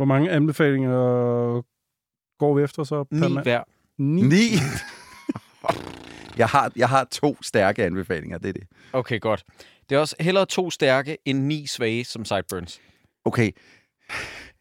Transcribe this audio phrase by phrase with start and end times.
[0.00, 1.62] Hvor mange anbefalinger
[2.38, 3.04] går vi efter så?
[3.10, 3.42] Ni mand?
[3.42, 3.62] hver.
[3.98, 4.22] Ni?
[4.22, 4.48] Ni!
[6.38, 8.62] jeg, har, jeg har to stærke anbefalinger, det er det.
[8.92, 9.44] Okay, godt.
[9.88, 12.80] Det er også hellere to stærke end ni svage som Sideburns.
[13.24, 13.50] Okay.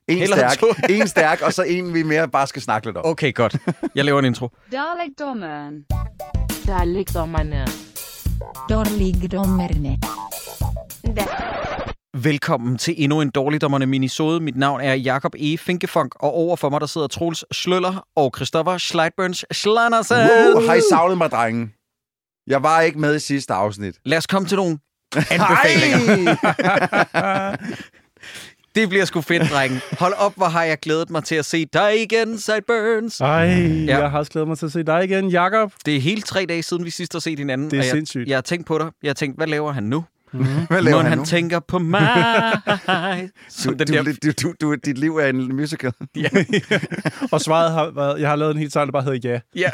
[0.08, 3.06] En Hellere stærk, en stærk, og så en, vi mere bare skal snakke lidt om.
[3.06, 3.58] Okay, godt.
[3.96, 4.50] Jeg laver en intro.
[4.71, 5.86] Dalekdommeren.
[6.68, 7.68] Dalekdommerne.
[8.70, 10.00] Dårligdommerne.
[12.18, 14.39] Velkommen til endnu en Dårligdommerne minisode.
[14.39, 15.58] Mit navn er Jakob E.
[15.58, 20.18] Finkefunk, og over for mig der sidder Troels Sløller og Christoffer Schleitburns Schlandersen.
[20.18, 21.70] Uh, har I savnet mig, drenge?
[22.48, 23.95] Jeg var ikke med i sidste afsnit.
[24.05, 24.80] Lad os komme til nogle
[25.16, 26.35] anbefalinger.
[27.13, 27.58] Hej!
[28.76, 29.82] Det bliver sgu fedt, drenge.
[29.99, 33.21] Hold op, hvor har jeg glædet mig til at se dig igen, Sideburns.
[33.21, 33.98] Ej, ja.
[33.99, 35.73] jeg har også glædet mig til at se dig igen, Jakob.
[35.85, 37.71] Det er hele tre dage siden, vi sidst har set hinanden.
[37.71, 38.30] Det er og jeg, sindssygt.
[38.30, 38.88] Jeg har tænkt på dig.
[39.04, 40.04] Jeg har tænkt, hvad laver han nu?
[40.32, 41.26] Hvad laver Mon han han nu?
[41.26, 42.10] tænker på mig.
[43.64, 44.04] Du, du, der...
[44.24, 45.92] du, du, du, dit liv er en musical.
[47.32, 49.62] Og svaret har været, jeg har lavet en helt sang, der bare hedder ja.
[49.62, 49.70] Ja.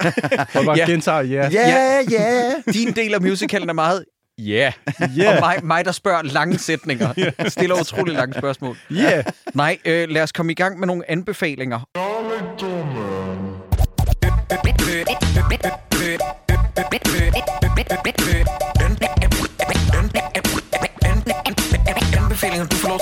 [0.53, 0.85] Jeg bare Ja.
[0.85, 1.49] gentager ja.
[1.51, 2.51] Ja, ja.
[2.73, 4.05] Din del af musicalen er meget...
[4.37, 4.71] Ja.
[5.17, 5.33] Ja.
[5.35, 7.31] Og mig, mig, der spørger lange sætninger.
[7.47, 8.77] Stiller utrolig lange spørgsmål.
[8.91, 9.23] Ja.
[9.53, 11.79] Nej, øh, lad os komme i gang med nogle anbefalinger.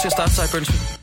[0.04, 1.00] Til at starte, Sideburns.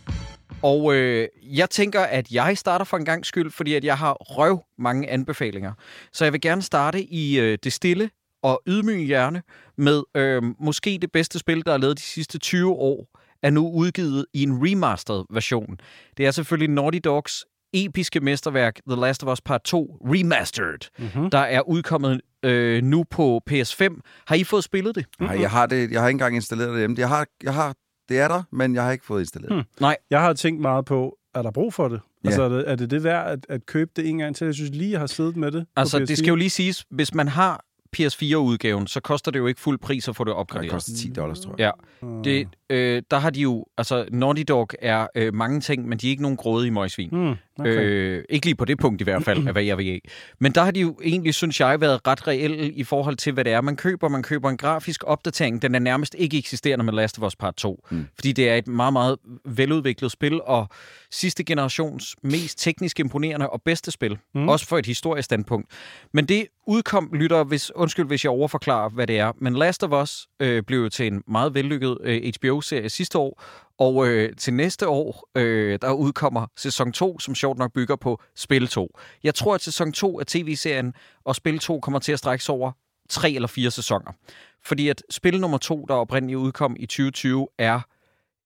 [0.62, 4.12] Og øh, jeg tænker, at jeg starter for en gang skyld, fordi at jeg har
[4.12, 5.72] røv mange anbefalinger.
[6.12, 8.10] Så jeg vil gerne starte i øh, det stille
[8.42, 9.42] og ydmyge hjerne
[9.78, 13.06] med øh, måske det bedste spil, der er lavet de sidste 20 år,
[13.42, 15.78] er nu udgivet i en remastered version.
[16.16, 21.30] Det er selvfølgelig Naughty Dogs episke mesterværk The Last of Us Part 2 Remastered, mm-hmm.
[21.30, 24.00] der er udkommet øh, nu på PS5.
[24.26, 25.06] Har I fået spillet det?
[25.20, 26.96] Nej, jeg har, det, jeg har ikke engang installeret det hjemme.
[26.98, 27.74] Jeg har, jeg har,
[28.10, 29.52] det er der, men jeg har ikke fået installeret.
[29.52, 29.64] Hmm.
[29.86, 29.94] Hmm.
[30.10, 32.00] Jeg har tænkt meget på, er der brug for det?
[32.24, 32.28] Ja.
[32.28, 34.44] Altså, er det, er det det værd at, at købe det en gang til?
[34.44, 35.66] Jeg synes lige, jeg har siddet med det.
[35.66, 36.04] på Altså, PS4.
[36.04, 37.64] det skal jo lige siges, hvis man har
[37.96, 40.70] PS4-udgaven, så koster det jo ikke fuld pris at få det Det opgraderet.
[40.72, 41.72] koster 10 dollars, tror jeg.
[42.02, 45.98] Ja, det, øh, der har de jo, altså Naughty Dog er øh, mange ting, men
[45.98, 47.08] de er ikke nogen grådige møgsvin.
[47.08, 47.84] Hmm, okay.
[47.84, 50.00] Øh, ikke lige på det punkt i hvert fald, af hvad jeg vil af.
[50.38, 53.44] Men der har de jo egentlig, synes jeg, været ret reelle i forhold til, hvad
[53.44, 54.08] det er, man køber.
[54.08, 55.62] Man køber en grafisk opdatering.
[55.62, 57.86] Den er nærmest ikke eksisterende med Last of Us Part 2.
[57.90, 58.06] Mm.
[58.14, 60.68] Fordi det er et meget, meget veludviklet spil, og
[61.10, 64.18] sidste generations mest teknisk imponerende og bedste spil.
[64.34, 64.48] Mm.
[64.48, 65.68] Også for et historisk standpunkt.
[66.12, 69.32] Men det udkom, lytter, hvis, undskyld, hvis jeg overforklarer, hvad det er.
[69.38, 73.42] Men Last of Us øh, blev jo til en meget vellykket øh, HBO-serie sidste år,
[73.80, 78.22] og øh, til næste år, øh, der udkommer sæson 2, som sjovt nok bygger på
[78.36, 78.98] spil 2.
[79.22, 82.54] Jeg tror, at sæson 2 af tv-serien og spil 2 kommer til at strække sig
[82.54, 82.72] over
[83.08, 84.12] tre eller fire sæsoner.
[84.64, 87.80] Fordi at spil nummer 2, der oprindeligt udkom i 2020, er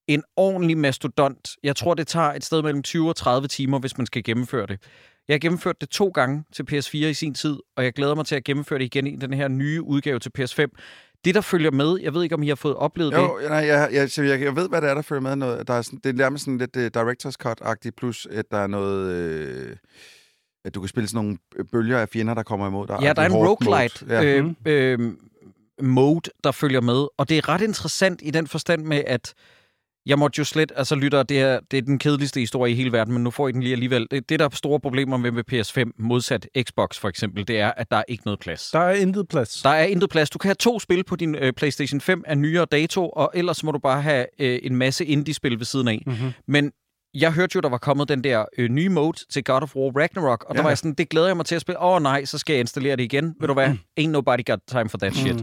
[0.08, 1.56] en ordentlig mastodont.
[1.62, 4.66] Jeg tror, det tager et sted mellem 20 og 30 timer, hvis man skal gennemføre
[4.66, 4.80] det.
[5.28, 8.26] Jeg har gennemført det to gange til PS4 i sin tid, og jeg glæder mig
[8.26, 10.66] til at gennemføre det igen i den her nye udgave til PS5.
[11.24, 13.18] Det, der følger med, jeg ved ikke, om I har fået oplevet det.
[13.18, 15.36] Jo, nej, jeg, jeg, jeg, jeg, jeg ved, hvad det er, der følger med.
[15.36, 18.58] Noget, der er sådan, det er nærmest sådan lidt uh, director's cut-agtigt, plus at der
[18.58, 19.12] er noget...
[19.12, 19.76] Øh,
[20.64, 22.98] at du kan spille sådan nogle øh, bølger af fjender, der kommer imod dig.
[23.02, 24.06] Ja, der er en roguelite.
[24.08, 24.24] Ja.
[24.24, 25.12] øh, øh,
[25.82, 27.06] mode, der følger med.
[27.18, 29.34] Og det er ret interessant i den forstand med, at
[30.06, 32.92] jeg måtte jo slet, altså lytter, det er, det er den kedeligste historie i hele
[32.92, 34.06] verden, men nu får I den lige alligevel.
[34.10, 37.72] Det, det der er store problemer med, med PS5, modsat Xbox for eksempel, det er,
[37.76, 38.70] at der er ikke noget plads.
[38.70, 39.62] Der er intet plads.
[39.62, 40.30] Der er intet plads.
[40.30, 43.64] Du kan have to spil på din øh, PlayStation 5 af nyere dato, og ellers
[43.64, 46.02] må du bare have øh, en masse indie-spil ved siden af.
[46.06, 46.32] Mm-hmm.
[46.48, 46.72] Men
[47.14, 50.00] jeg hørte jo, der var kommet den der øh, nye mode til God of War
[50.00, 50.56] Ragnarok, og ja.
[50.56, 51.82] der var jeg sådan, det glæder jeg mig til at spille.
[51.82, 53.34] Åh oh, nej, så skal jeg installere det igen.
[53.40, 53.68] Ved du hvad?
[54.00, 55.36] Ain't nobody got time for that shit.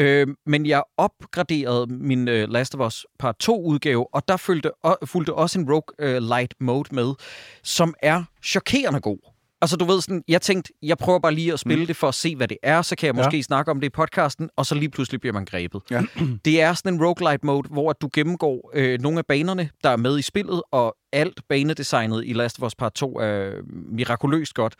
[0.00, 4.84] Øh, men jeg opgraderede min øh, Last of Us Part 2 udgave, og der fulgte,
[4.84, 7.14] og, fulgte også en Rogue øh, Light mode med,
[7.62, 9.18] som er chokerende god.
[9.62, 11.86] Altså du ved sådan, jeg tænkte, jeg prøver bare lige at spille mm.
[11.86, 13.22] det for at se, hvad det er, så kan jeg Ja.
[13.22, 15.82] måske snakke om det i podcasten, og så lige pludselig bliver man grebet.
[15.90, 16.02] Ja.
[16.44, 19.96] Det er sådan en roguelite mode, hvor du gennemgår øh, nogle af banerne, der er
[19.96, 23.52] med i spillet, og alt banedesignet i Last of Us Part 2 er
[23.92, 24.74] mirakuløst godt.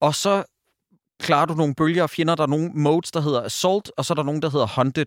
[0.00, 0.44] Og så
[1.20, 2.34] klarer du nogle bølger af fjender.
[2.34, 5.06] Der er nogle modes, der hedder Assault, og så er der nogle, der hedder Hunted.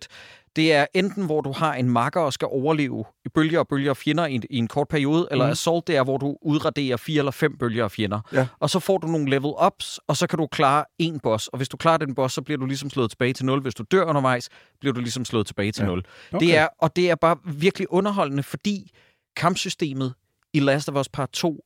[0.56, 3.90] Det er enten, hvor du har en makker og skal overleve i bølger og bølger
[3.90, 5.50] af fjender i en, i en kort periode, eller Mhm.
[5.52, 8.20] Assault, det er, hvor du udraderer fire eller fem bølger af fjender.
[8.32, 8.46] Ja.
[8.60, 11.48] Og så får du nogle level ups, og så kan du klare en boss.
[11.48, 13.60] Og hvis du klarer den boss, så bliver du ligesom slået tilbage til 0.
[13.60, 14.48] Hvis du dør undervejs,
[14.80, 15.86] bliver du ligesom slået tilbage til Ja.
[15.88, 16.04] 0.
[16.32, 16.46] Okay.
[16.46, 18.90] Det er, og det er bare virkelig underholdende, fordi
[19.36, 20.14] kampsystemet
[20.54, 21.64] i Last of Us Part 2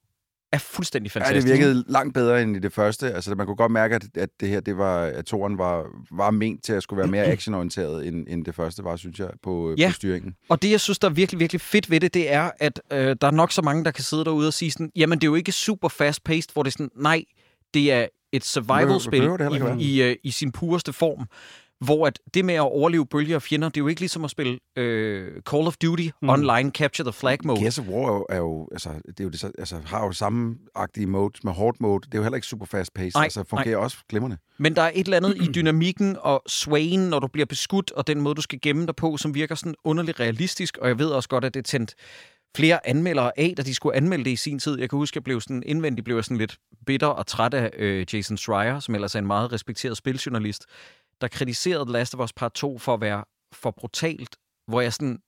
[0.53, 1.47] er fuldstændig Ja, fantastisk.
[1.47, 3.13] det virkede langt bedre end i det første.
[3.13, 6.31] Altså, man kunne godt mærke, at, at det her, det var, at toren var, var
[6.31, 9.75] ment til at skulle være mere actionorienteret, end, end det første var, synes jeg, på,
[9.79, 9.83] ja.
[9.83, 9.89] Ja.
[9.89, 10.35] på styringen.
[10.49, 13.17] Og det, jeg synes, der er virkelig, virkelig fedt ved det, det er, at øh,
[13.21, 15.31] der er nok så mange, der kan sidde derude og sige sådan, jamen, det er
[15.31, 17.25] jo ikke super fast-paced, hvor det er sådan, nej,
[17.75, 21.27] det er et survival-spil ikke i, i, øh, i sin pureste form.
[21.85, 24.31] Hvor at det med at overleve bølger og fjender, det er jo ikke ligesom at
[24.31, 26.29] spille øh, Call of Duty mm.
[26.29, 27.61] online Capture the Flag mode.
[27.61, 30.05] Gears of War er jo, er jo, altså, det er jo det, så- altså, har
[30.07, 32.01] jo samme agtige mode med hard mode.
[32.07, 33.13] Det er jo heller ikke super fast paced.
[33.15, 34.37] Nej, altså, fungerer også glimrende.
[34.59, 38.07] Men der er et eller andet i dynamikken og swayen, når du bliver beskudt, og
[38.07, 40.79] den måde, du skal gemme dig på, som virker sådan underligt realistisk.
[40.79, 41.95] Og jeg ved også godt, at det tændt
[42.57, 44.79] flere anmeldere af, da de skulle anmelde det i sin tid.
[44.79, 46.57] Jeg kan huske, at jeg blev sådan indvendigt blev jeg sådan lidt
[46.87, 50.67] bitter og træt af øh, Jason Schreier, som ellers er en meget respekteret spiljournalist,
[51.21, 54.37] der kritiserede The Last of Us Part 2 for at være for brutalt,
[54.69, 55.19] hvor jeg sådan...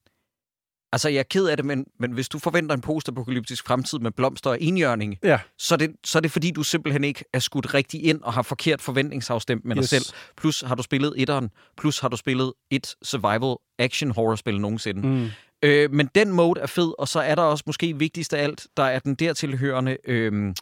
[0.92, 4.10] Altså, jeg er ked af det, men, men hvis du forventer en postapokalyptisk fremtid med
[4.10, 5.38] blomster og enhjørning, Ja.
[5.58, 8.32] så er, det, så er det fordi, du simpelthen ikke er skudt rigtig ind og
[8.32, 9.88] har forkert forventningsafstemt med dig Yes.
[9.90, 10.04] selv.
[10.36, 15.08] Plus har du spillet etteren, plus har du spillet et survival action horror-spil nogensinde.
[15.08, 15.28] Mm.
[15.62, 18.66] Øh, men den mode er fed, og så er der også måske vigtigst af alt,
[18.76, 20.54] der er den dertilhørende øh,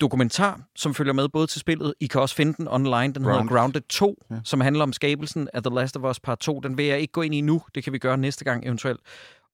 [0.00, 1.94] dokumentar, som følger med både til spillet.
[2.00, 3.12] I kan også finde den online.
[3.14, 3.56] Den hedder Grounded.
[3.56, 4.36] Grounded 2, Ja.
[4.44, 6.60] som handler om skabelsen af The Last of Us Part 2.
[6.60, 7.62] Den vil jeg ikke gå ind i nu.
[7.74, 9.00] Det kan vi gøre næste gang eventuelt.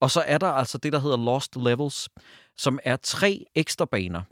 [0.00, 2.09] Og så er der altså det, der hedder Lost Levels,
[2.56, 4.23] som er tre ekstra baner,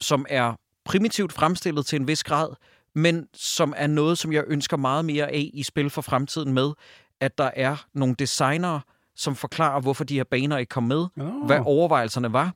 [0.00, 0.54] som er
[0.84, 2.48] primitivt fremstillet til en vis grad,
[2.94, 6.72] men som er noget, som jeg ønsker meget mere af i spil for fremtiden med,
[7.20, 8.80] at der er nogle designere,
[9.16, 11.46] som forklarer, hvorfor de her baner ikke kom med, Nå.
[11.46, 12.52] hvad overvejelserne var.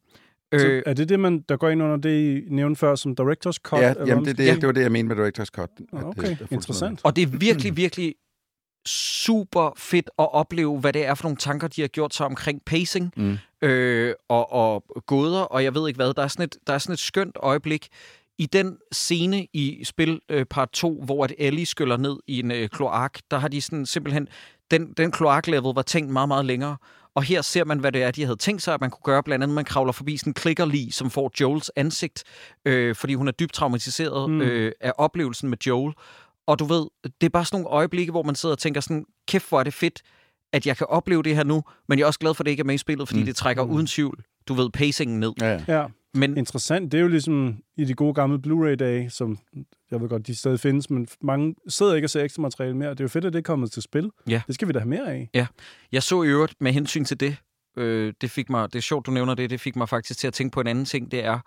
[0.52, 3.17] Så Øh, er det det, man, der går ind under det, I nævnte før, som
[3.17, 3.81] Directors Cut?
[3.81, 4.55] Ja, eller jamen, det, det, Ja.
[4.55, 5.69] det var det, jeg mente med Director's Cut.
[5.79, 7.00] det- Okay, det er fuldstændig interessant.
[7.05, 8.14] Og det er virkelig, virkelig
[8.87, 12.62] super fedt at opleve, hvad det er for nogle tanker, de har gjort sig omkring
[12.67, 13.38] pacing Mm.
[13.62, 16.14] øh, og, og gåder, og jeg ved ikke hvad.
[16.14, 17.88] Der er sådan et, der er sådan et skønt øjeblik
[18.38, 22.50] i den scene i spil øh, part 2, hvor at Ellie skyller ned i en
[22.50, 24.29] øh, kloak, der har de sådan simpelthen...
[24.70, 26.76] Den, den kloak-level var tænkt meget, meget længere.
[27.14, 29.22] Og her ser man, hvad det er, de havde tænkt sig, at man kunne gøre.
[29.22, 32.24] Blandt andet, man kravler forbi sådan en klikkerlig, som får Joels ansigt,
[32.64, 34.36] øh, fordi hun er dybt traumatiseret Mm.
[34.36, 34.40] mm.
[34.42, 35.94] øh, af oplevelsen med Joel.
[36.46, 36.86] Og du ved,
[37.20, 39.64] det er bare sådan nogle øjeblikke, hvor man sidder og tænker sådan, kæft, hvor er
[39.64, 40.02] det fedt,
[40.52, 42.50] at jeg kan opleve det her nu, men jeg er også glad for, at det
[42.50, 43.22] ikke er med i spillet, fordi Mm.
[43.22, 43.26] mm.
[43.26, 45.32] det trækker uden tvivl, du ved, pacingen ned.
[45.40, 45.84] Ja, ja.
[46.14, 46.92] Ja, Men interessant.
[46.92, 49.38] Det er jo ligesom i de gode gamle Blu-ray-dage, som
[49.90, 52.90] jeg ved godt, de stadig findes, men mange sidder ikke og ser ekstra materiale mere.
[52.90, 54.10] Det er jo fedt, at det er kommet til spil.
[54.28, 54.42] Ja.
[54.46, 55.48] Det skal vi da have mere af.
[55.92, 57.36] jeg så i øvrigt med hensyn til det,
[57.76, 60.26] øh, det fik mig, det er sjovt, du nævner det, det fik mig faktisk til
[60.26, 61.38] at tænke på en anden ting, det er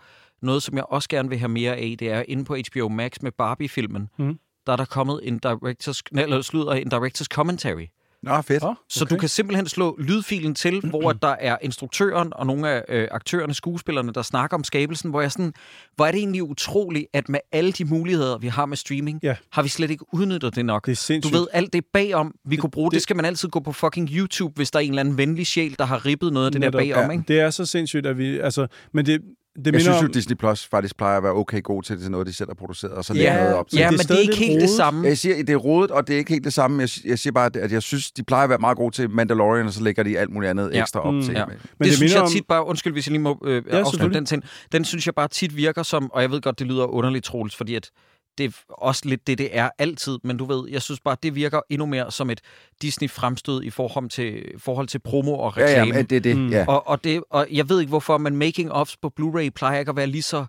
[0.41, 3.11] noget, som jeg også gerne vil have mere af, det er inde på HBO Max
[3.21, 4.39] med Barbie-filmen, Mm.
[4.67, 7.85] der er der kommet en directors, nej, eller slutter, en directors commentary.
[8.23, 8.63] Nå, fedt.
[8.63, 12.83] Oh, Så du kan simpelthen slå lydfilen til, hvor der er instruktøren og nogle af
[12.89, 15.53] øh, aktørerne, skuespillerne, der snakker om skabelsen, hvor jeg sådan,
[15.95, 19.35] hvor er det egentlig utroligt, at med alle de muligheder, vi har med streaming, Ja.
[19.51, 20.85] har vi slet ikke udnyttet det nok.
[20.85, 21.35] Det er Du sindssygt.
[21.35, 23.71] ved, alt det bagom, vi kunne bruge, det, det- det skal man altid gå på
[23.71, 26.51] fucking YouTube, hvis der er en eller anden venlig sjæl, der har rippet noget af
[26.51, 27.11] det Netop, der bagom, ja.
[27.11, 27.23] ikke?
[27.27, 28.39] Det er så sindssygt, at vi...
[28.39, 29.21] Altså, men det,
[29.65, 30.11] det Jeg synes jo, om...
[30.11, 32.53] Disney Plus faktisk plejer at være okay god til det, til noget, de selv har
[32.55, 33.77] produceret, og så Ja, lægger noget op til.
[33.79, 34.69] Ja, det er men det er ikke helt det rodet.
[34.77, 35.07] samme.
[35.07, 36.81] Jeg siger, det er rodet, og det er ikke helt det samme.
[36.81, 39.65] Jeg, jeg siger bare, at jeg synes, de plejer at være meget gode til Mandalorian,
[39.65, 40.81] og så lægger de alt muligt andet Ja.
[40.81, 41.21] ekstra op Mm.
[41.23, 41.33] til.
[41.33, 41.45] Ja.
[41.45, 43.55] Men det, det det synes jeg om- tit bare, undskyld hvis jeg lige må øh,
[43.57, 44.15] afslutte selvfølgelig.
[44.17, 46.85] den ting, den synes jeg bare tit virker som, og jeg ved godt, det lyder
[46.85, 47.89] underligt, Troels, fordi at
[48.37, 51.35] det er også lidt det, det er altid, men du ved, jeg synes bare, det
[51.35, 52.41] virker endnu mere som et
[52.81, 55.87] Disney-fremstød i forhold til, forhold til promo og Ja, reklame.
[55.87, 56.37] ja, men det er det.
[56.37, 56.49] Mm.
[56.49, 59.89] Ja, og, og, det, og jeg ved ikke hvorfor, men making-ofs på Blu-ray plejer ikke
[59.89, 60.45] at være lige så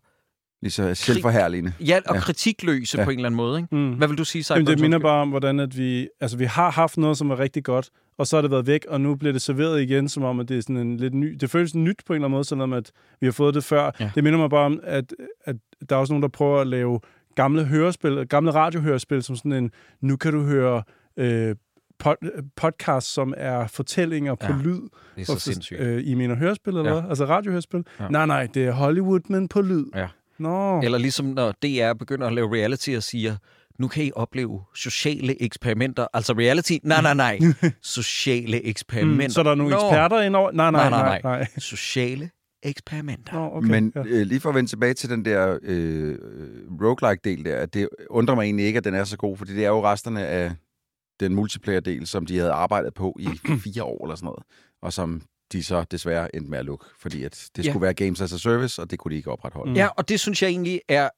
[0.62, 1.72] lige så selvforherligende.
[1.80, 2.20] ja, og Ja.
[2.20, 3.04] kritikløse Ja.
[3.04, 3.58] på en eller anden måde.
[3.60, 3.74] Ikke?
[3.76, 3.92] Mm.
[3.92, 4.54] Hvad vil du sige, Cyber?
[4.56, 6.08] Jamen, det minder bare om, hvordan at vi...
[6.20, 8.84] Altså, vi har haft noget, som var rigtig godt, og så har det været væk,
[8.88, 11.36] og nu bliver det serveret igen, som om, at det er sådan en lidt ny...
[11.40, 13.90] Det føles nyt på en eller anden måde, selvom at vi har fået det før.
[14.00, 14.10] Ja.
[14.14, 15.14] Det minder mig bare om, at,
[15.44, 15.56] at
[15.88, 17.00] der er også nogen, der prøver at lave
[17.34, 19.70] gamle hørespil, gamle radiohørespil, som sådan en...
[20.00, 20.82] Nu kan du høre...
[21.16, 21.56] Øh,
[21.98, 22.14] pod,
[22.56, 24.56] podcast, som er fortællinger på Ja.
[24.62, 24.80] lyd.
[24.80, 24.80] Det
[25.16, 25.80] er så Hvorfor- sindssygt.
[25.80, 27.00] Øh, I mener hørespil, eller Ja.
[27.00, 27.08] hvad?
[27.10, 27.84] Altså radiohørespil?
[28.00, 28.08] Ja.
[28.08, 29.84] Nej, nej, det er Hollywood, men på lyd.
[29.94, 30.08] Ja.
[30.38, 30.80] Nå.
[30.82, 33.36] Eller ligesom når DR begynder at lave reality og siger,
[33.78, 36.06] nu kan I opleve sociale eksperimenter.
[36.14, 36.72] Altså reality?
[36.82, 37.38] Nej, nej, nej.
[37.82, 39.24] Sociale eksperimenter.
[39.26, 39.76] Mm, så er der nogle Nå.
[39.76, 40.50] eksperter indover?
[40.52, 41.46] Nej, nej, Nej, nej, nej, nej.
[41.58, 42.30] Sociale
[42.64, 43.32] eksperimenter.
[43.32, 43.68] Nå, okay.
[43.68, 44.02] Men ja.
[44.06, 46.18] øh, lige for at vende tilbage til den der øh,
[46.82, 49.68] roguelike-del der, det undrer mig egentlig ikke, at den er så god, fordi det er
[49.68, 50.52] jo resterne af
[51.20, 53.26] den multiplayer-del, som de havde arbejdet på i
[53.64, 54.42] fire år eller sådan noget,
[54.82, 57.70] og som de så desværre endte med at lukke, fordi at det Ja.
[57.70, 59.70] skulle være Games as a Service, og det kunne de ikke opretholde.
[59.70, 59.76] Mm.
[59.76, 61.08] Ja, og det synes jeg egentlig er,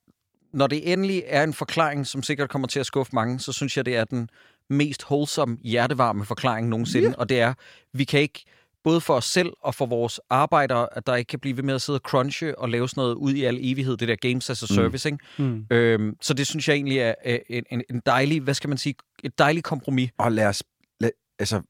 [0.52, 3.76] når det endelig er en forklaring, som sikkert kommer til at skuffe mange, så synes
[3.76, 4.28] jeg, det er den
[4.70, 7.14] mest wholesome, hjertevarme forklaring nogensinde.
[7.18, 7.54] Og det er,
[7.92, 8.44] vi kan ikke
[8.86, 11.74] både for os selv og for vores arbejdere, at der ikke kan blive ved med
[11.74, 14.50] at sidde og crunche og lave sådan noget ud i al evighed, det der games
[14.50, 15.24] as a service, ikke?
[15.38, 15.66] Mm.
[15.70, 17.14] Øhm, så det synes jeg egentlig er
[17.50, 20.10] en, en, en dejlig, hvad skal man sige, et dejligt kompromis.
[20.18, 20.62] Og lad os...
[21.00, 21.62] Lad, altså,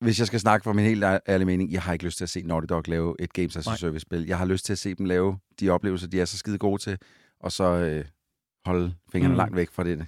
[0.00, 2.30] hvis jeg skal snakke for min helt ærlige mening, jeg har ikke lyst til at
[2.30, 3.76] se Naughty Dog lave et Games as a.
[3.76, 4.26] Service-spil.
[4.26, 6.82] Jeg har lyst til at se dem lave de oplevelser, de er så skide gode
[6.82, 6.98] til,
[7.40, 8.04] og så øh,
[8.64, 9.34] holde fingrene Mm.
[9.34, 9.38] mm.
[9.38, 10.06] langt væk fra det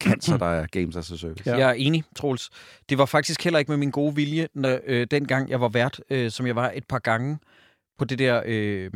[0.00, 1.50] cancer, der er Games as a Service.
[1.50, 1.56] Ja.
[1.58, 2.50] Jeg er enig, Troels.
[2.88, 6.00] Det var faktisk heller ikke med min gode vilje, når, øh, dengang jeg var vært,
[6.10, 7.38] øh, som jeg var et par gange
[7.98, 8.90] på det der øh,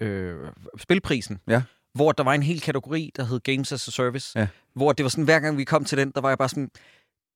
[0.00, 0.36] øh,
[0.78, 1.38] spilprisen.
[1.48, 1.62] Ja.
[1.94, 4.38] Hvor der var en hel kategori, der hed Games as a Service.
[4.38, 4.46] Ja.
[4.74, 6.70] Hvor det var sådan, hver gang vi kom til den, der var jeg bare sådan,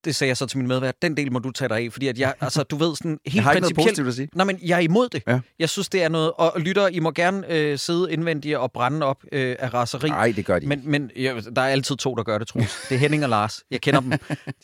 [0.04, 2.08] det sagde jeg så til min medvært, den del må du tage dig af, fordi
[2.08, 4.28] at jeg, altså, du ved sådan helt Jeg har ikke noget principielt, positivt at sige.
[4.34, 5.22] Nej, men jeg er imod det.
[5.28, 5.40] Ja.
[5.58, 6.32] Jeg synes, det er noget...
[6.32, 10.08] Og lytter, I må gerne øh, sidde indvendigt og brænde op øh, af raseri.
[10.08, 10.76] Nej, det gør de ikke.
[10.76, 12.86] Men, men ja, der er altid to, der gør det, Troels.
[12.88, 13.62] Det er Henning og Lars.
[13.70, 14.12] Jeg kender dem.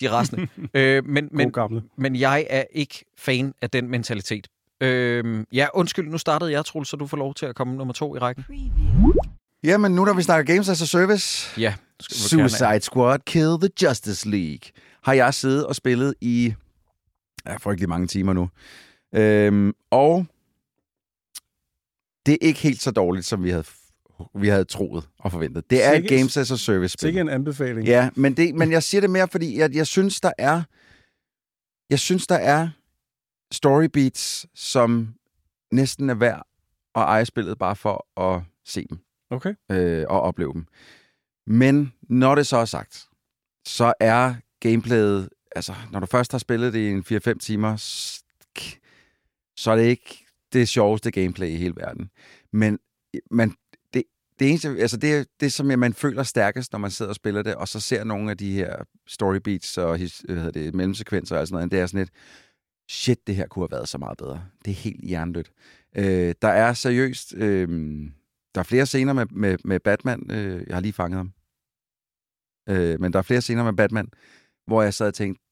[0.00, 0.48] De er rasende.
[0.74, 1.82] Øh, men, Men, men, gamle.
[1.98, 4.46] men jeg er ikke fan af den mentalitet.
[4.80, 7.94] Øh, ja, undskyld, nu startede jeg, Troels, så du får lov til at komme nummer
[7.94, 8.44] to i rækken.
[9.64, 11.74] Jamen, nu når vi snakker Games as a Service, Ja.
[12.00, 14.70] Suicide Squad Kill the Justice League,
[15.02, 16.54] har jeg siddet og spillet i
[17.46, 18.50] ja, frygtelig mange timer nu.
[19.14, 20.26] Øhm, og
[22.26, 23.64] det er ikke helt så dårligt, som vi havde,
[24.34, 25.70] vi havde troet og forventet.
[25.70, 27.06] Det er et Games as a Service-spil.
[27.06, 27.86] Sikke en anbefaling.
[27.86, 30.62] Ja, men, det, men jeg siger det mere, fordi jeg, jeg synes, der er...
[31.90, 32.68] Jeg synes, der er
[33.52, 35.14] story beats, som
[35.72, 36.46] næsten er værd
[36.94, 38.98] at eje spillet bare for at se dem
[39.30, 39.54] Okay.
[39.70, 40.66] øh, og opleve dem.
[41.46, 43.08] Men når det så er sagt,
[43.66, 45.28] så er gameplayet...
[45.56, 47.76] Altså, når du først har spillet det i en 4-5 timer,
[49.56, 52.10] så er det ikke det sjoveste gameplay i hele verden.
[52.52, 52.78] Men
[53.30, 53.54] man,
[53.94, 54.02] det,
[54.38, 57.54] det eneste, altså det, det, som man føler stærkest, når man sidder og spiller det,
[57.54, 58.76] og så ser nogle af de her
[59.06, 62.10] story beats og his, hvad hedder det, mellemsekvenser og sådan noget, det er sådan lidt,
[62.90, 64.44] shit, det her kunne have været så meget bedre.
[64.64, 65.52] Det er helt hjernedødt.
[65.96, 67.68] Øh, der er seriøst, øh,
[68.54, 71.32] der er flere scener med, med, med Batman, øh, jeg har lige fanget ham,
[72.68, 74.08] øh, men der er flere scener med Batman,
[74.70, 75.42] hvor jeg sad og tænkte,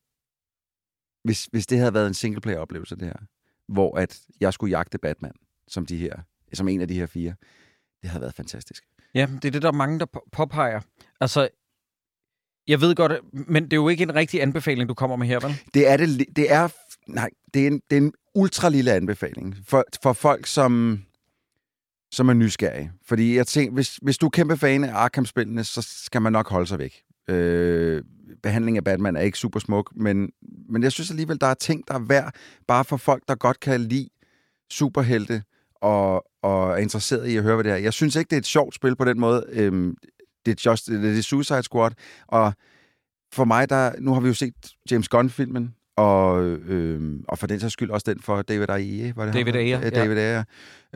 [1.24, 3.16] hvis, hvis det havde været en singleplayer-oplevelse, det her,
[3.68, 5.32] hvor at jeg skulle jagte Batman,
[5.68, 6.16] som, de her,
[6.52, 7.34] som en af de her fire,
[8.02, 8.84] det havde været fantastisk.
[9.14, 10.80] Ja, det er det, der er mange, der på- påpeger.
[11.20, 11.48] Altså,
[12.68, 15.40] jeg ved godt, men det er jo ikke en rigtig anbefaling, du kommer med her,
[15.40, 15.54] vel?
[15.74, 16.68] Det er det, det er,
[17.06, 21.02] nej, det er en, det er en ultra lille anbefaling for, for folk, som,
[22.12, 22.92] som er nysgerrige.
[23.06, 26.48] Fordi jeg tænker, hvis, hvis du er kæmpe fan af Arkham-spillene, så skal man nok
[26.48, 27.02] holde sig væk.
[27.28, 28.04] Øh,
[28.42, 30.30] behandling af Batman er ikke super smuk, men,
[30.68, 32.34] men jeg synes alligevel, der er ting, der er værd,
[32.68, 34.08] bare for folk, der godt kan lide
[34.70, 35.42] superhelte
[35.74, 37.76] og, og er interesseret i at høre, hvad det er.
[37.76, 39.44] Jeg synes ikke, det er et sjovt spil på den måde.
[39.48, 39.96] Øhm,
[40.46, 41.90] det, er just, det er Suicide Squad,
[42.26, 42.52] og
[43.32, 44.54] for mig, der, nu har vi jo set
[44.90, 49.24] James Gunn-filmen, og, øhm, og for den sags skyld også den for David Ayer, var
[49.24, 49.54] det David?
[49.54, 50.44] Ayer, Ja, David Ayer,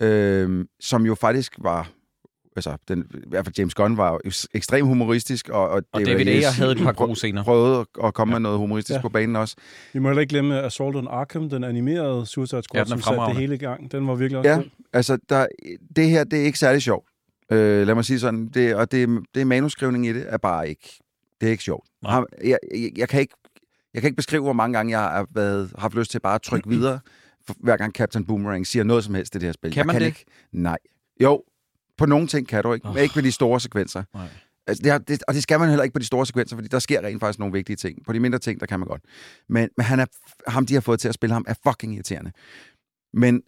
[0.01, 1.91] øhm, som jo faktisk var,
[2.57, 4.21] altså, den, i hvert fald James Gunn var
[4.55, 7.45] ekstremt humoristisk, og, og, Og David Ayer havde et par gode scener.
[7.45, 8.99] Prøvede at- at komme med noget humoristisk Ja.
[8.99, 9.03] ja.
[9.03, 9.57] på banen også.
[9.93, 13.03] Vi må heller ikke glemme Assault on Arkham, den animerede Suicide Squad, Ja, ja, den
[13.03, 13.93] som satte det hele i gang.
[13.93, 14.57] Den var virkelig også Ja.
[14.57, 14.65] god.
[14.93, 15.47] Altså, der,
[15.97, 17.09] det her, det er ikke særlig sjovt.
[17.53, 21.01] Øh, lad mig sige sådan, det, og det, det manuskrivning i det er bare ikke,
[21.41, 21.89] det er ikke sjovt.
[22.03, 22.59] Jeg, jeg,
[22.97, 23.35] jeg, kan ikke,
[23.95, 26.43] jeg kan ikke beskrive, hvor mange gange jeg har været, haft lyst til bare at
[26.43, 27.01] trykke videre,
[27.61, 29.71] hver gang Captain Boomerang siger noget som helst i det her spil.
[29.73, 30.07] Kan jeg man kan det?
[30.07, 30.79] Ikke, nej.
[31.23, 31.43] Jo,
[32.03, 32.95] på nogle ting kan du ikke, Åh.
[32.95, 34.05] men ikke ved de store sekvenser.
[34.15, 34.29] Nej.
[34.67, 36.69] Altså, det, er, det, og det skal man heller ikke på de store sekvenser, fordi
[36.69, 38.05] der sker rent faktisk nogle vigtige ting.
[38.07, 39.03] På de mindre ting, der kan man godt.
[39.49, 40.07] Men, men han er,
[40.51, 42.33] ham, de har fået til at spille ham, er fucking irriterende.
[43.13, 43.43] Men,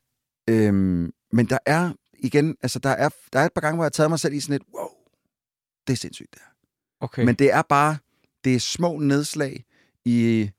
[0.51, 3.87] øhm, men der er, igen, altså der er, der er et par gange, hvor jeg
[3.87, 4.89] har taget mig selv i sådan et, wow,
[5.87, 6.53] det er sindssygt det her.
[7.01, 7.25] Okay.
[7.25, 7.97] Men det er bare,
[8.45, 9.65] det er små nedslag
[10.05, 10.51] i,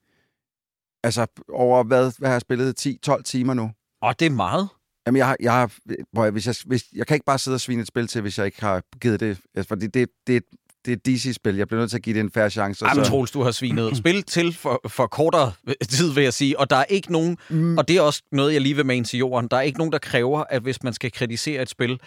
[1.04, 3.72] altså over hvad, hvad har jeg spillet, 10-12 timer nu.
[4.02, 4.70] Og det er meget.
[5.08, 5.72] Jamen, jeg, har, jeg, har,
[6.14, 8.22] hvor jeg, hvis jeg, hvis, jeg kan ikke bare sidde og svine et spil til,
[8.22, 10.44] hvis jeg ikke har givet det, altså, fordi det, det,
[10.86, 11.56] det er et DC-spil.
[11.56, 12.88] Jeg bliver nødt til at give det en færre chance.
[12.88, 15.52] Jamen, så- Troels, du har svinet spil til for, for kortere
[15.90, 16.60] tid, vil jeg sige.
[16.60, 18.96] Og der er ikke nogen, Mm, og det er også noget, jeg lige vil med
[18.96, 21.70] ind til jorden, der er ikke nogen, der kræver, at hvis man skal kritisere et
[21.70, 22.00] spil,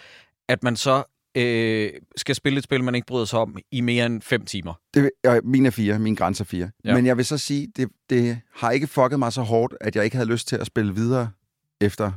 [0.49, 1.03] at man så
[1.37, 4.73] øh, skal spille et spil, man ikke bryder sig om i mere end fem timer.
[4.93, 6.69] Det, øh, min er fire, min grænse er fire.
[6.85, 6.95] Ja.
[6.95, 10.03] Men jeg vil så sige, det, det har ikke fucket mig så hårdt, at jeg
[10.03, 11.29] ikke havde lyst til at spille videre
[11.81, 12.11] efter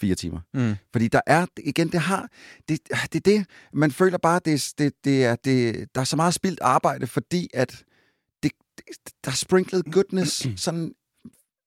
[0.00, 0.40] fire timer.
[0.54, 0.74] Mm.
[0.92, 2.28] Fordi der er, igen, det har,
[2.68, 2.80] det,
[3.12, 6.34] det er det, man føler bare, det, det, det er, det, der er så meget
[6.34, 7.84] spildt arbejde, fordi at
[8.42, 8.84] det, det,
[9.24, 10.94] der er sprinklet goodness sådan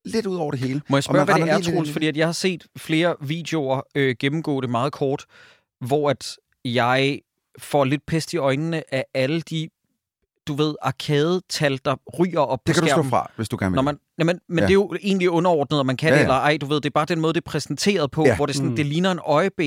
[0.05, 0.81] lidt ud over det hele.
[0.89, 1.91] Må jeg spørge, hvad det er, Troels?
[1.91, 5.25] Fordi at jeg har set flere videoer øh, gennemgå det meget kort,
[5.85, 7.19] hvor at jeg
[7.59, 9.69] får lidt pest i øjnene af alle de
[10.49, 13.09] du ved, arcade-tal, der ryger op Det på kan du slå skærmen.
[13.09, 13.75] fra, hvis du gerne vil.
[13.75, 14.63] Når man, jamen, men Ja.
[14.63, 16.57] det er jo egentlig underordnet, om man kan Ja, ja, det eller ej.
[16.61, 18.35] Du ved, det er bare den måde, det er præsenteret på, Ja.
[18.35, 18.75] hvor det, sådan, Mm.
[18.75, 19.59] det ligner en øjeb.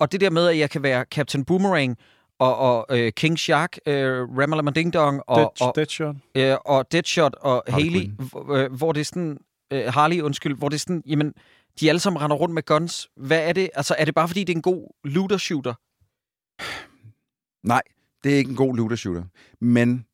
[0.00, 1.96] Og det der med, at jeg kan være Captain Boomerang
[2.40, 6.14] og, og øh, King Shark, øh, Ramalama Ding Dong og, Dead, og, Deadshot.
[6.34, 9.38] øh, og Deadshot og Harley Haley, hvor, øh, hvor det er sådan...
[9.72, 11.32] Øh, Harley, undskyld, hvor det er sådan, jamen,
[11.80, 13.08] de alle sammen render rundt med guns.
[13.16, 13.70] Hvad er det?
[13.74, 15.74] Altså, er det bare fordi, det er en god looter-shooter?
[17.66, 17.82] Nej,
[18.26, 19.22] det er ikke en god looter-shooter.
[19.60, 20.04] Men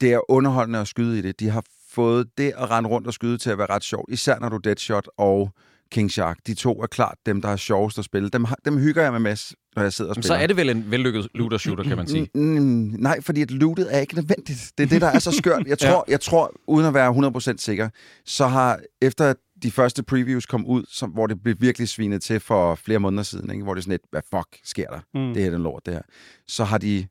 [0.00, 1.40] det er underholdende at skyde i det.
[1.40, 4.12] De har fået det at rende rundt og skyde til at være ret sjovt.
[4.12, 5.50] Især når du er Deadshot og
[5.90, 6.38] King Shark.
[6.46, 8.28] De to er klart dem, der er sjovest at spille.
[8.28, 10.26] Dem, dem hygger jeg med masse, når jeg sidder og spiller.
[10.36, 12.28] så er det vel en vellykket looter-shooter, kan man sige.
[12.34, 14.72] Mm, mm, nej, fordi at lootet er ikke nødvendigt.
[14.78, 15.66] Det er det, der er så skørt.
[15.66, 17.88] Jeg tror, jeg tror uden at være 100% sikker,
[18.24, 22.40] så har efter de første previews kom ud, som, hvor det blev virkelig svinet til
[22.40, 23.62] for flere måneder siden, ikke?
[23.62, 25.00] hvor det er sådan et, hvad fuck sker der?
[25.14, 25.34] Mm.
[25.34, 26.02] Det her er den lort, det her.
[26.48, 27.06] Så har de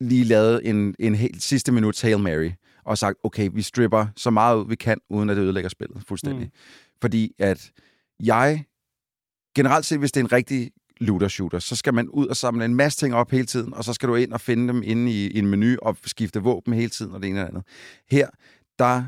[0.00, 2.50] lige lavet en, en helt sidste minut Hail Mary,
[2.84, 6.02] og sagt, okay, vi stripper så meget ud, vi kan, uden at det ødelægger spillet
[6.06, 6.44] fuldstændig.
[6.44, 6.52] Mm.
[7.00, 7.72] Fordi at
[8.20, 8.64] jeg,
[9.56, 12.74] generelt set, hvis det er en rigtig looter-shooter, så skal man ud og samle en
[12.74, 15.30] masse ting op hele tiden, og så skal du ind og finde dem inde i,
[15.30, 17.62] i en menu og skifte våben hele tiden, og det ene det andet.
[18.10, 18.28] Her,
[18.78, 19.04] der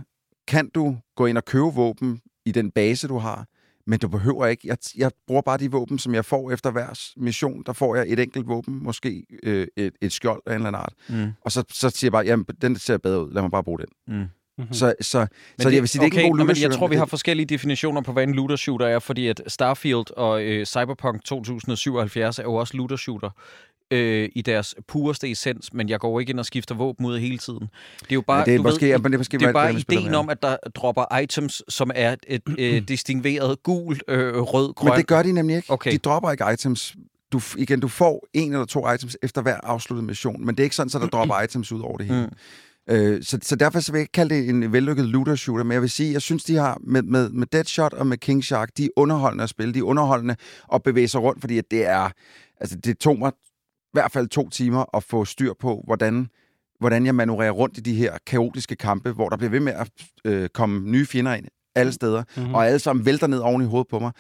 [0.49, 3.47] kan du gå ind og købe våben i den base, du har,
[3.87, 4.69] men du behøver ikke.
[4.69, 7.63] Jeg, jeg bruger bare de våben, som jeg får efter hver mission.
[7.67, 10.81] Der får jeg et enkelt våben, måske øh, et, et skjold af en eller anden
[10.81, 10.93] art.
[11.27, 11.33] Mm.
[11.45, 13.33] Og så, så siger jeg bare, jamen, den ser bedre ud.
[13.33, 13.87] Lad mig bare bruge den.
[14.17, 14.25] Mm.
[14.59, 14.73] Mm-hmm.
[14.75, 15.27] Så, så,
[15.61, 17.05] så jeg vil sige, det er ikke en god men Jeg tror, vi men har
[17.05, 22.39] det- forskellige definitioner på, hvad en looter-shooter er, fordi at Starfield og øh, Cyberpunk 2077
[22.39, 23.31] er jo også looter-shooter
[23.93, 27.39] øh, i deres pureste essens, men jeg går ikke ind og skifter våben ud hele
[27.39, 27.61] tiden.
[28.01, 29.39] Det er jo bare, Men det er du måske, ved, ja, men det er måske
[29.39, 30.19] det er bare spiller ideen med.
[30.19, 34.91] om, at der dropper items, som er et øh, distingueret gul, øh, rød, grøn.
[34.91, 35.71] Men det gør de nemlig ikke.
[35.71, 35.93] Okay.
[35.93, 36.97] De dropper ikke items.
[37.33, 40.65] Du, igen, du får en eller to items efter hver afsluttet mission, men det er
[40.65, 42.27] ikke sådan, at der dropper items ud over det hele.
[42.27, 42.33] Mm.
[42.89, 45.83] Øh, så, så derfor så vil jeg ikke kalde det en vellykket looter-shooter, men jeg
[45.83, 48.85] vil sige, jeg synes, de har med, med, med Deadshot og med King Shark, de
[48.85, 49.75] er underholdende at spille.
[49.75, 50.37] De er underholdende
[50.75, 52.11] at bevæge sig rundt, fordi at det er...
[52.61, 53.33] Altså, det tog mig
[53.93, 56.29] hvert fald to timer at få styr på, hvordan,
[56.81, 59.91] hvordan jeg manøvrerer rundt i de her kaotiske kampe, hvor der bliver ved med at
[60.25, 62.47] øh, komme nye fjender ind alle steder, Mhm.
[62.47, 62.55] mm.
[62.55, 64.13] og alle sammen vælter ned oven i hovedet på mig.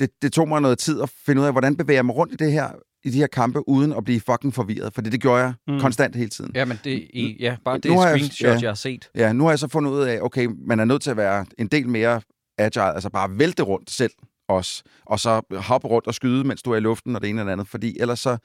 [0.00, 2.32] Det, det tog mig noget tid at finde ud af, hvordan bevæger jeg mig rundt
[2.32, 2.68] i det her
[3.04, 5.74] i de her kampe, uden at blive fucking forvirret, for det, det gjorde jeg Mm.
[5.74, 5.80] mm.
[5.80, 6.50] konstant hele tiden.
[6.54, 8.60] Ja, men det, i, ja, bare det Nu har jeg- screenshot, ja.
[8.62, 9.10] jeg har set.
[9.14, 11.46] Ja, nu har jeg så fundet ud af, okay, man er nødt til at være
[11.58, 12.20] en del mere
[12.58, 14.12] agile, altså bare vælte rundt selv
[14.48, 17.42] også, og så hoppe rundt og skyde, mens du er i luften, og det ene
[17.42, 18.36] og det andet, fordi ellers så,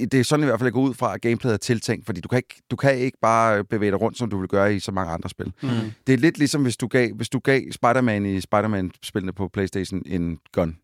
[0.00, 2.20] det er sådan i hvert fald, jeg går ud fra, at gameplayet er tiltænkt, fordi
[2.20, 4.80] du kan, ikke, du kan ikke bare bevæge dig rundt, som du vil gøre i
[4.80, 5.52] så mange andre spil.
[5.62, 5.68] Mm.
[6.06, 10.02] Det er lidt ligesom, hvis du gav, hvis du gav Spider-Man i Spider-Man-spillene på Playstation
[10.06, 10.76] en gun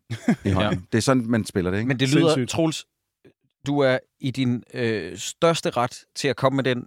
[0.45, 0.73] i hånden.
[0.73, 0.79] ja.
[0.91, 1.87] Det er sådan, man spiller det, ikke?
[1.87, 2.49] Men det lyder, Sindssygt.
[2.49, 2.85] Troels,
[3.67, 6.85] du er i din øh, største ret til at komme med den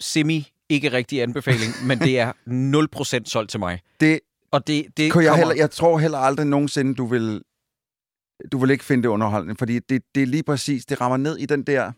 [0.00, 2.32] semi ikke rigtig anbefaling, men det er
[3.24, 3.80] 0% solgt til mig.
[4.00, 4.20] det
[4.52, 5.46] Og det, det kunne jeg, kommer...
[5.46, 7.42] heller, jeg tror heller aldrig nogensinde, du vil,
[8.52, 11.38] du vil ikke finde det underholdende, fordi det, det er lige præcis, det rammer ned
[11.38, 11.92] i den der,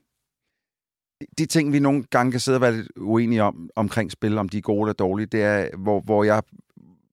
[1.38, 4.48] de ting, vi nogle gange kan sidde og være lidt uenige om, omkring spil, om
[4.48, 6.42] de er gode eller dårlige, det er, hvor, hvor jeg,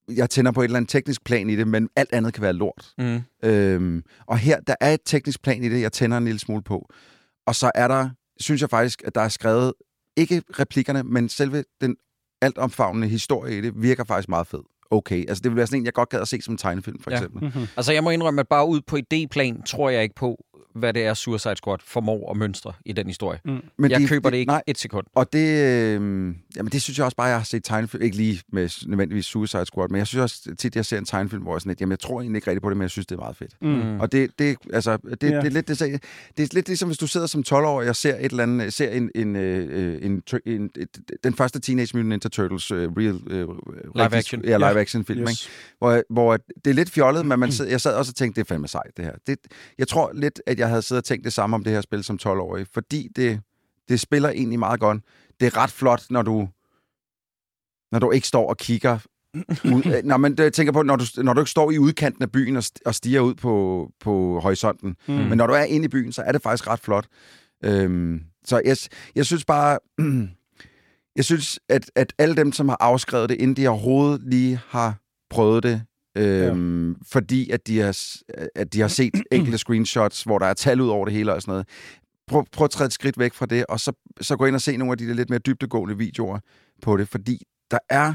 [0.10, 2.54] jeg tænder på et eller andet teknisk plan i det, men alt andet kan være
[2.54, 2.94] lort.
[2.98, 3.22] Mm.
[3.44, 6.62] Øhm, og her, der er et teknisk plan i det, jeg tænder en lille smule
[6.62, 6.90] på.
[7.46, 9.74] Og så er der, synes jeg faktisk, at der er skrevet,
[10.18, 11.96] ikke replikkerne, men selve den
[12.42, 14.64] altomfavnende historie i det, virker faktisk meget fed.
[14.92, 17.00] Okay, altså det vil være sådan en, jeg godt gad at se som en tegnefilm,
[17.00, 17.16] for Ja.
[17.18, 17.44] eksempel.
[17.44, 17.68] Mm-hmm.
[17.78, 20.46] Altså, jeg må indrømme, at bare ud på idéplan, tror jeg ikke på,
[20.76, 23.40] hvad det er, Suicide Squad formår at mønstre i den historie.
[23.78, 25.06] Men Jeg de- køber de- det ikke Nej, et sekund.
[25.16, 25.94] og det, øh,
[26.56, 29.66] jamen det synes jeg også bare, jeg har set tegnefilm, ikke lige med nødvendigvis Suicide
[29.66, 31.92] Squad, men jeg synes også tit, jeg ser en tegnefilm, hvor jeg sådan lidt, jamen
[31.92, 33.56] jeg tror egentlig ikke rigtigt på det, men jeg synes, det er meget fedt.
[33.62, 34.00] Mm.
[34.00, 35.28] Og det, det, altså, det, Ja.
[35.38, 36.04] det, er lidt, det, det,
[36.38, 38.90] det er lidt ligesom, hvis du sidder som 12-årig og ser et eller andet, ser
[38.90, 40.12] en, en, øh, en,
[40.46, 40.90] en, en et,
[41.24, 43.56] den første Teenage Mutant Ninja Turtles uh, real, uh,
[43.96, 44.44] Live action.
[44.46, 44.78] Ja, live Ja.
[44.80, 45.30] action film, Yes.
[45.30, 45.54] ikke?
[45.78, 48.48] Hvor, hvor det er lidt fjollet, men man sidder, jeg sad også og tænkte, det
[48.48, 49.12] er fandme sejt, det her.
[49.28, 49.38] Det,
[49.78, 52.04] jeg tror lidt, at jeg havde siddet og tænkt det samme om det her spil
[52.04, 53.42] som 12-årig, fordi det,
[53.90, 55.04] det spiller egentlig meget godt.
[55.40, 56.50] Det er ret flot, når du,
[57.92, 59.00] når du ikke står og kigger
[59.76, 60.02] ud.
[60.04, 62.58] Nå, men jeg tænker på, når du, når du ikke står i udkanten af byen
[62.58, 64.96] og, og stiger ud på, på horisonten.
[65.08, 65.14] Mm.
[65.14, 67.08] Men når du er inde i byen, så er det faktisk ret flot.
[67.64, 68.78] Øhm, så jeg,
[69.16, 69.80] jeg synes bare...
[71.16, 74.96] jeg synes, at, at alle dem, som har afskrevet det, inden de overhovedet lige har
[75.30, 75.84] prøvet det,
[76.18, 76.96] øhm, ja.
[77.12, 78.18] fordi at de, har,
[78.56, 81.42] at de har set enkelte screenshots, hvor der er tal ud over det hele og
[81.42, 81.68] sådan noget.
[82.28, 84.62] Prøv, prøv at træde et skridt væk fra det, og så, så gå ind og
[84.62, 86.40] se nogle af de der lidt mere dybtegående videoer
[86.82, 88.14] på det, fordi der er,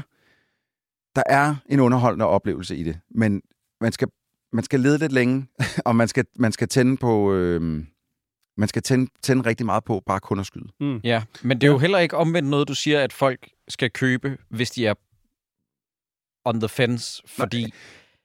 [1.15, 3.41] der er en underholdende oplevelse i det, men
[3.81, 4.07] man skal,
[4.53, 5.47] man skal lede lidt længe,
[5.85, 7.87] og man skal, man skal tænde på, øhm,
[8.59, 10.67] Man skal tænde, tænde rigtig meget på bare kun at skyde.
[11.03, 14.37] Ja, men det er jo heller ikke omvendt noget, du siger, at folk skal købe,
[14.49, 14.93] hvis de er
[16.47, 17.73] on the fence, fordi...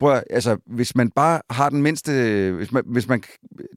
[0.01, 2.13] Prøv, at- altså, hvis man bare har den mindste...
[2.57, 3.23] Hvis man, hvis man,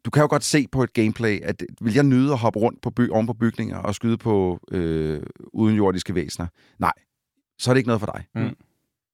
[0.05, 2.81] du kan jo godt se på et gameplay, at vil jeg nyde at hoppe rundt
[2.81, 5.21] på by, oven på bygninger og skyde på øh,
[5.53, 6.47] udenjordiske væsener?
[6.79, 6.91] Nej,
[7.59, 8.25] så er det ikke noget for dig.
[8.35, 8.55] Mm.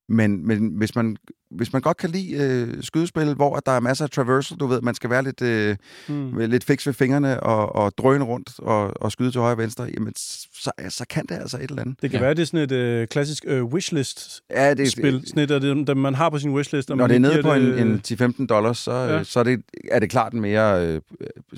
[0.08, 1.16] Men, men hvis, man,
[1.56, 4.80] hvis man godt kan lide øh, skydespil, hvor der er masser af traversal, du ved,
[4.80, 5.76] man skal være lidt, øh,
[6.08, 6.38] Mm.
[6.38, 9.84] lidt fix ved fingrene og, og drøne rundt og, og skyde til højre og venstre,
[9.94, 12.02] jamen, så, så kan det altså et eller andet.
[12.02, 12.24] Det kan Ja.
[12.26, 14.56] være, det er sådan et øh, klassisk øh, wishlist-spil.
[14.58, 16.90] Ja, det, Sådan et af dem, dem, man har på sin wishlist.
[16.90, 17.88] og Når man det er nede på det, en,
[18.22, 19.24] en 10-15 dollars, så, Ja.
[19.24, 21.00] så er, det, er det klart en mere øh,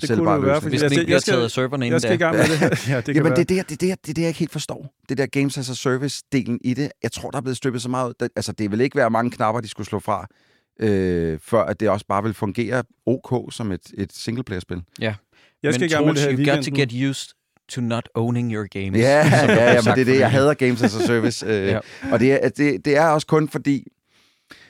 [0.01, 0.69] det være, løsning.
[0.69, 2.87] Hvis jeg den ikke bliver taget af serverne inden Jeg skal i gang med det.
[2.89, 3.43] Ja, det kan Jamen, være.
[3.43, 4.93] det er, det, det, det er det, jeg ikke helt forstår.
[5.09, 7.89] Det der Games as a Service-delen i det, jeg tror, der er blevet strippet så
[7.89, 8.13] meget.
[8.19, 10.27] Der- Altså, det vil ikke være mange knapper, de skulle slå fra,
[10.79, 14.81] øh, før at det også bare vil fungere ok som et, et singleplayer-spil.
[14.99, 15.15] Jeg
[15.73, 17.29] skal men med det Troels, her i you got to get used
[17.67, 18.97] to not owning your games.
[18.99, 21.45] Ja, ja, ja, men det er det, jeg hader Games as a Service.
[21.49, 21.71] Øh, Ja.
[21.71, 21.79] ja.
[22.11, 23.87] Og det er, det, det er også kun fordi,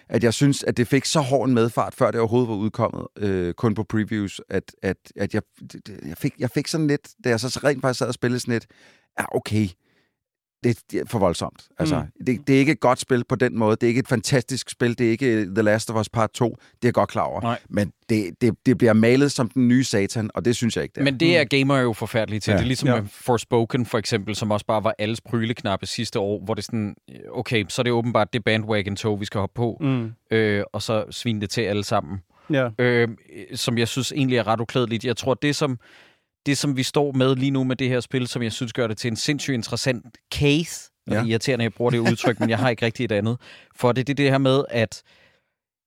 [0.09, 3.07] at jeg synes, at det fik så hård en medfart, før det overhovedet var udkommet,
[3.17, 5.41] øh, kun på previews, at, at, at jeg,
[6.05, 8.53] jeg, fik, jeg fik sådan lidt, da jeg så rent faktisk sad og spillede sådan
[8.53, 8.65] lidt,
[9.19, 9.67] ja, okay,
[10.91, 11.63] det, er for voldsomt.
[11.79, 12.25] Altså, mm.
[12.25, 13.71] det, det er ikke et godt spil på den måde.
[13.75, 14.97] Det er ikke et fantastisk spil.
[14.97, 16.49] Det er ikke The Last of Us Part 2.
[16.49, 17.41] Det er jeg godt klar over.
[17.41, 17.59] Nej.
[17.69, 20.93] Men det, det, det bliver malet som den nye satan, og det synes jeg ikke,
[20.93, 21.03] det er.
[21.03, 22.51] Men det er gamer jo forfærdelige til.
[22.51, 22.57] Ja.
[22.57, 22.95] Det er ligesom Ja.
[22.95, 23.01] ja.
[23.11, 26.95] Forspoken for eksempel, som også bare var alles pryleknappe sidste år, hvor det er sådan,
[27.31, 30.11] okay, så er det åbenbart det bandwagon-tog, vi skal hoppe på, Mm.
[30.31, 32.21] øh, og så svine det til alle sammen.
[32.53, 32.69] Ja.
[32.79, 33.07] øh,
[33.53, 35.05] som jeg synes egentlig er ret uklædeligt.
[35.05, 35.79] Jeg tror, det som,
[36.45, 38.87] det som vi står med lige nu med det her spil, som jeg synes gør
[38.87, 41.13] det til en sindssygt interessant case, ja.
[41.13, 41.19] Ja.
[41.19, 43.37] det er irriterende, at jeg bruger det udtryk, men jeg har ikke rigtig et andet,
[43.75, 45.03] for det, det er det her med, at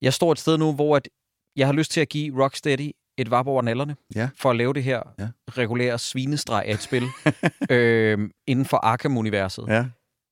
[0.03, 1.09] jeg står et sted nu, hvor at
[1.57, 4.29] jeg har lyst til at give Rocksteady et vap over nallerne, Ja.
[4.37, 5.29] for at lave det her Ja.
[5.49, 7.03] regulære svinestreg af et spil
[7.71, 9.65] øh, inden for Arkham-universet.
[9.69, 9.85] Ja.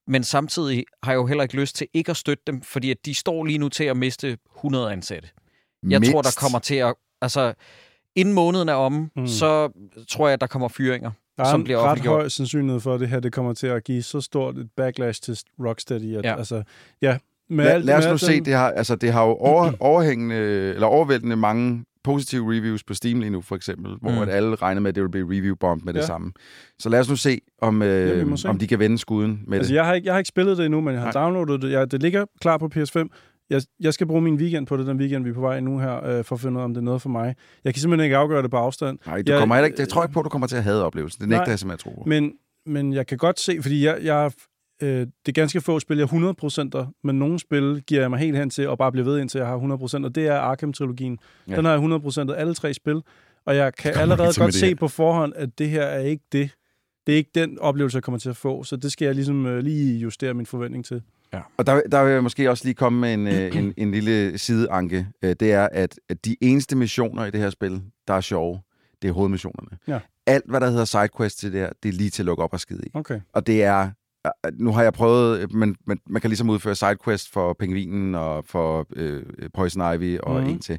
[0.09, 2.97] Men samtidig har jeg jo heller ikke lyst til ikke at støtte dem, fordi at
[3.07, 5.29] de står lige nu til at miste 100 ansatte.
[5.89, 6.39] Jeg tror, der Mindst.
[6.39, 6.95] kommer til at...
[7.23, 7.55] Altså,
[8.17, 9.27] inden måneden er omme, Mm.
[9.27, 9.69] så
[10.09, 13.01] tror jeg, at der kommer fyringer, Der er som bliver ret høj sandsynlighed for, at
[13.01, 16.17] det her det kommer til at give så stort et backlash til Rocksteady.
[16.17, 16.31] At, Ja.
[16.31, 16.37] ja.
[16.39, 16.63] Altså,
[17.03, 17.19] ja,
[17.51, 19.23] med Lad, alt, lad os med nu alt se, den- det har, altså, det har
[19.25, 20.35] jo over, overhængende,
[20.75, 24.19] eller overvældende mange positive reviews på Steam lige nu, for eksempel, hvor Mm.
[24.19, 26.07] at alle regner med, at det vil blive review-bomb med det Ja.
[26.07, 26.33] samme.
[26.79, 28.49] Så lad os nu se, om, Ja, øh, må se.
[28.49, 29.77] om de kan vende skuden med Altså, det.
[29.77, 31.23] jeg har, ikke, jeg har ikke spillet det endnu, men jeg har Nej.
[31.23, 31.71] downloadet det.
[31.73, 33.09] Jeg, det ligger klar på PS5.
[33.51, 35.79] Jeg, jeg skal bruge min weekend på det, den weekend, vi er på vej nu
[35.79, 37.35] her, øh, for at finde ud af, om det er noget for mig.
[37.65, 38.99] Jeg kan simpelthen ikke afgøre det på afstand.
[39.07, 40.83] Nej, du jeg- kommer ikke, jeg tror ikke på, at du kommer til at have
[40.83, 41.21] oplevelsen.
[41.21, 41.51] Det nægter Nej.
[41.51, 42.09] jeg simpelthen at tro på.
[42.09, 42.33] Men,
[42.67, 44.31] men jeg kan godt se, fordi jeg, jeg
[44.83, 48.37] øh, det er ganske få spil, jeg 100%'er, men nogle spil giver jeg mig helt
[48.37, 51.19] hen til, og bare bliver ved indtil jeg har 100%, og det er Arkham-trilogien.
[51.49, 51.57] Ja.
[51.57, 51.81] Den har jeg
[52.31, 53.03] 100% alle tre spil,
[53.47, 56.51] og jeg kan allerede godt se på forhånd, at det her er ikke det.
[57.07, 59.47] Det er ikke den oplevelse, jeg kommer til at få, så det skal jeg ligesom
[59.47, 61.03] øh, lige justere min forventning til.
[61.57, 64.39] Og der, der vil jeg måske også lige komme med en, øh, en, en lille
[64.39, 65.07] sideanke.
[65.23, 68.61] Øh, Det er, at, de eneste missioner i det her spil, der er sjove,
[69.03, 69.79] det er hovedmissionerne.
[69.89, 69.99] Ja.
[70.27, 72.53] Alt, hvad der hedder sidequest til det her, det er lige til at lukke op
[72.53, 72.91] og skide i.
[72.95, 73.21] Okay.
[73.33, 73.91] Og det er...
[74.27, 78.45] øh, Nu har jeg prøvet, men, men man kan ligesom udføre sidequest for pingvinen og
[78.47, 79.23] for øh,
[79.55, 80.49] Poison Ivy og mm.
[80.49, 80.79] en til,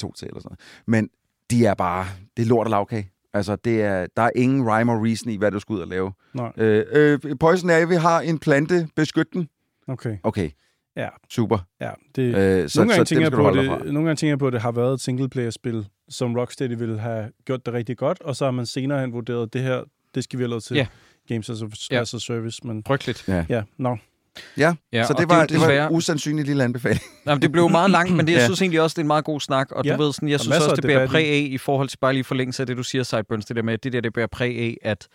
[0.00, 0.60] to til eller sådan noget.
[0.86, 1.08] Men
[1.50, 3.10] de er bare, det er lort og lavkage.
[3.34, 5.88] Altså, det er, der er ingen rhyme or reason i, hvad du skal ud og
[5.88, 6.12] lave.
[6.34, 6.52] Nej.
[6.56, 9.48] Øh, øh, Poison Ivy har en plante, beskyt den.
[9.88, 10.16] Okay.
[10.22, 10.50] Okay,
[10.96, 11.58] Ja, super.
[11.80, 11.90] ja.
[12.16, 14.38] Det, Øh, så, nogle, gange så tænker dem jeg på, det, nogle gange tænker jeg
[14.38, 18.20] på, at det har været et singleplayer-spil, som Rocksteady ville have gjort det rigtig godt,
[18.22, 19.82] og så har man senere hen vurderet, at det her,
[20.14, 20.86] det skal vi have lov til Ja.
[21.28, 22.00] Games as a, Ja.
[22.00, 22.60] as a Service.
[22.66, 23.24] Men Frygteligt.
[23.28, 23.96] ja, no.
[24.56, 27.00] Ja, Ja, så det var, jo det var en usandsynlig lille anbefaling.
[27.26, 28.44] Jamen, det blev meget langt, men det, jeg Ja.
[28.44, 29.72] synes egentlig også, det er en meget god snak.
[29.72, 31.88] Og Ja, du ved, sådan, jeg og synes også, det bærer præg af, i forhold
[31.88, 34.00] til bare lige forlængelse af det, du siger, Sideburns, det der med, at det der,
[34.00, 35.08] det bærer præg af, at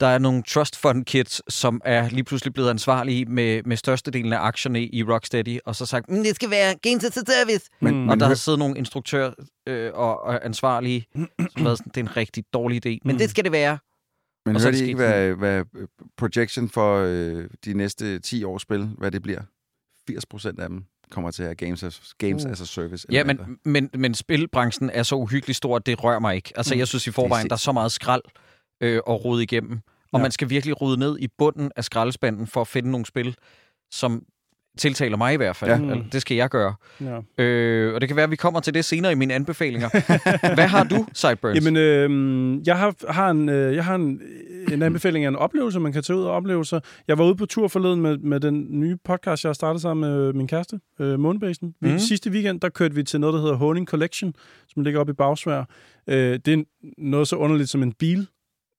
[0.00, 4.32] der er nogle trust fund kids, som er lige pludselig blevet ansvarlige med, med størstedelen
[4.32, 7.70] af aktierne i Rocksteady, og så sagt, mm, det skal være Games as a Service.
[7.80, 9.32] Men, mm, Og der har siddet nogle instruktører
[9.66, 11.06] øh, og, og ansvarlige,
[11.56, 12.98] som været sådan, det er en rigtig dårlig idé.
[13.04, 13.18] Men Mm.
[13.18, 13.78] det skal det være.
[14.46, 15.64] Men er det I ikke, hvad, hvad
[16.16, 19.40] projection for øh, de næste 10 års spil, hvad det bliver?
[20.06, 22.50] 80 procent af dem kommer til at have Games as, games Uh.
[22.50, 23.06] as a Service.
[23.12, 26.52] Ja, men, men, men spilbranchen er så uhyggelig stor, at det rører mig ikke.
[26.56, 26.78] Altså, Mm.
[26.78, 28.22] jeg synes i forvejen, er der er så meget skrald
[28.80, 29.80] øh, at rode igennem.
[30.12, 30.22] Og Ja.
[30.22, 33.36] man skal virkelig rode ned i bunden af skraldespanden for at finde nogle spil,
[33.90, 34.22] som
[34.78, 35.70] tiltaler mig i hvert fald.
[35.84, 35.94] Ja.
[35.94, 36.00] Ja.
[36.12, 36.74] Det skal jeg gøre.
[37.00, 37.44] ja.
[37.44, 39.88] Øh, og det kan være, at vi kommer til det senere i mine anbefalinger.
[40.54, 41.54] Hvad har du, Sideburns?
[41.64, 44.20] Jamen, øh, jeg har, har en, øh, jeg har en
[44.72, 46.80] en anbefaling af en oplevelse, man kan tage ud og opleve sig.
[47.08, 50.10] Jeg var ude på tur forleden med, med den nye podcast, jeg har startet sammen
[50.10, 51.74] med min kæreste, øh, Månebasen.
[51.80, 51.98] Mhm.
[51.98, 54.34] Sidste weekend, der kørte vi til noget, der hedder Honing Collection,
[54.68, 55.64] som ligger oppe i Bagsvær.
[56.06, 56.62] Øh, det er
[56.98, 58.26] noget så underligt som en bil.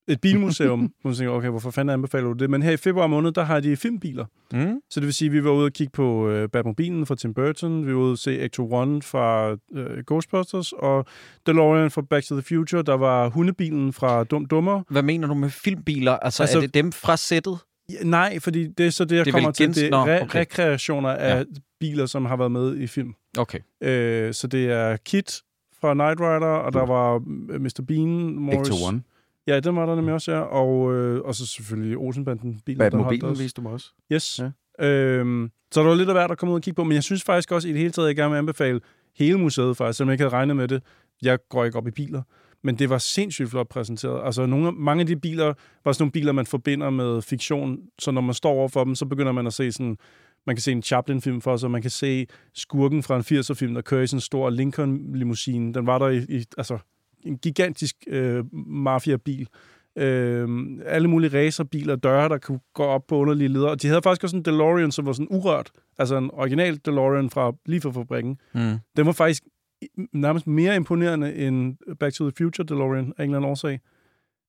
[0.09, 0.79] Et bilmuseum.
[1.01, 2.49] Hvor man tænker, okay, hvorfor fanden anbefaler du det?
[2.49, 4.25] Men her i februar måned, der har de filmbiler.
[4.53, 4.81] Mm.
[4.89, 7.33] Så det vil sige, at vi var ude og kigge på øh, Batmobilen fra Tim
[7.33, 11.05] Burton, vi var ude og se Ecto One fra øh, Ghostbusters, og
[11.45, 12.81] DeLorean fra Back to the Future.
[12.83, 14.81] Der var hundebilen fra Dum Dummer.
[14.89, 16.11] Hvad mener du med filmbiler?
[16.11, 17.57] Altså, Altså- er det dem fra sættet?
[17.91, 19.75] Ja, nej, fordi det er så det, jeg Det er kommer til.
[19.75, 20.39] Det er re- okay.
[20.39, 21.43] rekreationer af Ja.
[21.79, 23.13] biler, som har været med i film.
[23.37, 23.59] Okay.
[23.83, 25.41] Øh, så det er Kit
[25.81, 27.15] fra Knight Rider, og der var
[27.49, 27.83] øh, Mr.
[27.87, 28.59] Bean, Morris.
[28.69, 29.01] Ecto One.
[29.47, 30.39] Ja, den var der nemlig også, ja.
[30.39, 32.59] Og, øh, og så selvfølgelig Olsenbanden.
[32.65, 33.43] Bilen, der Batmobilen også.
[33.43, 33.91] viste du mig også.
[34.13, 34.39] Yes.
[34.79, 34.85] Ja.
[34.87, 37.03] Øhm, så der var lidt af hvert at komme ud og kigge på, men jeg
[37.03, 38.79] synes faktisk også i det hele taget, jeg gerne vil anbefale
[39.17, 40.83] hele museet faktisk, selvom jeg ikke havde regnet med det.
[41.21, 42.21] Jeg går ikke op i biler,
[42.63, 44.25] men det var sindssygt flot præsenteret.
[44.25, 45.53] Altså nogle, mange af de biler
[45.85, 48.95] var sådan nogle biler, man forbinder med fiktion, så når man står over for dem,
[48.95, 49.97] så begynder man at se sådan,
[50.47, 53.81] man kan se en Chaplin-film for sig, man kan se skurken fra en 80'er-film, der
[53.81, 55.73] kører i sådan en stor Lincoln-limousine.
[55.73, 56.77] Den var der i, i altså
[57.27, 59.47] en gigantisk øh, mafia-bil.
[59.97, 60.47] Øh,
[60.85, 63.69] alle mulige racerbiler, døre, der kunne gå op på underlige ledere.
[63.71, 65.71] Og de havde faktisk også en DeLorean, som var sådan urørt.
[65.97, 68.37] Altså en original DeLorean fra lige fra fabrikken.
[68.53, 68.77] Mm.
[68.97, 69.43] Den var faktisk
[70.13, 73.79] nærmest mere imponerende end Back to the Future DeLorean af en eller anden årsag.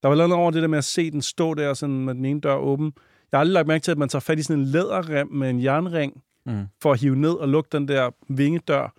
[0.02, 2.24] Der var noget over det der med at se den stå der sådan med den
[2.24, 2.92] ene dør åben.
[3.32, 5.50] Jeg har aldrig lagt mærke til, at man tager fat i sådan en læderrem med
[5.50, 6.64] en jernring, Mm.
[6.82, 8.94] for at hive ned og lukke den der vingedør.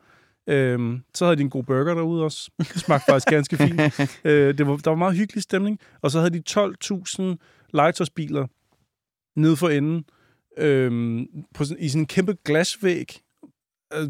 [0.49, 2.51] Øhm, så havde de en god burger derude også.
[2.57, 3.81] Det smagte faktisk ganske fint.
[4.23, 5.79] Øh, det var, der var meget hyggelig stemning.
[6.01, 7.23] Og så havde de 12.000
[7.73, 8.47] legetøjsbiler
[9.35, 10.03] nede for enden
[10.57, 13.21] øhm, på sådan, i sådan en kæmpe glasvæg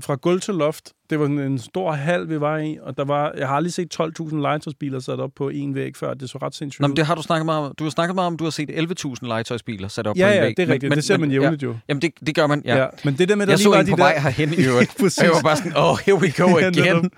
[0.02, 0.92] fra gulv til loft.
[1.10, 4.00] Det var en stor hal, vi var i, og der var, jeg har aldrig set
[4.20, 6.13] 12.000 legetøjsbiler sat op på en væg før.
[6.13, 7.74] Det så ret sindssygt Nå, men det har du snakket meget om.
[7.80, 10.34] Du har snakket meget om, du har set 11.000 legetøjsbiler sat op på ja, en
[10.36, 10.58] ja, væg.
[10.58, 10.96] det er rigtigt.
[10.96, 11.68] det ser man jævnligt Ja.
[11.68, 11.76] jo.
[11.89, 12.76] Jamen, det, det gør man, ja.
[12.76, 12.82] Ja.
[12.82, 12.88] ja.
[13.04, 14.04] Men det der med, der Jeg lige så var en de på der...
[14.04, 15.04] vej herhen i øvrigt.
[15.04, 17.10] Og jeg var bare sådan, oh, here we go Ja, again.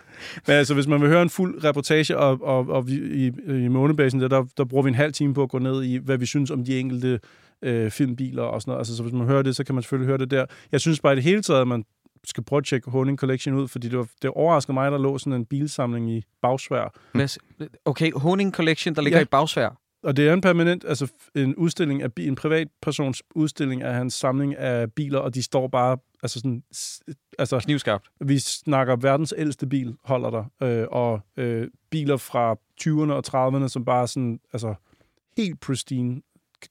[0.47, 3.31] Men altså, hvis man vil høre en fuld reportage, og, og, og vi, i,
[3.65, 5.95] i månebasen, der, der, der bruger vi en halv time på at gå ned i,
[5.97, 7.19] hvad vi synes om de enkelte
[7.61, 8.79] øh, filmbiler og sådan noget.
[8.79, 10.45] Altså, så hvis man hører det, så kan man selvfølgelig høre det der.
[10.71, 11.83] Jeg synes bare i det hele taget, at man
[12.23, 15.17] skal prøve at tjekke Honing Collection ud, fordi det, var, det overraskede mig, der lå
[15.17, 16.93] sådan en bilsamling i bagsvær.
[17.85, 19.23] Okay, Honing Collection, der ligger Ja.
[19.23, 19.77] i bagsvær.
[20.03, 24.57] Og det er en permanent, altså en udstilling af en privatpersons udstilling af hans samling
[24.57, 26.63] af biler, og de står bare, altså sådan,
[27.39, 28.09] altså Knivskarpt.
[28.21, 30.43] Vi snakker verdens ældste bil, holder der,
[30.81, 34.73] øh, og øh, biler fra 20'erne og 30'erne, som bare sådan, altså
[35.37, 36.21] helt pristine,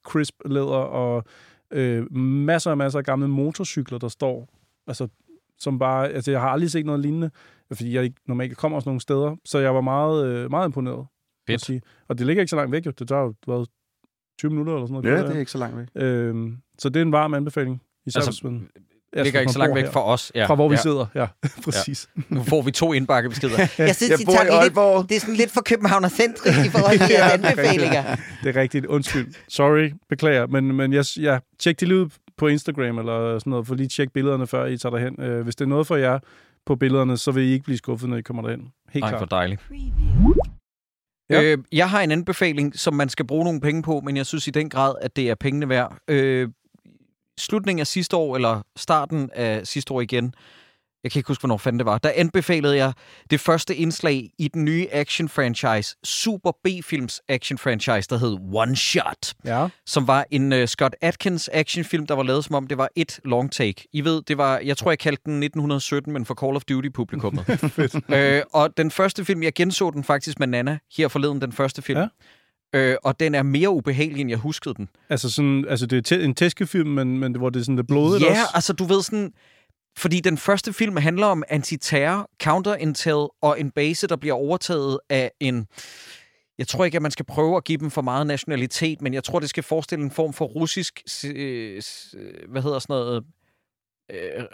[0.04, 1.24] crisp læder, og
[1.70, 4.48] øh, masser og masser af gamle motorcykler, der står,
[4.86, 5.08] altså
[5.60, 7.30] som bare, altså jeg har aldrig set noget lignende,
[7.72, 11.06] fordi jeg ikke normalt kommer også nogle steder, så jeg var meget, øh, meget imponeret.
[11.46, 11.64] Fedt.
[11.64, 11.82] Sige.
[12.08, 12.90] Og det ligger ikke så langt væk, jo.
[12.90, 13.66] Det tager jo hvad,
[14.38, 15.18] 20 minutter eller sådan noget.
[15.18, 15.86] Ja, det er ikke så langt væk.
[15.94, 17.82] Øhm, så det er en varm anbefaling.
[18.06, 18.68] Især Altså, hvis man,
[19.14, 20.32] Det ligger ikke så langt væk fra os.
[20.34, 20.46] Ja.
[20.46, 20.80] Fra hvor vi ja.
[20.80, 21.26] sidder, ja,
[21.64, 22.08] præcis.
[22.28, 23.58] Nu får vi to indbakkebeskeder.
[23.78, 26.58] Jeg synes, Jeg I bor tager i det lidt, det er sådan lidt for københavnercentrisk
[26.66, 28.16] i forhold til jeres anbefalinger.
[28.44, 28.86] Det er rigtigt.
[28.86, 29.34] Undskyld.
[29.48, 29.92] Sorry.
[30.08, 30.46] Beklager.
[30.46, 32.08] Men, men jeg, ja, tjek det lige ud
[32.40, 35.22] på Instagram eller sådan noget, for lige tjek billederne, før I tager derhen.
[35.22, 36.18] Øh, hvis det er noget for jer
[36.66, 38.72] på billederne, så vil I ikke blive skuffet, når I kommer derhen.
[38.88, 39.18] Helt klart.
[39.20, 39.60] for dejligt.
[41.30, 41.42] Ja.
[41.42, 44.46] Øh, jeg har en anbefaling, som man skal bruge nogle penge på, men jeg synes
[44.46, 45.98] i den grad, at det er pengene værd.
[46.08, 46.48] Øh,
[47.38, 50.34] slutningen af sidste år, eller starten af sidste år igen,
[51.04, 52.92] jeg kan ikke huske, hvornår fanden det var, der anbefalede jeg
[53.30, 59.68] det første indslag i den nye action-franchise, Super B-films action-franchise, der hed One Shot Ja.
[59.86, 63.20] som var en uh, Scott Atkins actionfilm, der var lavet som om det var et
[63.24, 63.88] long take.
[63.92, 67.44] I ved, det var, jeg tror, jeg kaldte den 1917, men for Call of Duty-publikummet.
[68.16, 71.82] øh, og den første film, jeg genså den faktisk med Nana her forleden, den første
[71.82, 71.98] film.
[72.00, 72.06] Ja.
[72.74, 74.88] Øh, og den er mere ubehagelig, end jeg huskede den.
[75.08, 78.20] Altså, sådan, altså det er en tæskefilm, men, men hvor det er sådan lidt blodet
[78.20, 78.42] Ja, også.
[78.54, 79.32] altså du ved sådan...
[79.96, 85.32] Fordi den første film handler om antiterror, counterintel og en base, der bliver overtaget af
[85.40, 85.66] en...
[86.58, 89.24] Jeg tror ikke, at man skal prøve at give dem for meget nationalitet, men jeg
[89.24, 91.02] tror, det skal forestille en form for russisk...
[91.26, 91.82] øh,
[92.16, 93.24] øh, Hvad hedder sådan noget?
[94.12, 94.44] Øh,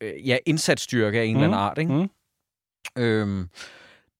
[0.00, 1.92] øh, ja, indsatsstyrke af en eller anden art, ikke?
[1.92, 2.08] Mm.
[3.02, 3.48] Øhm,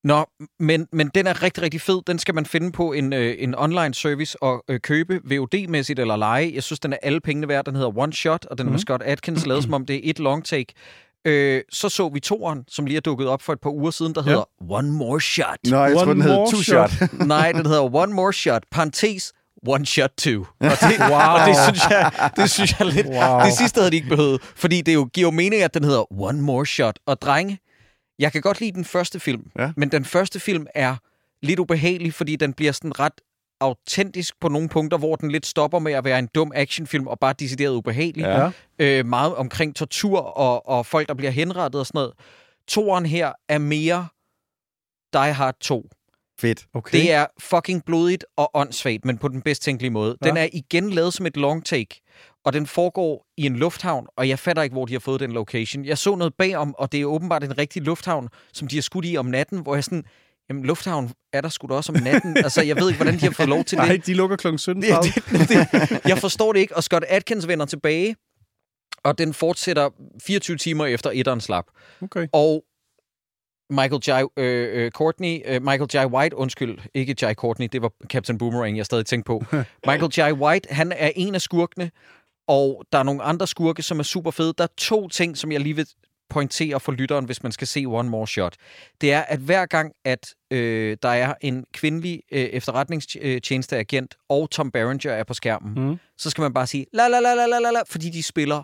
[0.04, 0.26] nå,
[0.60, 2.00] men, men den er rigtig, rigtig fed.
[2.06, 6.16] Den skal man finde på en, øh, en online service og øh, købe VOD-mæssigt eller
[6.16, 6.52] lege.
[6.54, 7.64] Jeg synes, den er alle pengene værd.
[7.64, 8.68] Den hedder One Shot, og den mm.
[8.68, 8.78] er med Mhm.
[8.82, 10.74] Scott Atkins, lavet som om det er et long take.
[11.24, 14.14] Øh, så så vi toeren, som lige er dukket op for et par uger siden,
[14.14, 14.28] der Ja.
[14.30, 15.46] hedder One More Shot.
[15.64, 16.90] Nå, jeg tror, den hed more Two shot.
[16.90, 17.12] Shot.
[17.26, 19.32] Nej, den hedder One More Shot, parentes,
[19.68, 20.30] One Shot 2.
[20.30, 20.70] Og det,
[21.10, 21.10] wow.
[21.10, 23.06] og det synes jeg, det synes jeg lidt...
[23.06, 23.40] Wow.
[23.44, 26.20] Det sidste havde de ikke behøvet, fordi det jo giver jo mening, at den hedder
[26.22, 26.98] One More Shot.
[27.06, 27.58] Og drenge,
[28.18, 29.72] jeg kan godt lide den første film, Ja.
[29.76, 30.96] men den første film er
[31.42, 33.20] lidt ubehagelig, fordi den bliver sådan ret
[33.60, 37.18] autentisk på nogle punkter, hvor den lidt stopper med at være en dum actionfilm og
[37.18, 38.22] bare decideret ubehagelig.
[38.22, 38.50] Ja.
[38.78, 42.12] Øh, meget omkring tortur og, og folk, der bliver henrettet og sådan noget.
[42.68, 44.06] Toren her er mere
[45.12, 45.88] Die Hard 2.
[46.40, 46.66] Fedt.
[46.74, 46.98] Okay.
[46.98, 50.16] Det er fucking blodigt og åndssvagt, men på den bedst tænkelige måde.
[50.24, 50.28] Ja.
[50.28, 52.02] Den er igen lavet som et long take,
[52.44, 55.32] og den foregår i en lufthavn, og jeg fatter ikke, hvor de har fået den
[55.32, 55.84] location.
[55.84, 59.04] Jeg så noget bagom, og det er åbenbart en rigtig lufthavn, som de har skudt
[59.04, 60.04] i om natten, hvor jeg sådan,
[60.48, 62.36] jamen lufthavn er der sgu da også om natten.
[62.36, 63.86] altså, jeg ved ikke, hvordan de har fået lov til det.
[63.86, 64.48] Nej, de lukker kl.
[64.48, 64.52] 17.30.
[64.72, 64.84] Det,
[65.30, 68.16] det, det, jeg forstår det ikke, og Scott Atkins vender tilbage,
[69.04, 69.90] og den fortsætter
[70.22, 71.64] 24 timer efter etteren slap.
[72.02, 72.26] Okay.
[72.32, 72.64] Og
[73.72, 74.40] Michael J.
[74.40, 75.96] Øh, øh, Courtney, øh, Michael J.
[76.14, 77.32] White, undskyld, ikke J.
[77.34, 79.44] Courtney, det var Captain Boomerang, jeg stadig tænkte på.
[79.88, 80.32] Michael J.
[80.40, 81.90] White, han er en af skurkene,
[82.48, 84.54] og der er nogle andre skurke, som er super fede.
[84.58, 85.86] Der er to ting, som jeg lige vil
[86.30, 88.54] pointere for lytteren, hvis man skal se One More Shot.
[89.00, 94.70] Det er, at hver gang, at øh, der er en kvindelig øh, efterretningstjenesteagent, og Tom
[94.70, 95.96] Berenger er på skærmen, Mm.
[96.18, 98.62] så skal man bare sige la la la la la, la fordi de spiller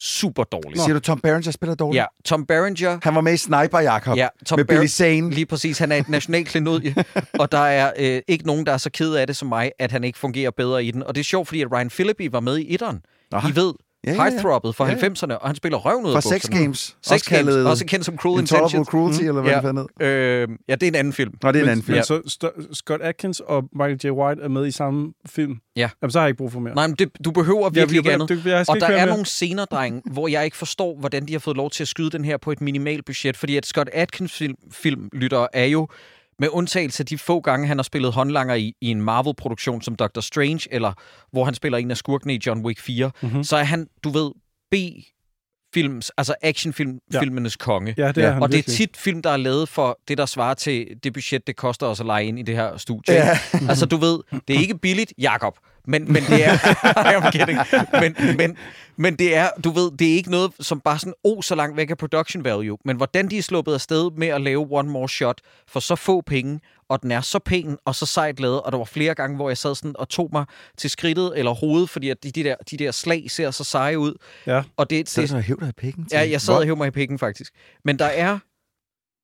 [0.00, 0.82] super dårligt.
[0.82, 2.00] Siger du, Tom Berenger spiller dårligt?
[2.00, 4.16] Ja, Tom Berenger Han var med i Sniper, Jacob.
[4.16, 5.30] Ja, Tom med Billy Barry- Zane.
[5.30, 5.78] Lige præcis.
[5.78, 6.94] Han er et nationalt klenodie,
[7.40, 9.92] og der er øh, ikke nogen, der er så ked af det som mig, at
[9.92, 11.02] han ikke fungerer bedre i den.
[11.02, 13.00] Og det er sjovt, fordi at Ryan Phillippe var med i etteren.
[13.32, 13.48] Aha.
[13.48, 13.72] I ved,
[14.06, 14.30] Ja, ja, ja, ja.
[14.30, 15.08] Heartthrobbet fra Ja, ja.
[15.08, 16.58] 90'erne, og han spiller røven ud Fra af Sex bukserne.
[16.62, 16.78] Games.
[16.78, 18.88] Sex også Games, kaldet også kendt som Cruel Intolerable Intentions.
[18.88, 20.06] Cruelty, eller hvad Ja.
[20.06, 20.06] det.
[20.06, 21.34] Øh, ja, det er en anden film.
[21.42, 21.96] Nå, det er en anden film.
[21.96, 24.10] men så Scott Atkins og Michael J.
[24.10, 25.56] White er med i samme film?
[25.76, 25.90] Ja.
[26.02, 26.74] Jamen, så har jeg ikke brug for mere.
[26.74, 28.28] Nej, men det, du behøver virkelig ikke andet.
[28.28, 29.06] det, jeg Og der er mere.
[29.06, 32.10] nogle scener, dreng, hvor jeg ikke forstår, hvordan de har fået lov til at skyde
[32.10, 33.36] den her på et minimalt budget.
[33.36, 35.88] Fordi at Scott Atkins film, filmlytter er jo,
[36.38, 39.94] med undtagelse af de få gange, han har spillet håndlanger i, i en Marvel-produktion som
[39.96, 40.92] Doctor Strange, eller
[41.32, 43.28] hvor han spiller en af skurkene i John Wick 4, Mhm.
[43.30, 43.44] mm-hmm.
[43.44, 44.30] så er han, du ved,
[44.70, 44.74] B
[45.74, 46.98] films, altså actionfilm, Ja.
[47.16, 47.22] ja.
[47.22, 47.94] filmenes konge.
[47.98, 50.18] Ja, det Ja, er han og det er tit film, der er lavet for det,
[50.18, 53.14] der svarer til det budget, det koster os at lege ind i det her studie.
[53.14, 53.38] Ja.
[53.68, 54.18] altså, du ved,
[54.48, 56.56] det er ikke billigt, Jakob, men, men det er...
[57.10, 57.58] I'm kidding.
[57.92, 58.56] Men, men,
[58.96, 61.76] men det er, du ved, det er ikke noget, som bare sådan, oh, så langt
[61.76, 62.78] væk af production value.
[62.84, 66.20] Men hvordan de er sluppet afsted med at lave One More Shot for så få
[66.20, 69.36] penge, og den er så pæn og så sejt lavet, og der var flere gange,
[69.36, 70.44] hvor jeg sad sådan og tog mig
[70.78, 73.98] til skridtet eller hovedet, fordi at de, de, der, de der slag ser så seje
[73.98, 74.14] ud.
[74.46, 74.62] Ja.
[74.76, 76.16] Og det, Så er det, det så hæv dig i pikken til.
[76.16, 77.52] Ja, jeg sad Hvor- og hævde mig i pikken, faktisk.
[77.84, 78.38] Men der er,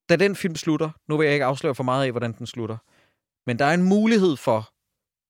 [0.08, 2.76] da den film slutter, nu vil jeg ikke afsløre for meget af, hvordan den slutter,
[3.46, 4.71] men der er en mulighed for,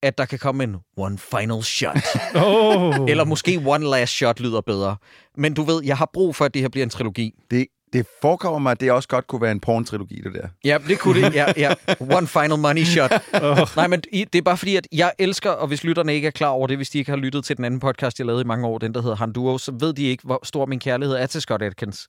[0.03, 1.97] at der kan komme en one final shot.
[2.35, 2.95] Oh.
[3.09, 4.97] Eller måske one last shot lyder bedre.
[5.37, 7.35] Men du ved, jeg har brug for, at det her bliver en trilogi.
[7.51, 10.49] Det, det forekommer mig, at det også godt kunne være en porn-trilogi, det der.
[10.65, 11.35] Ja, det kunne det.
[11.35, 11.75] Ja, ja.
[12.01, 13.12] One final money shot.
[13.43, 13.59] Oh.
[13.77, 16.49] Nej, men det er bare fordi, at jeg elsker, og hvis lytterne ikke er klar
[16.49, 18.67] over det, hvis de ikke har lyttet til den anden podcast, jeg lavede i mange
[18.67, 21.41] år, den der hedder Handuo, så ved de ikke, hvor stor min kærlighed er til
[21.41, 22.09] Scott Atkins.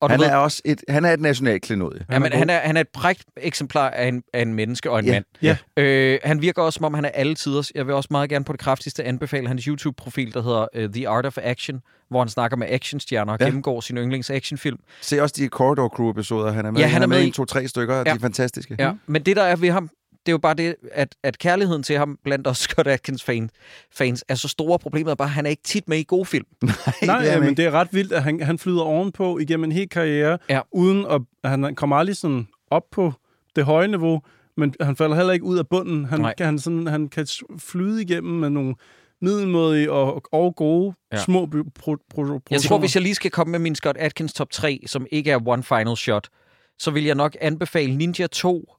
[0.00, 2.04] Og Han ved, er også et, han er et nationalt klenodie.
[2.10, 4.98] Ja, men han er, han er et prægt eksemplar af en, af en menneske og
[4.98, 5.24] en Ja, mand.
[5.42, 5.56] ja.
[5.76, 7.72] Øh, han virker også, som om han er alle tiders.
[7.74, 11.08] Jeg vil også meget gerne på det kraftigste anbefale hans YouTube-profil, der hedder uh, The
[11.08, 11.80] Art of Action,
[12.10, 13.44] hvor han snakker med actionstjerner og Ja.
[13.44, 14.78] gennemgår sin yndlings actionfilm.
[15.00, 16.90] Se også de Corridor Crew-episoder, han er med Ja, i.
[16.90, 18.04] han er med i i- en, to, tre stykker, ja.
[18.04, 18.76] de er fantastiske.
[18.78, 18.92] Ja.
[19.06, 19.90] Men det, der er ved ham,
[20.28, 23.50] det er jo bare det, at, at kærligheden til ham blandt os Scott Atkins fan,
[23.92, 24.78] fans er så store.
[24.78, 26.46] Problemet er bare, at han er ikke tit med i gode film.
[26.62, 27.62] Nej, det er ja, men ikke.
[27.62, 30.60] det er ret vildt, at han, han flyder ovenpå igennem en hel karriere, Ja.
[30.72, 31.06] uden
[31.44, 33.12] at han kommer aldrig sådan op på
[33.56, 34.22] det høje niveau,
[34.56, 36.04] men han falder heller ikke ud af bunden.
[36.04, 36.34] Han, Nej.
[36.38, 37.26] kan, han, sådan, han kan
[37.58, 38.74] flyde igennem med nogle
[39.20, 41.16] middelmådige og, og gode ja.
[41.16, 41.22] Ja.
[41.22, 44.32] små pro, pro, pro, Jeg tror, hvis jeg lige skal komme med min Scott Atkins
[44.32, 46.28] top 3, som ikke er one final shot,
[46.78, 48.74] så vil jeg nok anbefale Ninja 2,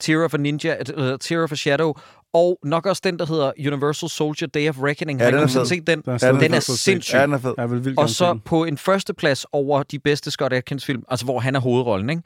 [0.00, 1.94] Tear of a Ninja, uh, Tear of a Shadow,
[2.32, 5.18] og nok også den, der hedder Universal Soldier Day of Reckoning.
[5.18, 5.66] Ja, Har I den er fed.
[5.66, 6.00] set den?
[6.02, 7.14] Den er stadig Den er sindssyg.
[7.14, 7.54] Ja, den er fed.
[7.58, 8.40] Jeg vil vildt Og så den.
[8.40, 12.22] på en førsteplads over de bedste Scott Atkins film, altså hvor han er hovedrollen, ikke?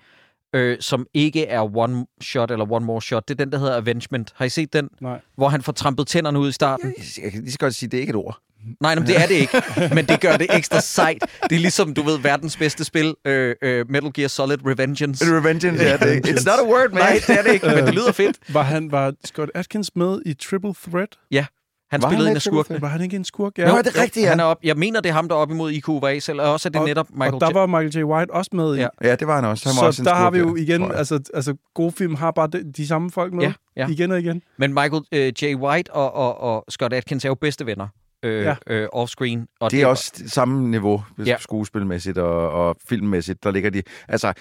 [0.54, 3.28] Øh, som ikke er one shot eller one more shot.
[3.28, 4.32] Det er den, der hedder Avengement.
[4.36, 4.88] Har I set den?
[5.00, 5.20] Nej.
[5.36, 6.94] Hvor han får trampet tænderne ud i starten.
[7.22, 8.38] Jeg kan lige så godt sige, det er ikke et ord.
[8.80, 9.62] Nej, men det er det ikke.
[9.94, 11.24] Men det gør det ekstra sejt.
[11.50, 15.24] Det er ligesom, du ved, verdens bedste spil, øh, øh, Metal Gear Solid Revengeance.
[15.36, 16.28] Revengeance, ja, det er ikke.
[16.28, 17.02] It's not a word, man.
[17.02, 18.36] Nej, det er det ikke, men det lyder fedt.
[18.48, 21.08] Var, han, var Scott Atkins med i Triple Threat?
[21.30, 21.46] Ja,
[21.90, 22.80] han Var han spillede med en af skurkene.
[22.80, 23.52] Var han ikke en skurk?
[23.58, 24.28] Jo, det er rigtigt, ja.
[24.30, 26.52] Han er op, jeg mener, det er ham, der er op imod IQVA, selv, og
[26.52, 28.04] også er det Og- netop Michael og der J- var Michael J.
[28.04, 28.78] White også med i.
[28.80, 28.88] Ja.
[29.02, 29.68] Ja, det var han også.
[29.68, 32.30] Han var Så også der har vi skurk jo igen, altså, altså gode film har
[32.30, 33.44] bare de, de samme folk med.
[33.44, 33.88] Ja, ja.
[33.88, 34.42] Igen og igen.
[34.58, 35.54] Men Michael øh, J.
[35.54, 37.86] White og, og, og Scott Atkins er jo bedste venner
[38.22, 38.54] øh, Ja.
[38.66, 39.56] øh, off-screen.
[39.60, 41.36] Og Det er også det samme niveau Ja.
[41.40, 43.44] skuespilmæssigt og, og filmmæssigt.
[43.44, 43.82] Der ligger de...
[44.08, 44.32] Altså,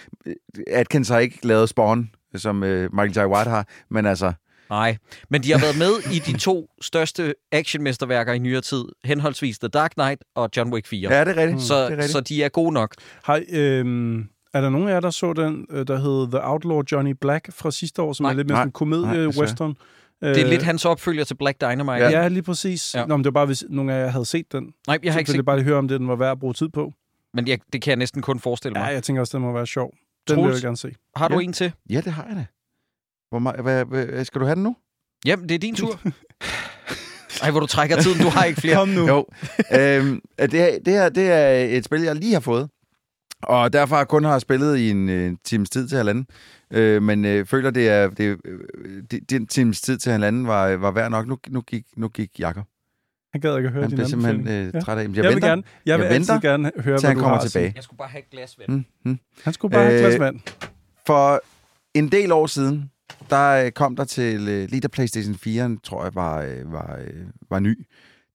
[0.67, 3.31] Atkins har ikke lavet Spawn, som øh, Michael J.
[3.33, 4.33] White har, men altså...
[4.69, 4.97] Nej,
[5.29, 9.67] men de har været med i de to største actionmesterværker i nyere tid, henholdsvis The
[9.67, 11.09] Dark Knight og John Wick 4.
[11.13, 11.61] Ja, det er rigtigt.
[11.61, 12.11] så, det er rigtigt.
[12.11, 12.93] så de er gode nok.
[13.23, 14.19] Har, øhm,
[14.53, 17.49] er der nogen af jer, der så den, øh, der hed The Outlaw Johnny Black
[17.53, 18.31] fra sidste år, som Nej.
[18.31, 18.61] er lidt mere Nej.
[18.61, 19.73] sådan komedie-western?
[20.21, 21.93] Det er lidt hans opfølger til Black Dynamite.
[22.05, 22.95] Ja, ja lige præcis.
[22.95, 22.99] Ja.
[22.99, 23.05] Ja.
[23.05, 24.63] Nå, men det var bare, hvis nogle af jer havde set den.
[24.87, 26.31] Nej, jeg har så ikke set jeg bare lige høre, om det den var værd
[26.31, 26.93] at bruge tid på.
[27.33, 28.93] men jeg, det kan jeg næsten kun forestille Ja, mig.
[28.93, 29.93] jeg tænker også, den må være sjov.
[30.27, 30.47] Den Troels?
[30.49, 30.95] vil jeg gerne se.
[31.15, 31.43] Har du Ja.
[31.45, 31.71] en til?
[31.89, 32.45] Ja, det har jeg da.
[33.29, 34.75] Hvor meget, hvad, hvad, skal du have den nu?
[35.25, 35.99] Jamen, det er din tur.
[37.43, 38.21] Ej, hvor du trækker tiden.
[38.21, 38.75] Du har ikke flere.
[38.75, 39.07] Kom nu.
[39.07, 39.25] Jo.
[39.79, 42.69] øhm, det, her, det her det er et spil, jeg lige har fået.
[43.43, 46.27] Og derfor har jeg kun har spillet i en øh, times tid til halvanden.
[46.73, 48.59] Øh, men øh, føler, det er det, øh,
[49.11, 51.27] det, den times tid til halvanden var, var værd nok.
[51.27, 52.65] Nu, nu, gik, nu gik Jakob.
[53.33, 54.79] Han gad ikke at høre Han din bliver simpelthen øh, Ja.
[54.79, 55.01] træt af.
[55.03, 57.09] Jeg, Jeg, jeg vil venter, gerne, jeg vil Jeg altid venter, gerne høre, til hvad
[57.09, 57.71] han du kommer tilbage.
[57.75, 58.69] Jeg skulle bare have et glas vand.
[58.71, 59.19] Mm, mm.
[59.43, 60.39] Han skulle bare have et Øh, glas vand.
[61.07, 61.41] For
[61.93, 62.91] en del år siden,
[63.29, 66.97] der øh, kom der til, øh, lige da PlayStation 4, tror jeg, var, øh, var,
[67.07, 67.87] øh, var ny,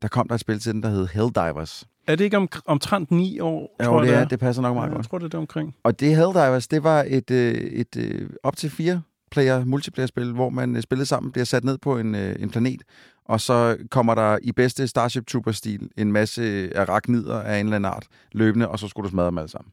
[0.03, 1.87] der kom der et spil til den, der hed Helldivers.
[2.07, 4.75] Er det ikke om, omtrent ni år, Jo, tror jeg, det, er, det passer nok
[4.75, 5.05] meget ja, godt.
[5.05, 5.75] jeg tror, det er det omkring.
[5.83, 10.49] Og det Helldivers, det var et, øh, et øh, op til fire player multiplayer-spil, hvor
[10.51, 12.83] man øh, spillede sammen, bliver sat ned på en, en planet,
[13.25, 17.93] og så kommer der i bedste Starship Trooper-stil en masse arachnider af en eller anden
[17.93, 19.73] art løbende, og så skulle du smadre dem alle sammen.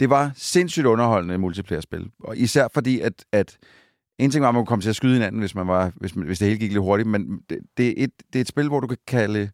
[0.00, 3.56] Det var sindssygt underholdende multiplayer-spil, og især fordi, at, at
[4.18, 6.16] en ting var, at man kunne komme til at skyde hinanden, hvis, man var, hvis,
[6.16, 8.48] man, hvis det hele gik lidt hurtigt, men det, det, er et, det er et
[8.48, 9.50] spil, hvor du kan kalde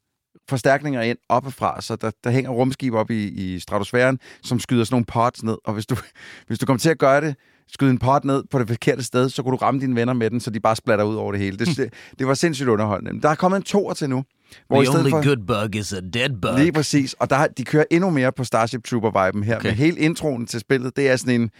[0.49, 4.95] forstærkninger ind oppefra, så der, der hænger rumskib op i, i stratosfæren, som skyder sådan
[4.95, 5.97] nogle pods ned, og hvis du,
[6.47, 7.37] hvis du kommer til at gøre det,
[7.73, 10.31] skyde en pot ned på det forkerte sted, så kunne du ramme dine venner med
[10.31, 11.57] den, så de bare splatter ud over det hele.
[11.57, 13.13] Det, det, det var sindssygt underholdende.
[13.13, 14.25] Men Der er kommet en toer til nu.
[14.67, 16.59] Hvor i stedet for, good bug is a dead bug.
[16.59, 17.13] Lige præcis.
[17.13, 19.57] Og der, de kører endnu mere på Starship Trooper-viben her.
[19.57, 19.69] Okay.
[19.69, 21.51] Med hele introen til spillet, det er sådan en...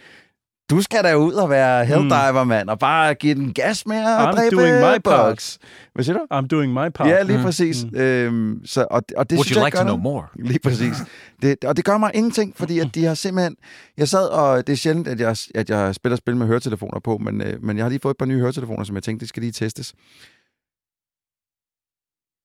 [0.69, 4.03] Du skal da ud og være helldiver, mand, og bare give den gas med at
[4.05, 5.27] I'm dræbe doing my part.
[5.29, 5.59] bugs.
[5.93, 6.25] Hvad siger du?
[6.33, 7.09] I'm doing my part.
[7.09, 7.43] Ja, lige Mm.
[7.43, 7.85] præcis.
[7.91, 7.97] Mm.
[7.99, 10.03] Øhm, så, og, og det Would synes you jeg like gør to know noget.
[10.37, 10.47] more?
[10.49, 10.95] Lige præcis.
[11.41, 13.55] Det, og det gør mig ingenting, fordi at de har simpelthen...
[13.97, 17.17] Jeg sad, og det er sjældent, at jeg, at jeg spiller spil med høretelefoner på,
[17.17, 19.29] men, øh, men jeg har lige fået et par nye høretelefoner, som jeg tænkte, det
[19.29, 19.93] skal lige testes.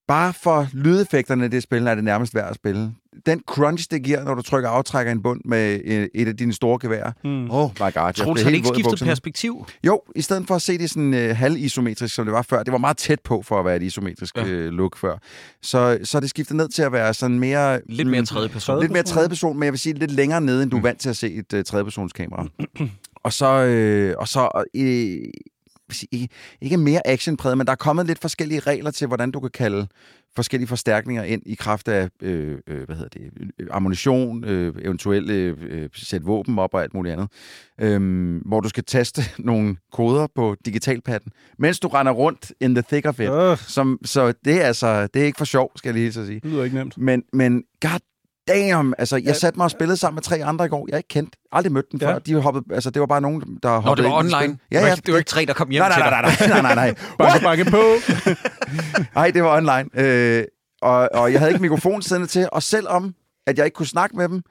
[0.09, 2.93] Bare for lydeffekterne i det spil, er det nærmest værd at spille.
[3.27, 6.53] Den crunch, det giver, når du trykker aftrækker en bund med øh, et af dine
[6.53, 7.13] store geværer.
[7.25, 7.51] Mm.
[7.51, 7.91] Oh my god.
[7.97, 9.67] jeg Troels, har ikke skiftet perspektiv?
[9.87, 12.63] Jo, i stedet for at se det sådan øh, halvisometrisk, som det var før.
[12.63, 14.47] Det var meget tæt på for at være et isometrisk Ja.
[14.47, 15.19] øh, look før.
[15.63, 17.81] Så, så det skiftet ned til at være sådan mere...
[17.87, 18.81] Lidt mere mm, tredje person.
[18.81, 21.01] Lidt mere tredje person, men jeg vil sige lidt længere nede, end du er vant
[21.01, 22.47] til at se et uh, tredjepersonskamera.
[23.25, 25.19] og så, øh, og så øh,
[25.95, 26.29] sige, ikke,
[26.61, 29.87] ikke mere actionpræget, men der er kommet lidt forskellige regler til, hvordan du kan kalde
[30.37, 35.31] forskellige forstærkninger ind i kraft af øh, øh, hvad hedder det, øh, ammunition, øh, eventuelt
[35.31, 37.29] øh, øh, sætte våben op og alt muligt andet.
[37.81, 42.85] Øhm, hvor du skal taste nogle koder på digitalpadden, mens du render rundt in the
[42.89, 43.31] thick of it.
[43.31, 46.27] Øh, Som, så det er altså, det er ikke for sjov, skal jeg lige at
[46.27, 46.41] sige.
[46.41, 46.99] det lyder ikke nemt.
[46.99, 47.99] Men, men god
[48.49, 50.87] damn, altså, jeg satte mig og spillede sammen med tre andre i går.
[50.89, 52.13] Jeg har ikke kendt, aldrig mødt dem Ja.
[52.13, 52.19] før.
[52.19, 54.59] De hoppede, altså, det var bare nogen, der Nå, hoppede det var ind online.
[54.73, 54.95] Ja, det, var ja.
[54.95, 56.49] ikke, det var ikke tre, der kom hjem nej, til nej, dig.
[56.49, 56.95] nej, nej, nej, nej, nej.
[57.19, 57.83] Banke, banke på!
[59.21, 59.89] Nej, det var online.
[59.95, 60.45] Øh,
[60.83, 63.15] og, og jeg havde ikke mikrofon siddende til, og selvom
[63.47, 64.43] at jeg ikke kunne snakke med dem,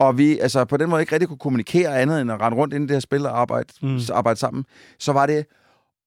[0.00, 2.74] og vi altså, på den måde ikke rigtig kunne kommunikere andet end at rende rundt
[2.74, 4.00] ind i det her spil og arbejde, mm.
[4.12, 4.64] arbejde sammen,
[4.98, 5.46] så var det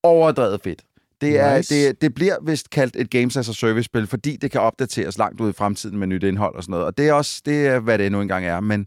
[0.03, 0.83] overdrevet fedt.
[1.21, 1.87] Det, er, Nice.
[1.87, 5.41] det, det bliver vist kaldt et Games as a Service-spil, fordi det kan opdateres langt
[5.41, 6.85] ud i fremtiden med nyt indhold og sådan noget.
[6.85, 8.59] Og det er også, det er, hvad det nu engang er.
[8.59, 8.85] Men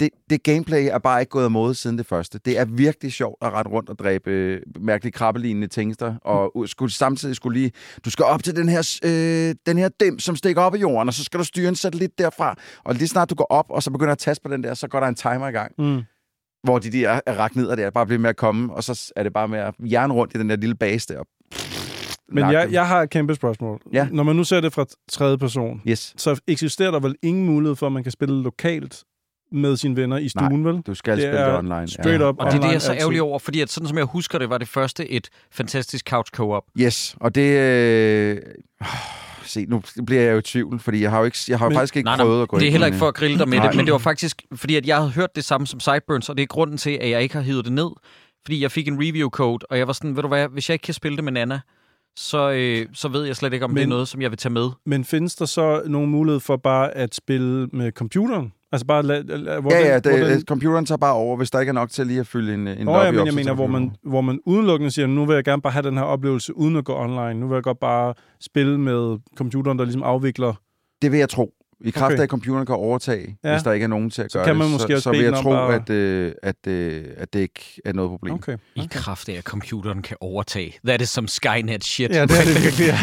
[0.00, 2.38] det, det gameplay er bare ikke gået af mode siden det første.
[2.44, 6.92] Det er virkelig sjovt at rette rundt og dræbe øh, mærkelige krabbelignende tingster, og skulle,
[6.92, 7.72] samtidig skulle lige,
[8.04, 11.08] du skal op til den her, øh, den her dim, som stikker op i jorden,
[11.08, 12.56] og så skal du styre en satellit derfra.
[12.84, 14.88] Og lige snart du går op, og så begynder at taste på den der, så
[14.88, 16.00] går der en timer i gang, Mm.
[16.64, 19.48] hvor de der arachnider der bare bliver med at komme, og så er det bare
[19.48, 21.22] med at jern rundt i den der lille base der.
[22.32, 22.72] Men jeg, dem.
[22.72, 23.80] jeg har et kæmpe spørgsmål.
[23.92, 24.06] Ja.
[24.10, 27.76] Når man nu ser det fra tredje person, Yes, så eksisterer der vel ingen mulighed
[27.76, 29.04] for, at man kan spille lokalt
[29.52, 30.80] med sine venner i stuen, vel?
[30.80, 31.88] du skal Det spille det er online.
[31.88, 33.88] straight up Og det er det, jeg online er så ærgerlig over, fordi at sådan
[33.88, 36.62] som jeg husker det, var det første et fantastisk couch co-op.
[36.78, 37.50] Yes, og det...
[37.58, 38.38] Øh,
[39.44, 41.76] se, nu bliver jeg jo i tvivl, fordi jeg har jo ikke, jeg har Men-
[41.76, 43.38] faktisk ikke Nej, nej, prøvet at gå Det er ind heller ikke for at grille
[43.38, 43.66] dig med Nej.
[43.66, 46.36] det, men det var faktisk, fordi at jeg havde hørt det samme som Sideburns, og
[46.36, 47.90] det er grunden til, at jeg ikke har hivet det ned.
[48.44, 50.82] Fordi jeg fik en review-code, og jeg var sådan, ved du hvad, hvis jeg ikke
[50.82, 51.60] kan spille det med Nana,
[52.16, 54.38] så, øh, så ved jeg slet ikke, om men, det er noget, som jeg vil
[54.38, 54.68] tage med.
[54.86, 58.52] Men findes der så nogen mulighed for bare at spille med computeren?
[58.72, 59.02] Altså bare...
[59.02, 61.60] La, la, hvor Ja, den, ja, hvor det, den, computeren tager bare over, hvis der
[61.60, 63.34] ikke er nok til lige at fylde en, en Nå, lobby ja, men op, jeg
[63.34, 66.04] mener, hvor man, hvor man udelukkende siger, nu vil jeg gerne bare have den her
[66.04, 67.34] oplevelse uden at gå online.
[67.34, 70.54] Nu vil jeg godt bare spille med computeren, der ligesom afvikler.
[71.02, 71.54] Det vil jeg tro.
[71.84, 72.18] I kraft Okay.
[72.18, 73.52] af, at computeren kan overtage, Ja.
[73.52, 75.02] hvis der ikke er nogen til at Så gøre kan man det, måske så, også
[75.02, 78.34] så vil jeg tro, bare- at, øh, at, øh, at det ikke er noget problem.
[78.34, 78.56] Okay.
[78.74, 80.74] I kraft af, at computeren kan overtage.
[80.86, 82.10] That is some Skynet shit.
[82.10, 82.86] Ja, det er det virkelig.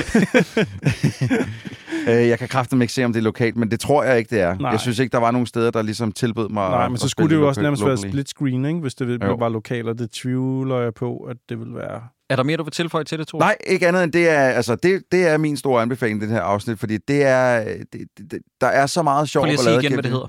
[2.07, 2.21] Ja.
[2.21, 4.29] Øh, jeg kan kraften ikke se, om det er lokalt, men det tror jeg ikke,
[4.35, 4.57] det er.
[4.57, 4.71] Nej.
[4.71, 7.07] Jeg synes ikke, der var nogen steder, der ligesom tilbød mig Nej, men at så
[7.09, 8.79] skulle det jo også nærmest være split screen, ikke?
[8.79, 12.43] hvis det var lokalt, og det tvivler jeg på, at det vil være Er der
[12.43, 13.41] mere, du vil tilføje til det, Troels?
[13.41, 16.41] Nej, ikke andet end det er, altså, det, det er min store anbefaling, den her
[16.41, 17.63] afsnit, fordi det er,
[17.93, 20.27] det, det, der er så meget sjovt Prøv lige at sige igen, hvad det hedder.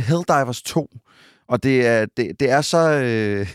[0.00, 0.90] Helldivers 2.
[1.48, 2.90] Og det er, det, det er så...
[2.90, 3.48] Øh,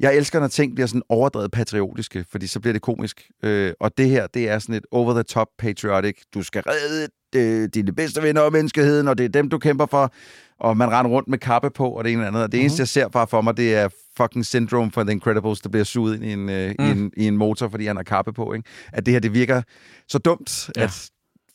[0.00, 3.30] jeg elsker, når ting bliver sådan overdrevet patriotiske, fordi så bliver det komisk.
[3.42, 6.16] Øh, og det her, det er sådan et over-the-top patriotic.
[6.34, 9.86] Du skal redde øh, dine bedste venner og menneskeheden, og det er dem, du kæmper
[9.86, 10.12] for.
[10.60, 12.42] Og man render rundt med kappe på, og det ene eller andet.
[12.42, 15.60] Og det eneste, jeg ser bare for mig, det er fucking syndrome for The Incredibles,
[15.60, 16.84] der bliver suget ind i en, øh, mm.
[16.86, 18.52] i en, i en motor, fordi han har kappe på.
[18.52, 18.68] Ikke?
[18.92, 19.62] At det her, det virker
[20.08, 20.80] så dumt, Ja.
[20.80, 20.86] ja.
[20.86, 21.10] at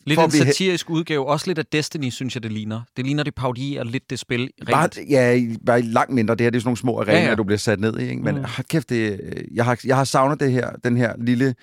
[0.06, 1.28] Lidt en at blive he- satirisk udgave.
[1.28, 2.82] Også lidt af Destiny, synes jeg, det ligner.
[2.97, 4.50] Det ligner, det parodierer lidt det spil.
[4.72, 5.00] Bare, Rent.
[5.10, 6.36] ja, i- bare langt mindre.
[6.36, 7.30] Det her det er sådan nogle små arenaer, Ja, ja, ja.
[7.30, 7.36] ja.
[7.36, 8.04] du bliver sat ned i.
[8.10, 8.22] Ikke?
[8.24, 8.45] Men Mm.
[8.70, 9.20] kæft, det,
[9.54, 11.56] jeg, har, jeg har savnet det her, den her lille...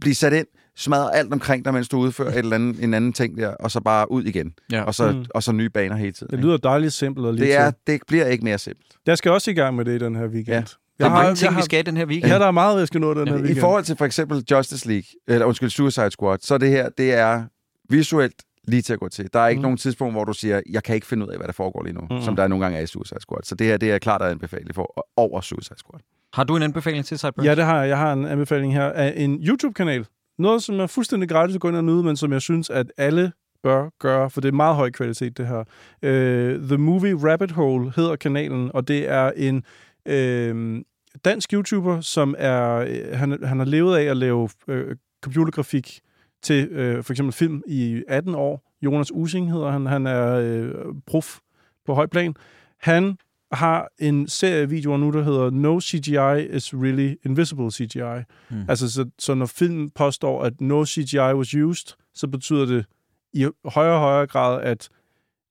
[0.00, 0.46] Blive sat ind,
[0.76, 3.70] smadre alt omkring dig, mens du udfører et eller andet, en anden ting der, og
[3.70, 4.52] så bare ud igen.
[4.72, 4.82] Ja.
[4.82, 5.24] Og, så, Mm.
[5.30, 6.30] og så nye baner hele tiden.
[6.30, 6.46] Det ikke?
[6.46, 7.80] lyder dejligt simpelt og lige det, er, til.
[7.86, 8.86] det bliver ikke mere simpelt.
[9.06, 10.48] Jeg skal også i gang med det i den her weekend.
[10.48, 11.04] Ja.
[11.04, 12.32] Der er mange ting, jeg vi har, skal i den her weekend.
[12.32, 13.60] Ja, der er meget, jeg skal nå den her Ja, i I weekend.
[13.60, 17.44] forhold til for eksempel Justice League, eller undskyld, Suicide Squad, så det her, det er
[17.90, 18.34] visuelt
[18.68, 19.28] lige til at gå til.
[19.32, 19.62] Der er ikke Mm.
[19.62, 21.94] nogen tidspunkt, hvor du siger, jeg kan ikke finde ud af, hvad der foregår lige
[21.94, 22.16] nu, Mm.
[22.16, 22.22] mm.
[22.22, 23.40] som der nogle gange er i Suicide Squad.
[23.44, 26.00] Så det her, det er klart at anbefale for over Suicide Squad.
[26.32, 27.46] Har du en anbefaling til Sideburns?
[27.46, 27.88] Ja, det har jeg.
[27.88, 30.06] Jeg har en anbefaling her af en YouTube-kanal.
[30.38, 32.92] Noget, som er fuldstændig gratis at gå ind og nyde, men som jeg synes, at
[32.96, 33.32] alle
[33.62, 35.64] bør gøre, for det er meget høj kvalitet, det her.
[36.02, 39.64] Øh, The Movie Rabbit Hole hedder kanalen, og det er en
[40.06, 40.82] øh,
[41.24, 42.72] dansk YouTuber, som er...
[42.76, 46.00] øh, Han, han har levet af at lave øh, computergrafik
[46.42, 48.72] til øh, for eksempel film i 18 år.
[48.82, 49.86] Jonas Using hedder han.
[49.86, 50.74] Han er øh,
[51.06, 51.38] prof
[51.86, 52.34] på høj plan.
[52.80, 53.16] Han
[53.52, 58.24] har en serie af videoer nu, der hedder No CGI is really invisible CGI.
[58.50, 58.64] Mm.
[58.68, 62.86] Altså, så, så når filmen påstår, at no CGI was used, så betyder det
[63.32, 64.88] i højere og højere grad, at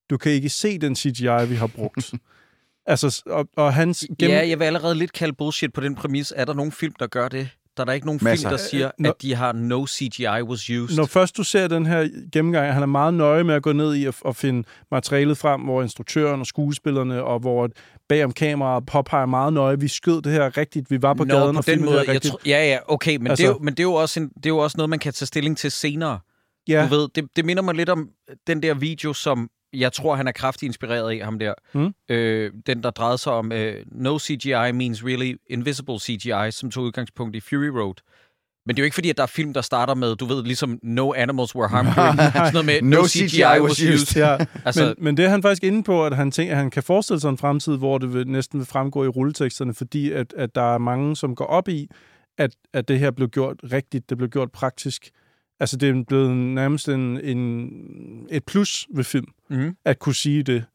[0.10, 2.14] du kan ikke se den CGI, vi har brugt.
[2.86, 4.08] altså, og, og hans...
[4.22, 6.34] Ja, jeg vil allerede lidt kalde bullshit på den præmis.
[6.36, 7.50] Er der nogen film, der gør det?
[7.78, 8.50] Der er der ikke nogen Masser.
[8.50, 10.98] film, der siger, Øh, når- at de har no CGI was used.
[10.98, 13.94] Når først du ser den her gennemgang, han er meget nøje med at gå ned
[13.96, 17.70] i at, at finde materialet frem, hvor instruktøren og skuespillerne, og hvor
[18.10, 21.34] bag om kameraet påpeger meget nøje, vi skød det her rigtigt, vi var på Nå,
[21.36, 22.00] gaden på og den måde.
[22.00, 22.32] det rigtigt.
[22.32, 24.20] tro, ja, ja, okay, men, altså, det er Altså- jo, men det er, jo også
[24.20, 26.20] en, det er jo også noget, man kan tage stilling til senere.
[26.68, 28.10] ja, Du ved, det, det minder mig lidt om
[28.48, 31.54] den der video, som jeg tror, han er kraftigt inspireret af, ham der.
[31.74, 31.94] Mm.
[32.10, 33.60] Øh, den, der drejede sig om uh,
[33.92, 37.96] No CGI means really invisible CGI, som tog udgangspunkt i Fury Road.
[38.68, 40.44] Men det er jo ikke fordi, at der er film, der starter med, du ved,
[40.44, 41.94] ligesom No Animals Were Harmed.
[41.94, 44.22] Sådan noget med No, CGI, was used.
[44.22, 44.38] ja.
[44.66, 46.84] Altså, men, men det er han faktisk inde på, at han tænker, at han kan
[46.84, 50.56] forestille sig en fremtid, hvor det vil, næsten vil fremgå i rulleteksterne, fordi at, at
[50.56, 51.88] der er mange, som går op i,
[52.38, 55.10] at, at det her blev gjort rigtigt, det blev gjort praktisk.
[55.60, 57.70] Altså, det er blevet nærmest en, en,
[58.32, 59.76] et plus ved film, mm.
[59.86, 60.66] at kunne sige det.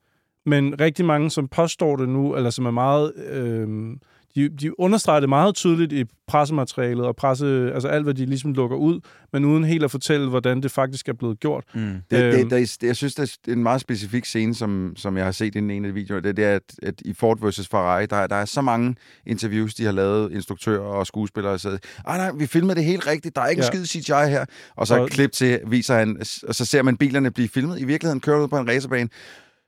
[0.46, 3.12] Men rigtig mange, som påstår det nu, eller som er meget...
[3.16, 3.96] Øh,
[4.34, 8.52] de, de understreger det meget tydeligt i pressematerialet og presse, altså alt, hvad de ligesom
[8.52, 9.00] lukker ud,
[9.32, 11.64] men uden helt at fortælle, hvordan det faktisk er blevet gjort.
[11.74, 11.80] Mm.
[12.10, 12.48] Det, Øhm.
[12.48, 12.50] det,
[12.80, 15.58] det, jeg synes, det er en meget specifik scene, som, som jeg har set i
[15.58, 16.28] en af videoerne.
[16.28, 17.68] Det, det er, at, at i Ford vs.
[17.68, 21.60] Ferrari, der, er- der er så mange interviews, de har lavet, instruktører og skuespillere, og
[21.60, 23.78] så ah, nej, vi filmede det helt rigtigt, der er ikke Ja.
[23.78, 24.44] en skid CGI her.
[24.76, 26.16] Og så Og- et klip til, viser han,
[26.48, 27.80] og så ser man bilerne blive filmet.
[27.80, 29.08] I virkeligheden kører ud på en racerbane,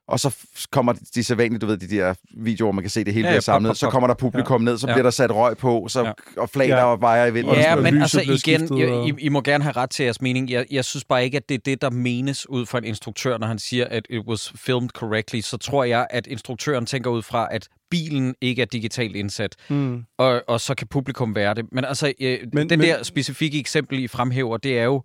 [0.07, 0.35] og så
[0.71, 3.31] kommer de sædvanlige, du ved, de der videoer, hvor man kan se det hele Ja,
[3.33, 3.69] bliver samlet.
[3.69, 3.91] pop, pop, Så pop.
[3.91, 4.65] kommer der publikum ja.
[4.71, 4.93] ned, så Ja.
[4.93, 6.11] bliver der sat røg på, så, Ja.
[6.37, 6.83] og flager Ja.
[6.83, 7.49] og vejer i vinden.
[7.49, 10.49] Og Ja, men altså igen, og- I, I må gerne have ret til jeres mening.
[10.51, 13.37] Jeg, jeg synes bare ikke, at det er det, der menes ud fra en instruktør,
[13.37, 15.41] når han siger, at it was filmed correctly.
[15.41, 20.03] Så tror jeg, at instruktøren tænker ud fra, at bilen ikke er digitalt indsat, Mm.
[20.17, 21.65] og, og så kan publikum være det.
[21.71, 25.03] Men altså, øh, Men- den men- der specifikke eksempel, I fremhæver, det er jo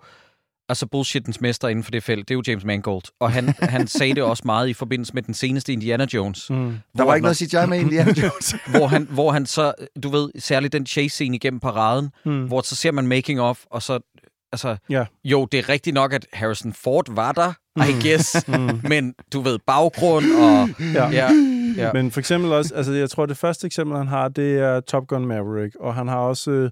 [0.68, 3.02] altså bullshitens mester inden for det felt, det er jo James Mangold.
[3.20, 6.50] Og han, han sagde det også meget i forbindelse med den seneste Indiana Jones.
[6.50, 6.74] Mm.
[6.96, 8.54] Der var ikke noget CGI med Indiana Jones.
[8.66, 12.44] hvor han, hvor han så, du ved, særligt den chase-scene igennem paraden, Mm.
[12.46, 13.98] hvor så ser man making of, og så,
[14.52, 15.04] altså, Ja.
[15.24, 17.52] jo, det er rigtigt nok, at Harrison Ford var der,
[17.88, 18.80] I guess, Mm.
[18.88, 21.08] men du ved, baggrund og, Ja.
[21.10, 21.28] ja,
[21.76, 21.92] ja.
[21.92, 25.06] Men for eksempel også, altså jeg tror, det første eksempel, han har, det er Top
[25.06, 26.70] Gun Maverick, og han har også, øh,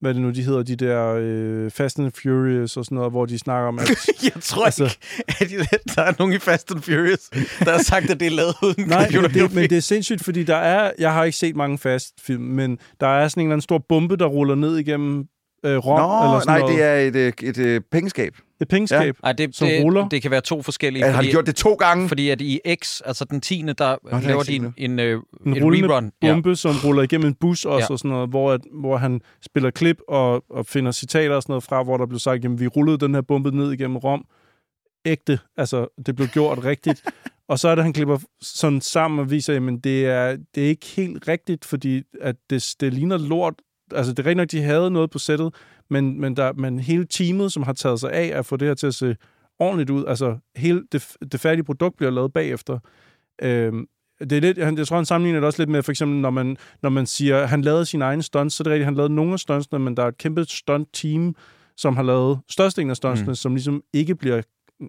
[0.00, 3.26] hvad det nu, de hedder, de der øh, Fast and Furious og sådan noget, hvor
[3.26, 3.90] de snakker om, at...
[4.34, 4.96] Jeg tror Altså-
[5.40, 7.28] ikke, at der er nogen i Fast and Furious,
[7.64, 10.24] der har sagt, at det er lavet uden Nej, men det, men det er sindssygt,
[10.24, 13.52] fordi der er, jeg har ikke set mange fast-film, men der er sådan en eller
[13.54, 15.24] anden stor bombe, der ruller ned igennem
[15.64, 16.76] øh, Rom, eller Nå, sådan nej, noget.
[16.76, 16.94] det er
[17.28, 18.34] et, et, et, et pengeskab.
[18.60, 19.16] Et pengeskab.
[19.24, 20.08] Ej, det, som det, ruller.
[20.08, 21.06] det kan være to forskellige.
[21.06, 22.08] Ja, har de gjort det to gange?
[22.08, 23.64] Fordi at i X, altså den 10.
[23.78, 26.12] der jeg laver de en, en, øh, En rullende rerun.
[26.22, 26.32] Ja.
[26.32, 27.80] bombe, som ruller igennem en bus også, Ja.
[27.80, 27.92] ja.
[27.92, 31.52] og sådan noget, hvor, at, hvor han spiller klip og, og finder citater og sådan
[31.52, 34.24] noget fra, hvor der blev sagt, jamen vi rullede den her bombe ned igennem Rom.
[35.04, 37.02] Ægte, altså det blev gjort rigtigt.
[37.48, 40.68] Og så er det, han klipper sådan sammen og viser, jamen det er, det er
[40.68, 43.54] ikke helt rigtigt, fordi at det, det ligner lort,
[43.94, 45.54] Altså, det er rigtigt nok, de havde noget på sættet,
[45.90, 48.74] men, men, der, men hele teamet, som har taget sig af at få det her
[48.74, 49.16] til at se
[49.58, 52.78] ordentligt ud, altså hele det, det færdige produkt bliver lavet bagefter.
[53.42, 53.86] Øhm,
[54.20, 56.56] det er lidt, jeg tror, han sammenligner det også lidt med, for eksempel, når man,
[56.82, 59.14] når man siger, at han lavede sine egne stunts, så er det rigtigt, han lavede
[59.14, 61.34] nogle af stuntsene, men der er et kæmpe stunt-team,
[61.76, 63.34] som har lavet størstedelen af stuntsene, mm.
[63.34, 64.42] som ligesom ikke bliver,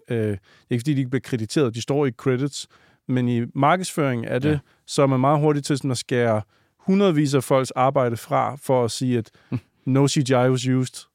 [0.10, 0.38] øh,
[0.70, 2.68] ikke fordi de ikke bliver krediteret, de står i credits,
[3.08, 4.60] men i markedsføring er det, ja.
[4.88, 6.42] så er man meget hurtigt til sådan at skære
[6.80, 9.32] hundredvis af folks arbejde fra, for at sige, at
[9.86, 11.06] no CGI was used.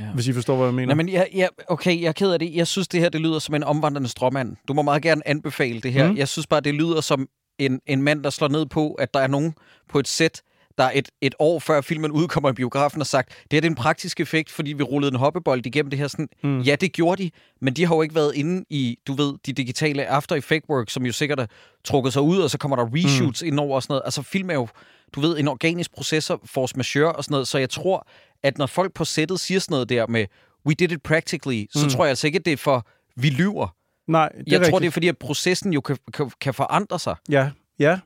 [0.00, 0.12] Ja.
[0.14, 0.86] Hvis I forstår, hvad jeg mener.
[0.86, 2.54] Nej, men jeg, jeg, okay, jeg er ked af det.
[2.54, 4.56] Jeg synes, det her det lyder som en omvandrende stråmand.
[4.68, 6.10] Du må meget gerne anbefale det her.
[6.10, 6.16] Mm.
[6.16, 7.28] Jeg synes bare, det lyder som
[7.58, 9.54] en, en mand, der slår ned på, at der er nogen
[9.88, 10.42] på et sæt,
[10.78, 13.70] der et, et år før filmen udkommer i biografen og sagt, det her det er
[13.70, 16.08] en praktisk effekt, fordi vi rullede en hoppebold igennem det her.
[16.08, 16.60] Sådan, Mm.
[16.60, 19.52] Ja, det gjorde de, men de har jo ikke været inde i, du ved, de
[19.52, 21.46] digitale After Effect Work, som jo sikkert er
[21.84, 23.48] trukket sig ud, og så kommer der reshoots mm.
[23.48, 24.02] indover og sådan noget.
[24.04, 24.68] Altså film er jo,
[25.14, 28.06] du ved, en organisk processor, force majeure og sådan noget, så jeg tror,
[28.42, 30.26] at når folk på sættet siger sådan noget der med,
[30.66, 31.90] we did it practically, så Mm.
[31.90, 33.74] tror jeg altså ikke, at det er for, vi lyver.
[34.08, 34.80] Nej, det er Jeg tror, rigtigt.
[34.82, 37.16] det er fordi, at processen jo kan, kan, kan forandre sig.
[37.30, 37.98] Ja, ja.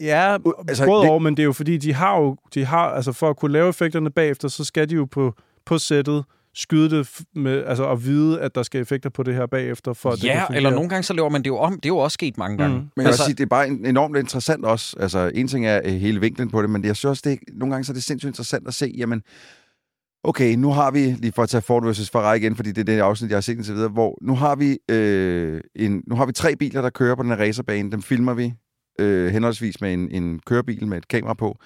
[0.00, 0.36] Ja,
[0.68, 1.10] altså, både det- det...
[1.10, 3.52] over, men det er jo fordi, de har jo, de har, altså for at kunne
[3.52, 5.34] lave effekterne bagefter, så skal de jo på,
[5.66, 6.24] på sættet
[6.54, 10.10] skyde det med, altså at vide, at der skal effekter på det her bagefter, for
[10.10, 10.56] at det Ja, fungere.
[10.56, 11.72] eller nogle gange så laver man det jo om.
[11.74, 12.76] Det er jo også sket mange gange.
[12.76, 12.82] Mm.
[12.82, 14.96] Men jeg altså, vil sige, det er bare en- enormt interessant også.
[15.00, 17.36] Altså, en ting er øh, hele vinklen på det, men jeg synes også, det er,
[17.52, 19.22] nogle gange så er det sindssygt interessant at se, jamen,
[20.24, 22.10] okay, nu har vi, lige for at tage Ford vs.
[22.10, 24.56] Ferrari igen, fordi det er det afsnit, jeg har set indtil videre, hvor nu har
[24.56, 27.90] vi, øh, en, nu har vi tre biler, der kører på den her racerbane.
[27.90, 28.52] Dem filmer vi
[28.98, 31.58] øh, henholdsvis med en, en kørebil med et kamera på.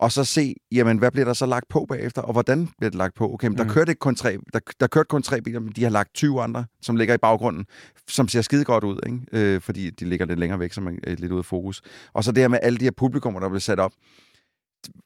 [0.00, 2.98] Og så se, jamen, hvad bliver der så lagt på bagefter, og hvordan bliver det
[2.98, 3.32] lagt på?
[3.34, 3.70] Okay, men der, Mm.
[3.70, 6.42] kørte ikke kun tre, der, der kørte kun tre biler, men de har lagt 20
[6.42, 7.66] andre, som ligger i baggrunden,
[8.08, 9.18] som ser skide godt ud, ikke?
[9.32, 11.82] Øh, fordi de ligger lidt længere væk, så man er lidt ude af fokus.
[12.12, 13.92] Og så det her med alle de her publikummer, der bliver sat op,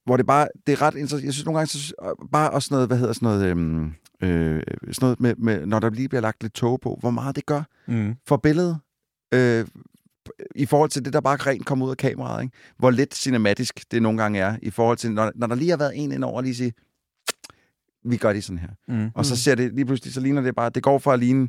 [0.07, 1.25] hvor det bare, det er ret interessant.
[1.25, 1.95] Jeg synes nogle gange, så,
[2.33, 3.87] bare også noget, hvad hedder sådan noget, øhm,
[4.23, 4.63] øh,
[4.93, 7.47] sådan noget med, med, når der lige bliver lagt lidt tog på, hvor meget det
[7.47, 8.15] gør Mm.
[8.29, 8.79] for billedet,
[9.35, 9.67] øh,
[10.55, 12.43] i forhold til det, der bare rent kommer ud af kameraet.
[12.43, 12.57] Ikke?
[12.79, 15.77] Hvor lidt cinematisk det nogle gange er, i forhold til, når, når der lige har
[15.77, 16.73] været en ind over, og lige sige,
[18.05, 18.69] vi gør det sådan her.
[18.89, 19.11] Mm.
[19.15, 21.49] Og så ser det lige pludselig, så ligner det bare, det går fra at ligne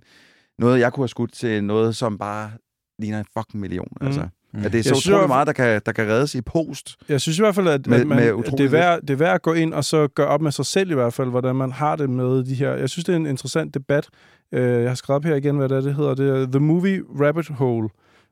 [0.59, 2.51] noget, jeg kunne have skudt, til noget, som bare
[2.99, 3.87] ligner en fucking million.
[4.01, 4.07] Mm.
[4.07, 4.63] Altså, Mm.
[4.65, 6.41] at det er så Jeg synes utrolig jo- meget, der kan, der kan reddes i
[6.41, 6.95] post.
[7.09, 9.15] Jeg synes i hvert fald, at, Med- at, man, med det, er værd, det er
[9.15, 11.55] værd at gå ind og så gøre op med sig selv i hvert fald, hvordan
[11.55, 12.71] man har det med de her.
[12.73, 14.07] Jeg synes, det er en interessant debat.
[14.51, 16.15] Øh, Jeg har skrevet op her igen, hvad det, er, det hedder.
[16.15, 17.89] Det er The Movie Rabbit Hole,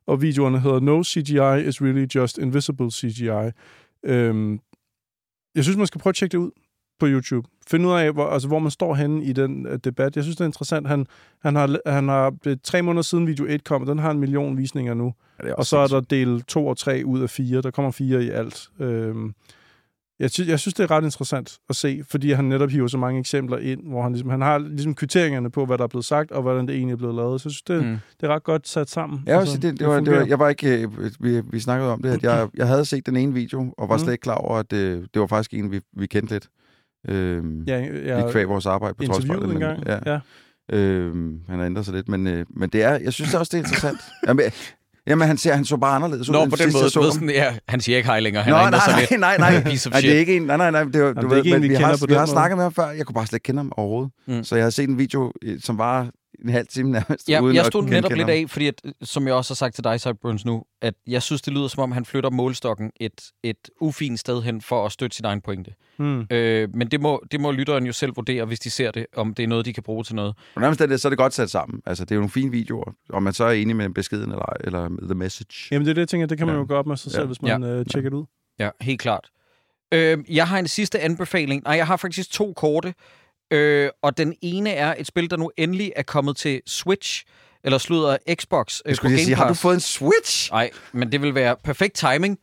[0.08, 3.52] og videoerne hedder No CGI is really just invisible CGI.
[4.06, 4.60] Øhm,
[5.56, 6.52] Jeg synes, man skal prøve at tjekke det ud
[7.00, 7.48] på YouTube.
[7.68, 10.16] Finde ud af, hvor, altså, hvor man står henne i den uh, debat.
[10.16, 10.88] Jeg synes, det er interessant.
[10.88, 11.08] Han,
[11.42, 14.12] han har, han har det er tre måneder siden video 1 kom, og den har
[14.12, 15.14] en million visninger nu.
[15.44, 17.62] Ja, Og så er der del 2 og 3 ud af 4.
[17.62, 18.70] Der kommer fire i alt.
[18.80, 19.34] Øhm,
[20.22, 22.98] jeg, sy- jeg synes, det er ret interessant at se, fordi han netop hiver så
[22.98, 26.06] mange eksempler ind, hvor han, ligesom, han har ligesom kvitteringerne på, hvad der er blevet
[26.06, 27.42] sagt, og hvordan det egentlig er blevet lavet.
[27.42, 27.98] Så jeg synes, det, mm.
[28.22, 29.24] Det er ret godt sat sammen.
[29.28, 32.02] Ja, altså, det, det, var, det var, jeg var ikke, øh, vi, vi snakkede om
[32.02, 34.04] det, at jeg, jeg havde set den ene video, og var Mm.
[34.04, 36.50] slet ikke klar over, at det, det var faktisk en, vi, vi kendte lidt.
[37.08, 39.24] Øhm, ja, ja, I kvæg vores arbejde på det.
[39.32, 39.84] en men- gang.
[39.88, 40.00] Ja.
[40.06, 40.20] Ja.
[40.74, 43.54] Øhm, han har ændret sig lidt, men, øh, men det er, jeg synes også, det
[43.54, 43.98] er interessant.
[44.28, 44.46] jamen,
[45.12, 47.30] jamen, han, ser, han så bare anderledes ud, Nå, på den måde, så ved sådan,
[47.30, 48.44] ja, han siger ikke hej længere.
[48.44, 48.80] Han Nå, har nej,
[49.18, 49.64] nej, nej, nej.
[49.64, 51.34] Piece of nej, det er ikke en, nej, nej, nej, det var, Jamen, du det
[51.34, 52.32] er ikke ved, en, men vi vi, har, vi har måde.
[52.32, 54.12] snakket med ham før, jeg kunne bare slet ikke kende ham overhovedet.
[54.28, 54.44] Mm.
[54.44, 55.32] Så jeg har set en video,
[55.64, 56.10] som var
[56.44, 58.30] en halv time nærmest, Ja, uden jeg stod netop lidt ham.
[58.30, 61.42] af, fordi at, som jeg også har sagt til dig, Sideburns nu, at jeg synes,
[61.42, 65.16] det lyder som om, han flytter målstokken et, et ufint sted hen for at støtte
[65.16, 65.72] sin egen pointe.
[65.98, 66.26] Hmm.
[66.32, 69.34] Øh, men det må, det må lytteren jo selv vurdere, hvis de ser det, om
[69.34, 70.36] det er noget, de kan bruge til noget.
[70.54, 71.82] På nærmest er det, så er det godt sat sammen.
[71.86, 74.54] Altså, det er jo nogle fine videoer, om man så er enig med beskeden eller,
[74.60, 75.68] eller med the message.
[75.72, 76.60] Jamen, det er det, jeg tænker, det kan man Ja.
[76.60, 77.28] jo gøre op med sig selv, Ja.
[77.28, 78.26] hvis man øh, tjekker det ud.
[78.60, 79.30] Ja, helt klart.
[79.94, 81.64] Øh, jeg har en sidste anbefaling.
[81.64, 82.94] Nej, jeg har faktisk to korte.
[83.52, 87.26] Øh, og den ene er et spil, der nu endelig er kommet til Switch,
[87.64, 90.52] eller slutter Xbox øh, Jeg skulle lige sige, har du fået en Switch?
[90.52, 92.38] Nej, men det vil være perfekt timing.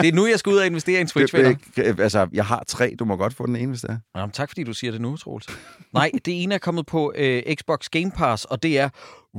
[0.00, 1.54] det er nu, jeg skal ud og investere i en Switch, venner.
[1.76, 2.94] Altså, jeg har tre.
[2.98, 3.98] Du må godt få den ene, hvis det er.
[4.16, 5.46] Jamen, tak fordi du siger det nu, Troels.
[5.92, 8.88] Nej, det ene er kommet på øh, Xbox Game Pass, og det er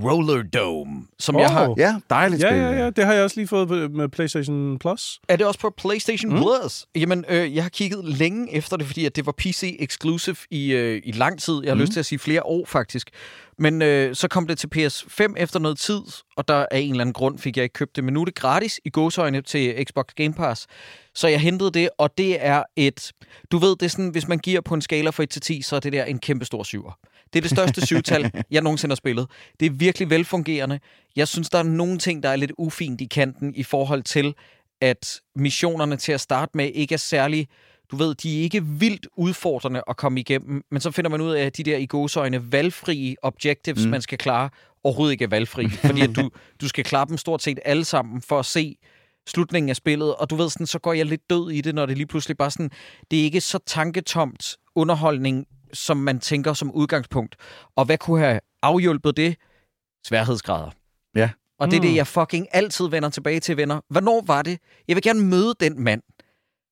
[0.04, 1.41] Roller Dome, som oh.
[1.41, 1.74] jeg har...
[1.78, 2.58] Ja, dejligt Ja, spil.
[2.60, 2.89] ja, ja.
[2.89, 5.20] Det har jeg også lige fået på- med PlayStation Plus.
[5.28, 6.38] Er det også på PlayStation mm.
[6.38, 6.86] Plus?
[6.95, 10.72] Jamen, øh, jeg har kigget længe efter det, fordi at det var PC exclusive i,
[10.72, 11.60] øh, i lang tid.
[11.64, 11.82] Jeg har mm.
[11.82, 13.10] lyst til at sige flere år, faktisk.
[13.60, 16.00] Men øh, så kom det til PS5 efter noget tid,
[16.38, 18.04] og der af en eller anden grund fik jeg ikke købt det.
[18.04, 20.68] Men nu er det gratis i gåsøjne til Xbox Game Pass.
[21.16, 23.12] Så jeg hentede det, og det er et...
[23.52, 25.62] Du ved, det er sådan, hvis man giver på en skala fra 1 til 10,
[25.62, 26.97] så er det der en kæmpe stor syver.
[27.34, 29.28] Det er det største syvtal, jeg nogensinde har spillet.
[29.60, 30.80] Det er virkelig velfungerende.
[31.16, 34.34] Jeg synes, der er nogle ting, der er lidt ufint i kanten i forhold til,
[34.82, 37.48] at missionerne til at starte med ikke er særlig
[37.92, 41.32] du ved, de er ikke vildt udfordrende at komme igennem, men så finder man ud
[41.32, 43.92] af, at de der i gåsøjne valgfrie objectives, mm.
[43.92, 44.50] man skal klare,
[44.84, 46.30] overhovedet ikke er valgfri, fordi at du,
[46.62, 48.76] du skal klare dem stort set alle sammen for at se
[49.28, 51.86] slutningen af spillet, og du ved, sådan, så går jeg lidt død i det, når
[51.86, 52.72] det lige pludselig bare sådan,
[53.12, 57.36] det er ikke så tanketomt underholdning, som man tænker som udgangspunkt.
[57.76, 59.36] Og hvad kunne have afhjulpet det?
[60.07, 60.72] Sværhedsgrader.
[61.15, 61.30] Ja.
[61.59, 61.95] Og det er det, Mm.
[61.95, 63.82] jeg fucking altid vender tilbage til, venner.
[63.89, 64.59] Hvornår var det?
[64.88, 66.01] Jeg vil gerne møde den mand,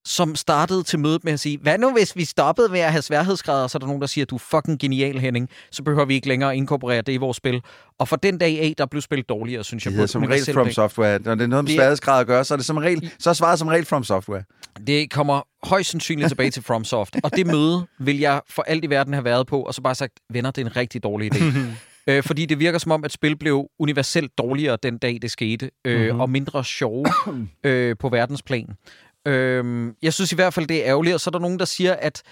[0.08, 3.02] som startede til mødet med at sige, hvad nu hvis vi stoppede med at have
[3.02, 5.50] sværhedsgrader, så er der nogen, der siger, du er fucking genial, Henning.
[5.72, 7.62] Så behøver vi ikke længere inkorporere det i vores spil.
[8.00, 9.92] Og for den dag af, der blev spillet dårligere, synes jeg.
[9.92, 10.72] Det hedder som regel From.
[10.72, 11.20] Software.
[11.20, 13.30] Når det er noget med Det- sværhedsgrad at gøre, så er, det som regel, så
[13.30, 14.44] er svaret som regel From Software.
[14.88, 17.16] Det kommer højst sandsynligt tilbage til FromSoft.
[17.24, 19.96] Og det møde vil jeg for alt i verden have været på, og så bare
[19.96, 21.44] sagt, venner, det er en rigtig dårlig idé.
[22.08, 25.70] øh, fordi det virker som om, at spil blev universelt dårligere den dag, det skete,
[25.86, 26.20] øh, mm-hmm.
[26.20, 27.06] og mindre sjove
[27.64, 28.68] øh, på verdensplan.
[29.28, 31.66] Øh, jeg synes i hvert fald, det er ærgerligt, og så er der nogen, der
[31.66, 32.24] siger, at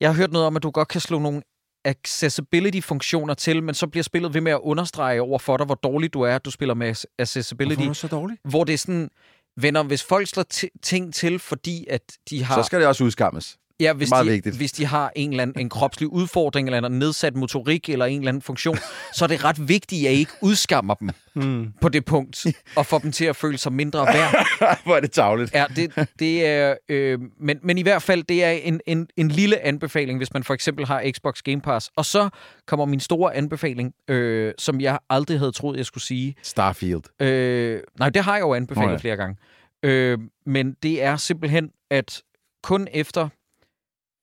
[0.00, 1.42] jeg har hørt noget om, at du godt kan slå nogle
[1.84, 6.14] accessibility-funktioner til, men så bliver spillet ved med at understrege over for dig, hvor dårligt
[6.14, 7.82] du er, at du spiller med accessibility.
[7.92, 8.40] så dårligt?
[8.44, 9.08] Hvor det er sådan,
[9.56, 12.54] venner, hvis folk slår ti- ting til, fordi at de har...
[12.54, 13.56] Så skal det også udskammes.
[13.80, 14.56] Ja, hvis Meget de, vigtigt.
[14.56, 18.18] hvis de har en eller anden en kropslig udfordring, eller en nedsat motorik, eller en
[18.18, 18.76] eller anden funktion,
[19.16, 21.72] så er det ret vigtigt, at I ikke udskammer dem Mm.
[21.80, 24.46] på det punkt, og får dem til at føle sig mindre værd.
[24.84, 25.54] Hvor er det tavligt.
[25.54, 29.28] Ja, det, det er, øh, men, men i hvert fald, det er en, en, en
[29.28, 31.90] lille anbefaling, hvis man for eksempel har Xbox Game Pass.
[31.96, 32.28] Og så
[32.66, 36.34] kommer min store anbefaling, øh, som jeg aldrig havde troet, jeg skulle sige.
[36.42, 37.22] Starfield.
[37.22, 38.98] Øh, nej, det har jeg jo anbefalet Nå ja.
[38.98, 39.36] flere gange.
[39.82, 42.22] Øh, men det er simpelthen, at
[42.62, 43.28] kun efter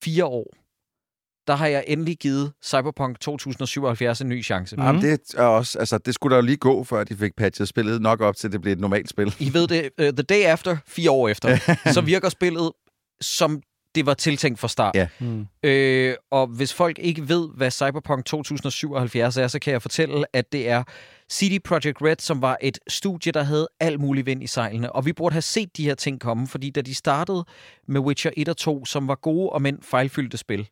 [0.04, 0.54] fire år,
[1.46, 4.76] der har jeg endelig givet Cyberpunk 2077 en ny chance.
[4.76, 4.82] Mm.
[4.82, 7.68] Jamen, det, er også, altså, det skulle der jo lige gå, før de fik patchet
[7.68, 9.34] spillet nok op til, at det blev et normalt spil.
[9.38, 11.58] I ved det, uh, the day after, fire år efter,
[11.94, 12.72] så virker spillet,
[13.20, 13.62] som
[13.94, 14.94] det var tiltænkt fra start.
[14.94, 15.08] Ja.
[15.18, 15.46] Mm.
[15.62, 20.52] Øh, og hvis folk ikke ved, hvad Cyberpunk 2077 er, så kan jeg fortælle, at
[20.52, 20.82] det er
[21.32, 24.92] CD Projekt Red, som var et studie, der havde alt muligt vind i sejlene.
[24.92, 27.44] Og vi burde have set de her ting komme, fordi da de startede
[27.88, 30.68] med Witcher 1 og 2, som var gode og men fejlfyldte spil,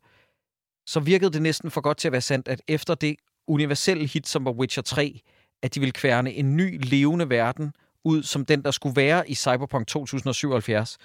[0.86, 3.16] så virkede det næsten for godt til at være sandt, at efter det
[3.48, 5.20] universelle hit, som var Witcher 3,
[5.62, 7.72] at de ville kværne en ny levende verden
[8.04, 10.98] ud, som den, der skulle være i Cyberpunk 2077.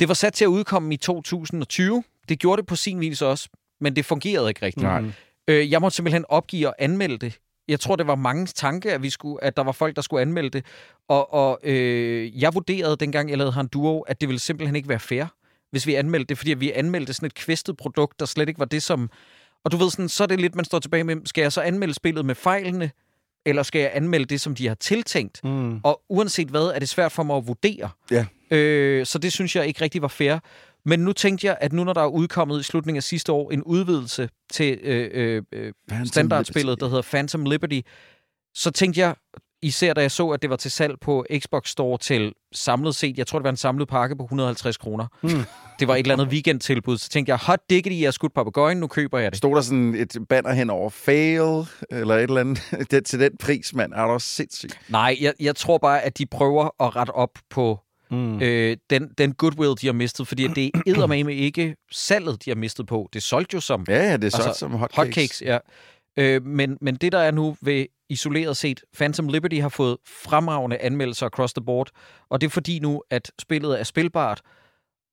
[0.00, 2.04] Det var sat til at udkomme i 2020.
[2.28, 3.48] Det gjorde det på sin vis også,
[3.80, 4.84] men det fungerede ikke rigtigt.
[4.84, 5.02] Nej.
[5.48, 7.38] Øh, jeg måtte simpelthen opgive at anmelde det.
[7.68, 10.22] Jeg tror, det var mange tanke, at, vi skulle, at der var folk, der skulle
[10.22, 10.64] anmelde det.
[11.08, 14.88] Og, og øh, jeg vurderede, dengang jeg lavede Han Duo, at det ville simpelthen ikke
[14.88, 15.24] være fair,
[15.70, 18.64] hvis vi anmeldte det, fordi vi anmeldte sådan et kvæstet produkt, der slet ikke var
[18.64, 19.10] det, som...
[19.64, 21.60] Og du ved, sådan, så er det lidt, man står tilbage med, skal jeg så
[21.60, 22.90] anmelde spillet med fejlene,
[23.46, 25.44] eller skal jeg anmelde det, som de har tiltænkt?
[25.44, 25.80] Mm.
[25.82, 27.90] Og uanset hvad, er det svært for mig at vurdere.
[28.10, 28.26] Ja.
[28.50, 30.38] Øh, så det synes jeg ikke rigtig var fair.
[30.84, 33.50] Men nu tænkte jeg, at nu når der er udkommet i slutningen af sidste år
[33.50, 35.72] en udvidelse til øh, øh, øh,
[36.06, 37.80] standardspillet, der hedder Phantom Liberty,
[38.54, 39.14] så tænkte jeg,
[39.64, 43.18] især da jeg så, at det var til salg på Xbox Store til samlet set,
[43.18, 45.06] jeg tror, det var en samlet pakke på 150 kroner.
[45.22, 45.28] Mm.
[45.80, 48.78] Det var et eller andet weekendtilbud, så tænkte jeg, hot diggity, jeg er skudt papagøjen,
[48.78, 49.38] nu køber jeg det.
[49.38, 53.30] Stod der sådan et banner hen over fail, eller et eller andet, det, til den
[53.40, 54.78] pris, mand, er du også sindssygt.
[54.88, 57.78] Nej, jeg, jeg tror bare, at de prøver at rette op på
[58.10, 58.42] Mm.
[58.42, 62.54] øh, den, den goodwill, de har mistet, fordi det er eddermame ikke salget, de har
[62.54, 63.08] mistet på.
[63.12, 64.96] Det solgte jo som Ja, ja, det er så Altså, som hotcakes.
[64.96, 65.42] hotcakes.
[65.42, 65.58] Ja.
[66.18, 70.78] Øh, men, men det, der er nu ved isoleret set, Phantom Liberty har fået fremragende
[70.78, 71.90] anmeldelser across the board,
[72.30, 74.42] og det er fordi nu, at spillet er spilbart,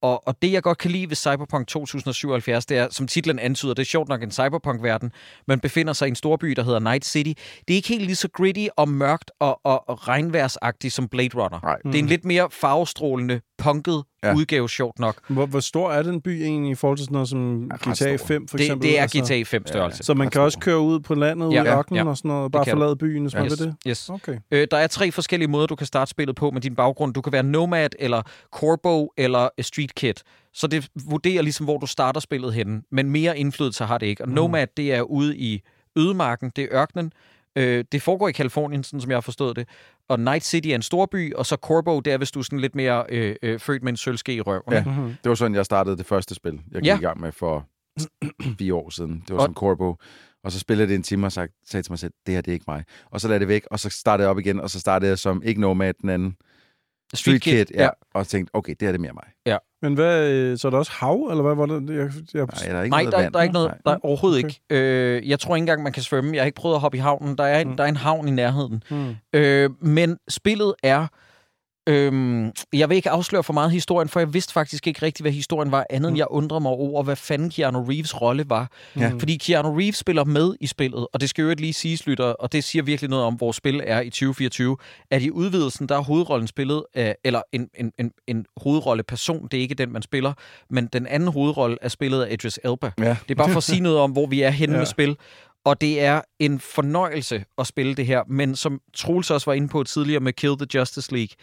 [0.02, 3.74] og, og det, jeg godt kan lide ved Cyberpunk 2077, det er, som titlen antyder,
[3.74, 5.12] det er sjovt nok en cyberpunk-verden,
[5.48, 7.42] man befinder sig i en storby, der hedder Night City.
[7.68, 11.30] Det er ikke helt lige så gritty og mørkt og, og, og regnværsagtigt som Blade
[11.36, 11.60] Runner.
[11.64, 11.78] Nej.
[11.78, 14.28] Det er en lidt mere farvestrålende, punket Ja.
[14.30, 14.36] ja.
[14.36, 15.16] udgave, sjovt nok.
[15.30, 18.18] Hvor, hvor stor er den by egentlig i forhold til sådan noget som Ja, GTA
[18.18, 18.28] stor.
[18.28, 18.90] 5 for Det, eksempel?
[18.90, 20.04] det er Altså, GTA 5 størrelse.
[20.04, 22.10] Så man Ret kan også køre ud på landet, ud Ja, i ja, ørkenen ja.
[22.10, 22.80] og sådan noget, bare kan du.
[22.80, 23.76] forlade byen, hvis man Yes, vil det?
[23.88, 24.10] yes.
[24.10, 24.38] Okay.
[24.52, 27.14] Øh, der er tre forskellige måder, du kan starte spillet på med din baggrund.
[27.14, 30.14] Du kan være Nomad, eller Corbo, eller Street Kid.
[30.54, 32.82] Så det vurderer ligesom, hvor du starter spillet henne.
[32.92, 34.24] Men mere indflydelse har det ikke.
[34.24, 34.36] Og Mhm.
[34.36, 35.62] Nomad, det er ude i
[35.98, 37.12] ødemarken, det er ørkenen.
[37.56, 39.68] Øh, det foregår i Kalifornien, sådan som jeg har forstået det.
[40.10, 42.60] Og Night City er en storby, og så Corbo, det er, hvis du er sådan
[42.60, 44.62] lidt mere øh, øh, født med en sølvske i røven.
[44.72, 44.84] Ja.
[44.84, 45.16] Mm-hmm.
[45.24, 46.98] Det var sådan, jeg startede det første spil, jeg gik Ja.
[46.98, 47.68] i gang med for
[48.60, 49.24] fire år siden.
[49.28, 49.96] Det var Og- som Corbo.
[50.44, 52.52] Og så spillede det en time og sagde, sagde til mig selv, det her det
[52.52, 52.84] er ikke mig.
[53.06, 55.20] Og så lagde det væk, og så startede jeg op igen, og så startede jeg
[55.20, 56.36] som ikke Nomad, den anden
[57.14, 57.66] Street Kid.
[57.74, 57.90] ja.
[58.14, 59.28] Og tænkte, okay, det her det er mere mig.
[59.82, 61.90] Men hvad, øh, så er der også hav, eller hvad var det?
[61.90, 63.34] Jeg, jeg, Nej, der er ikke Nej, noget der, vand.
[63.34, 64.50] der er ikke noget, der er overhovedet Okay.
[64.50, 64.62] ikke.
[64.70, 66.34] Øh, jeg tror ikke engang, man kan svømme.
[66.36, 67.38] Jeg har ikke prøvet at hoppe i havnen.
[67.38, 67.78] Der er en, Mm.
[67.78, 68.84] der er en havn i nærheden.
[68.90, 69.16] hmm.
[69.34, 71.08] Øh, men spillet er
[71.90, 75.32] Øhm, jeg vil ikke afsløre for meget historien, for jeg vidste faktisk ikke rigtigt, hvad
[75.32, 78.72] historien var, andet end jeg undrede mig over, hvad fanden Keanu Reeves rolle var.
[79.00, 79.12] Ja.
[79.20, 82.26] Fordi Keanu Reeves spiller med i spillet, og det skal jo ikke lige siges, lytter,
[82.26, 84.78] og det siger virkelig noget om, hvor spil er i 2024,
[85.12, 89.58] at i udvidelsen, der er hovedrollen spillet af, eller en, en, en, en hovedrolleperson, det
[89.58, 90.34] er ikke den, man spiller,
[90.70, 92.92] men den anden hovedrolle er spillet af Idris Elba.
[93.00, 93.16] Ja.
[93.28, 94.80] Det er bare for at sige noget om, hvor vi er henne ja.
[94.80, 95.18] med spil.
[95.66, 98.24] Og det er en fornøjelse at spille det her.
[98.28, 101.36] Men som Troels også var inde på tidligere med Kill the Justice League,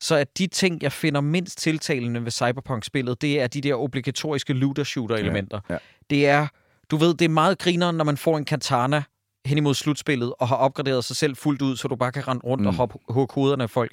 [0.00, 4.52] så er de ting, jeg finder mindst tiltalende ved Cyberpunk-spillet, det er de der obligatoriske
[4.52, 5.60] looter-shooter-elementer.
[5.68, 5.78] Ja, ja.
[6.10, 6.46] Det er,
[6.90, 9.02] du ved, det er meget grineren, når man får en katana
[9.46, 12.42] hen imod slutspillet og har opgraderet sig selv fuldt ud, så du bare kan rende
[12.46, 12.66] rundt mm.
[12.66, 13.92] og hoppe hugge hovederne af folk.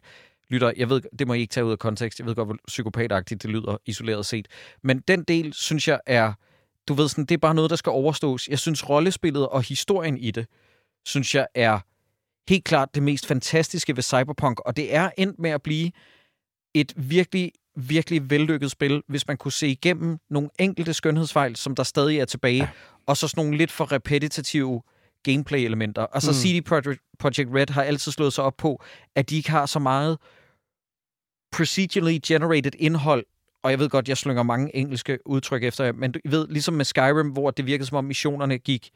[0.50, 2.20] Lytter, jeg ved, det må I ikke tage ud af kontekst.
[2.20, 4.48] Jeg ved godt, hvor psykopatagtigt det lyder isoleret set.
[4.84, 6.34] Men den del, synes jeg, er
[6.88, 8.48] du ved, sådan, det er bare noget, der skal overstås.
[8.48, 10.48] Jeg synes, rollespillet og historien i det,
[11.06, 11.80] synes jeg er
[12.50, 15.92] helt klart det mest fantastiske ved Cyberpunk, og det er endt med at blive
[16.74, 21.84] et virkelig, virkelig vellykket spil, hvis man kunne se igennem nogle enkelte skønhedsfejl, som der
[21.84, 22.68] stadig er tilbage, ja.
[23.06, 24.82] og så sådan nogle lidt for repetitive
[25.24, 26.02] gameplay-elementer.
[26.02, 26.36] Og så Mm.
[26.36, 28.84] CD Projekt, Projekt Red har altid slået sig op på,
[29.16, 30.18] at de ikke har så meget
[31.52, 33.26] procedurally generated indhold,
[33.64, 36.86] og jeg ved godt, jeg slynger mange engelske udtryk efter men du ved, ligesom med
[36.86, 38.90] Skyrim, hvor det virkede som om missionerne gik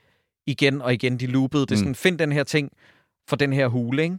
[0.47, 1.62] igen og igen, de loopede.
[1.66, 1.80] Det er Mm.
[1.80, 2.72] sådan, find den her ting
[3.30, 4.17] for den her hule, ikke?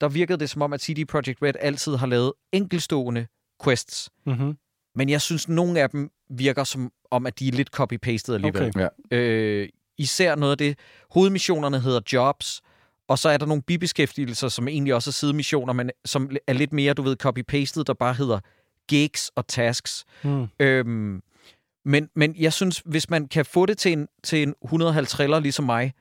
[0.00, 3.26] Der virkede det som om, at CD Projekt Red altid har lavet enkelstående
[3.64, 4.56] quests, Mm-hmm.
[4.94, 8.68] men jeg synes, nogle af dem virker som om, at de er lidt copy-pasted alligevel.
[8.76, 8.88] Okay.
[9.10, 9.16] Ja.
[9.16, 9.68] Øh,
[9.98, 10.78] især noget af det.
[11.10, 12.62] Hovedmissionerne hedder jobs,
[13.08, 16.72] og så er der nogle bibeskæftigelser, som egentlig også er sidemissioner, men som er lidt
[16.72, 18.40] mere, du ved, copy-pasted, der bare hedder
[18.88, 20.04] gigs og tasks.
[20.24, 20.46] Mm.
[20.60, 21.22] Øhm,
[21.84, 25.64] men, men jeg synes, hvis man kan få det til en, til en 150 ligesom
[25.64, 25.92] mig,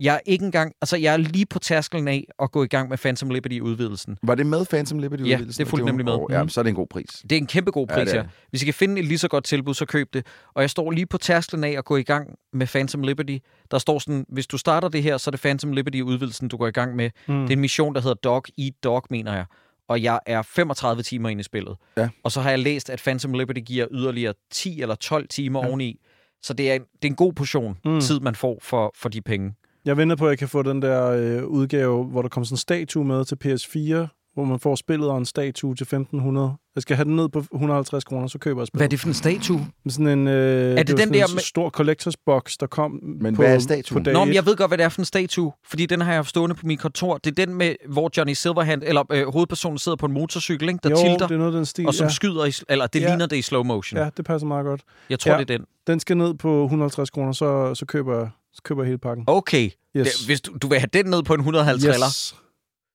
[0.00, 2.88] jeg er ikke engang, altså jeg er lige på tærskelen af at gå i gang
[2.88, 4.16] med Phantom Liberty-udvidelsen.
[4.22, 6.18] Var det med Phantom Liberty Ja, det er fuldt nemlig med.
[6.30, 7.06] Ja, så er det en god pris.
[7.22, 8.22] Det er en kæmpe god Ja, pris her.
[8.22, 8.30] det.
[8.50, 10.26] Hvis I kan finde et lige så godt tilbud, så køb det.
[10.54, 13.36] Og jeg står lige på tærsklen af at gå i gang med Phantom Liberty.
[13.70, 16.66] Der står sådan, hvis du starter det her, så er det Phantom Liberty-udvidelsen, du går
[16.66, 17.10] i gang med.
[17.28, 17.34] Mm.
[17.40, 19.44] Det er en mission, der hedder Dog Eat Dog, mener jeg.
[19.88, 21.76] Og jeg er 35 timer inde i spillet.
[21.96, 22.08] Ja.
[22.24, 25.64] Og så har jeg læst, at Phantom Liberty giver yderligere 10 eller 12 timer Ja.
[25.64, 25.70] ja.
[25.70, 26.00] oveni.
[26.42, 27.90] Så det er, en, det er en god portion Mm.
[27.90, 28.00] mm.
[28.00, 29.54] tid, man får for, for de penge.
[29.84, 32.54] Jeg venter på, at jeg kan få den der øh, udgave, hvor der kommer sådan
[32.54, 36.52] en statue med til PS4, hvor man får spillet og en statue til 1500.
[36.74, 38.80] Jeg skal have den ned på 150 kroner, så køber jeg spillet.
[38.80, 39.66] Hvad er det for en statue?
[39.88, 42.90] Sådan en, øh, det var den sådan der en med- stor collectors box, der kom
[43.20, 44.04] Men på, hvad er statuen?
[44.04, 46.10] på Nå, men jeg ved godt, hvad det er for en statue, fordi den har
[46.12, 47.18] jeg haft stående på mit kontor.
[47.18, 50.80] Det er den med, hvor Johnny Silverhand, eller øh, hovedpersonen sidder på en motorcykel, ikke,
[50.82, 51.86] der jo, tilter, det er noget den stil.
[51.86, 52.10] og som ja.
[52.10, 53.08] skyder, i, eller det Ja.
[53.08, 54.00] ligner det i slow motion.
[54.00, 54.80] ja, det passer meget godt.
[55.10, 55.38] Jeg tror, Ja.
[55.38, 55.66] det er den.
[55.86, 59.24] Den skal ned på 150 kroner, så, så, køber, jeg, så køber jeg hele pakken.
[59.26, 60.06] Okay, Yes.
[60.18, 62.34] det, hvis du, du vil have den ned på en 150 yes.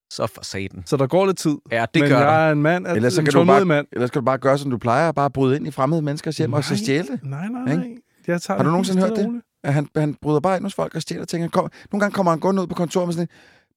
[0.10, 0.84] så for satan.
[0.86, 1.58] Så der går lidt tid.
[1.72, 2.34] Ja, det men gør jeg der.
[2.34, 3.88] er en mand, at, Ellers så en kan du bare- mand.
[3.92, 6.38] Ellers skal du bare gøre, som du plejer, og bare bryde ind i fremmede menneskers
[6.38, 6.78] hjem og så Nej.
[6.78, 7.20] stjæle det.
[7.24, 7.84] Nej, nej, Ikke?
[7.84, 7.98] nej.
[8.28, 9.42] Jeg tager Har du det nogensinde hørt det?
[9.64, 11.44] At han, han bryder bare ind hos folk og stjæler ting.
[11.44, 13.30] Han kom, nogle gange kommer han gående ud på kontoret med sådan en,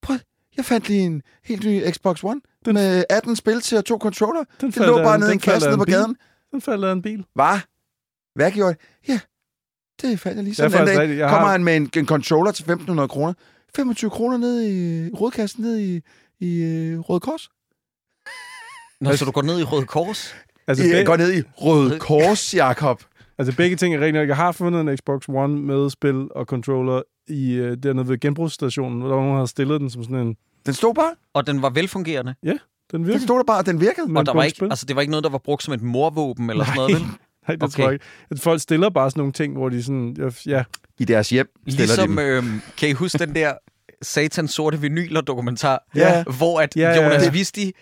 [0.03, 0.17] prøv,
[0.57, 3.99] jeg fandt lige en helt ny Xbox One Den- med 18 spil til og to
[3.99, 4.45] controller.
[4.61, 5.95] Den Det faldt lå bare en- nede i den en kasse nede på bil.
[5.95, 6.17] gaden.
[6.51, 7.25] Den faldt af en bil.
[7.35, 7.59] Hvad?
[8.35, 9.09] Hvad gjorde jeg?
[9.09, 9.21] Ja,
[10.03, 11.17] det fandt jeg lige er sådan en dag.
[11.19, 13.33] Jeg Kommer har- han med en, en controller til 1.500 kroner.
[13.77, 16.01] 25 kroner ned i rådkassen ned i,
[16.41, 17.49] i øh, Røde Kors.
[19.01, 20.35] Nå, så du går ned i Røde Kors?
[20.69, 23.03] Altså, be- går ned i Røde Kors, Jakob.
[23.39, 24.15] altså begge ting er rigtigt.
[24.15, 24.29] nok.
[24.29, 28.99] Jeg har fundet en Xbox One med spil og controller i, øh, dernede ved genbrugsstationen,
[29.01, 30.37] hvor der var nogen, der havde stillet den som sådan en...
[30.67, 31.15] Den stod bare.
[31.35, 32.35] Og den var velfungerende.
[32.45, 32.59] Den
[32.93, 33.19] Den virker.
[33.21, 34.07] stod der bare, og den virkede.
[34.09, 34.69] Men og der var ikke, spil.
[34.71, 36.89] altså, det var ikke noget, der var brugt som et morvåben eller sådan Nej.
[36.89, 37.11] noget, vel?
[37.49, 37.73] Nej, det Okay.
[37.73, 38.05] tror jeg ikke.
[38.31, 40.17] At folk stiller bare sådan nogle ting, hvor de sådan...
[40.47, 40.65] Ja,
[40.99, 42.29] I deres hjem stiller Ligesom, de dem.
[42.31, 43.53] øhm, kan I huske den der
[44.03, 46.25] Satans sorte vinyler-dokumentar, Ja.
[46.37, 47.31] hvor at Ja, ja, Jonas ja.
[47.31, 47.73] Visti,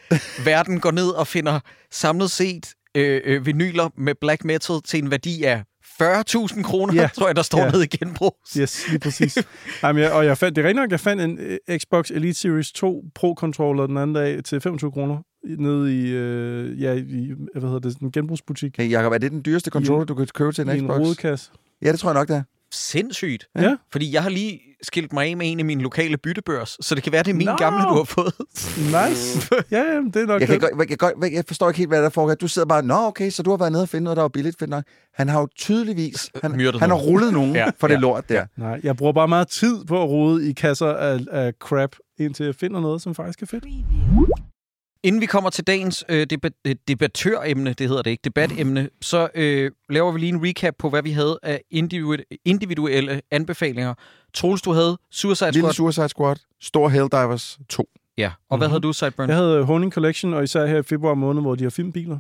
[0.45, 1.61] verden går ned og finder
[1.91, 5.63] samlet set øh, øh, vinyler med black metal til en værdi af
[6.03, 7.09] 40.000 kroner, Ja.
[7.15, 7.71] tror jeg, der står Ja.
[7.71, 8.53] nede i genbrugs.
[8.61, 9.39] yes, lige præcis.
[9.83, 12.73] Jamen, jeg, og jeg fandt, det er nok, jeg fandt en øh, Xbox Elite Series
[12.73, 15.19] 2 Pro-controller den anden dag til 25 kroner
[15.59, 18.77] nede i, øh, ja, i, hvad hedder det, en genbrugsbutik.
[18.77, 20.99] Hey, Jacob, er det den dyreste controller, du kan købe til I en en Xbox?
[21.01, 21.51] rodekasse.
[21.83, 22.43] Ja, det tror jeg nok, det er.
[22.73, 23.47] Sindssygt.
[23.59, 23.77] Ja.
[23.93, 27.03] Fordi jeg har lige skilt mig af med en af mine lokale byttebørs, så det
[27.03, 27.57] kan være, det er min Nå.
[27.57, 28.35] gamle, du har fået.
[28.77, 29.49] Nice.
[29.71, 32.03] ja, ja, det er nok Jeg, kan godt, jeg, godt, jeg forstår ikke helt, hvad
[32.03, 32.35] der foregår.
[32.35, 34.29] Du sidder bare, nå okay, så du har været nede og finde noget, der var
[34.29, 34.59] billigt.
[34.59, 34.85] Fedt nok.
[35.15, 37.11] Han har jo tydeligvis, han, Myrdet han har nogen.
[37.11, 38.47] rullet nogen Ja, for det ja, lort der.
[38.57, 42.47] Nej, jeg bruger bare meget tid på at rode i kasser af, af crap, indtil
[42.47, 43.65] jeg finder noget, som faktisk er fedt.
[45.05, 49.29] Inden vi kommer til dagens øh, debat, øh, debattøremne, det hedder det ikke, debatemne, så
[49.35, 53.95] øh, laver vi lige en recap på, hvad vi havde af individu- individuelle anbefalinger.
[54.35, 55.93] Troels, du havde Suicide Lille Squad.
[55.93, 57.89] Suicide Squad, Stor Helldivers 2.
[58.19, 58.71] Ja, og hvad Mhm.
[58.73, 59.29] havde du, Sideburn?
[59.29, 62.19] Jeg havde Honing Collection, og især her i februar måned, hvor de har filmbiler.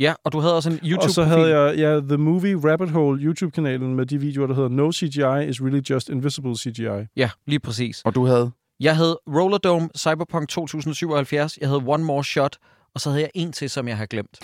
[0.00, 1.08] Ja, og du havde også en YouTube-profil.
[1.08, 4.68] Og så havde jeg ja, The Movie Rabbit Hole YouTube-kanalen med de videoer, der hedder
[4.68, 7.06] No CGI is really just invisible CGI.
[7.16, 8.02] Ja, lige præcis.
[8.04, 8.50] Og du havde?
[8.80, 12.56] Jeg havde Rollerdome, Cyberpunk 2077, jeg havde One More Shot,
[12.94, 14.38] og så havde jeg en til, som jeg har glemt.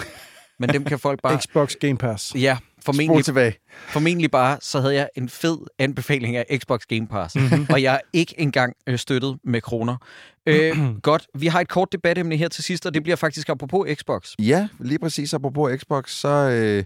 [0.59, 1.41] Men dem kan folk bare...
[1.43, 2.35] Xbox Game Pass.
[2.35, 3.55] Ja, formentlig, tilbage.
[3.89, 7.35] formentlig bare, så havde jeg en fed anbefaling af Xbox Game Pass.
[7.35, 7.45] Mhm.
[7.45, 7.67] Mm-hmm.
[7.71, 9.97] Og jeg er ikke engang øh, støttet med kroner.
[10.47, 13.89] Øh, godt, vi har et kort debatemne her til sidst, og det bliver faktisk apropos
[13.99, 14.35] Xbox.
[14.39, 16.85] Ja, lige præcis apropos Xbox, så øh,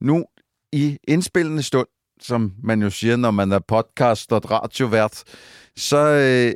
[0.00, 0.24] nu
[0.72, 1.86] i indspillende stund,
[2.20, 5.22] som man jo siger, når man er podcast og radiovært,
[5.76, 6.52] så, øh,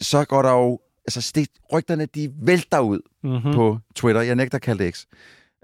[0.00, 3.48] så går der jo, altså det, rygterne, de vælter ud Mm-hmm.
[3.48, 3.54] mm.
[3.54, 5.04] på Twitter, jeg nægter at kalde det X,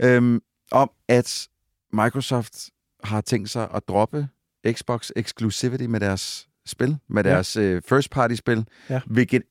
[0.00, 1.48] øhm, om at
[1.92, 2.70] Microsoft
[3.04, 4.28] har tænkt sig at droppe
[4.72, 7.30] Xbox exclusivity med deres spil, med Ja.
[7.30, 9.00] deres øh, first party spil, Ja.
[9.06, 9.42] hvilket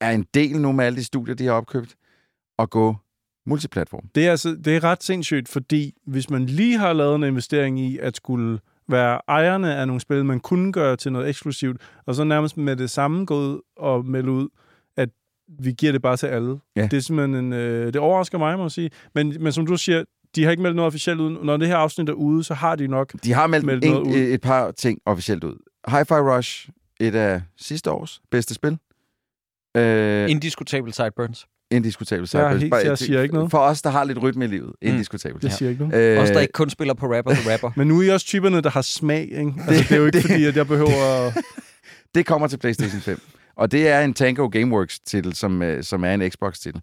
[0.00, 1.96] er en del nu med alle de studier, de har opkøbt,
[2.58, 2.96] at gå
[3.46, 4.08] multiplatform.
[4.14, 7.80] Det er, altså, det er ret sindssygt, fordi hvis man lige har lavet en investering
[7.80, 12.14] i at skulle være ejerne af nogle spil, man kunne gøre til noget eksklusivt, og
[12.14, 14.48] så nærmest med det samme gå ud og melde ud,
[14.96, 15.08] at
[15.58, 16.58] vi giver det bare til alle.
[16.76, 16.82] Ja.
[16.82, 18.90] Det er simpelthen en, øh, det overrasker mig, må jeg sige.
[19.14, 20.04] Men, men som du siger,
[20.36, 21.44] de har ikke meldt noget officielt ud.
[21.44, 23.12] Når det her afsnit er ude, så har de nok.
[23.24, 24.14] De har meldt, Meldt en, noget ud.
[24.14, 25.56] et par ting officielt ud.
[25.88, 26.68] Hi-Fi Rush,
[27.00, 28.78] et af sidste års bedste spil.
[29.76, 31.46] Øh, Indiskutabel Sideburns.
[31.70, 32.34] Indiskutabelt.
[32.34, 32.60] Jeg er Cypress.
[32.62, 33.50] helt- Bare- jeg siger ikke noget.
[33.50, 34.72] For os, der har lidt rytme i livet.
[34.82, 35.42] Indiskutabelt.
[35.42, 36.12] Det siger ikke noget.
[36.14, 37.70] Øh, Også der ikke kun spiller på Rapper the Rapper.
[37.76, 39.54] Men nu er I også typerne, der har smag, ikke?
[39.68, 41.32] Altså, det er jo ikke det- fordi, at jeg behøver...
[42.14, 43.20] Det kommer til PlayStation 5.
[43.56, 46.80] Og det er en Tango Gameworks-titel, som, øh, som er en Xbox-titel.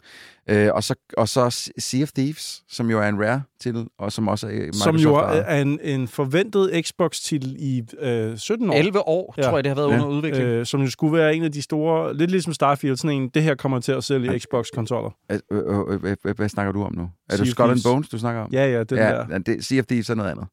[0.50, 4.28] Øh, og, så, og så Sea of Thieves, som jo er en Rare-titel, og som
[4.28, 8.74] også er Microsoft som jo er, er en, en forventet Xbox-titel i øh, 17 år.
[8.74, 9.42] 11 år, Ja.
[9.44, 9.94] tror jeg, det har været Ja.
[9.94, 10.46] under udvikling.
[10.46, 13.44] øh, som jo skulle være en af de store, lidt ligesom Starfield, sådan en, det
[13.44, 15.10] her kommer til at sælge Xbox-konsoller.
[15.32, 17.10] Øh, øh, hvad, snakker du om nu?
[17.30, 17.80] Er det Skull and.
[17.86, 18.50] Bones, du snakker om?
[18.52, 19.26] Ja, ja, den ja, der.
[19.30, 20.46] ja, det, Sea of Thieves er noget andet.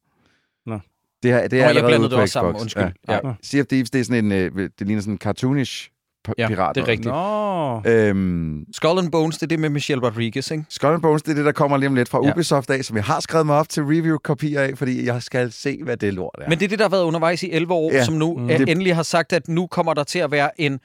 [0.66, 0.78] Nå.
[1.22, 2.62] Det, her, det er Nå, jeg allerede blandede ude det på også sammen, Xbox.
[2.62, 2.82] undskyld.
[3.08, 3.12] Ja.
[3.14, 3.20] Ja.
[3.28, 3.34] Ja.
[3.42, 5.90] Sea of Thieves, det er sådan en, det ligner sådan en cartoonish
[6.38, 7.04] Ja, det er rigtigt.
[7.14, 10.64] Nå, Øhm, Skull and Bones, det er det med Michelle Rodriguez, ikke?
[10.68, 12.30] Skull and Bones, det er det, der kommer lige om lidt fra Ja.
[12.32, 15.78] Ubisoft af, som jeg har skrevet mig op til review-kopier af, fordi jeg skal se,
[15.84, 16.48] hvad det lort er.
[16.48, 18.04] Men det er det, der har været undervejs i 11 år, Ja.
[18.04, 18.50] som nu Mm.
[18.50, 20.78] endelig har sagt, at nu kommer der til at være en...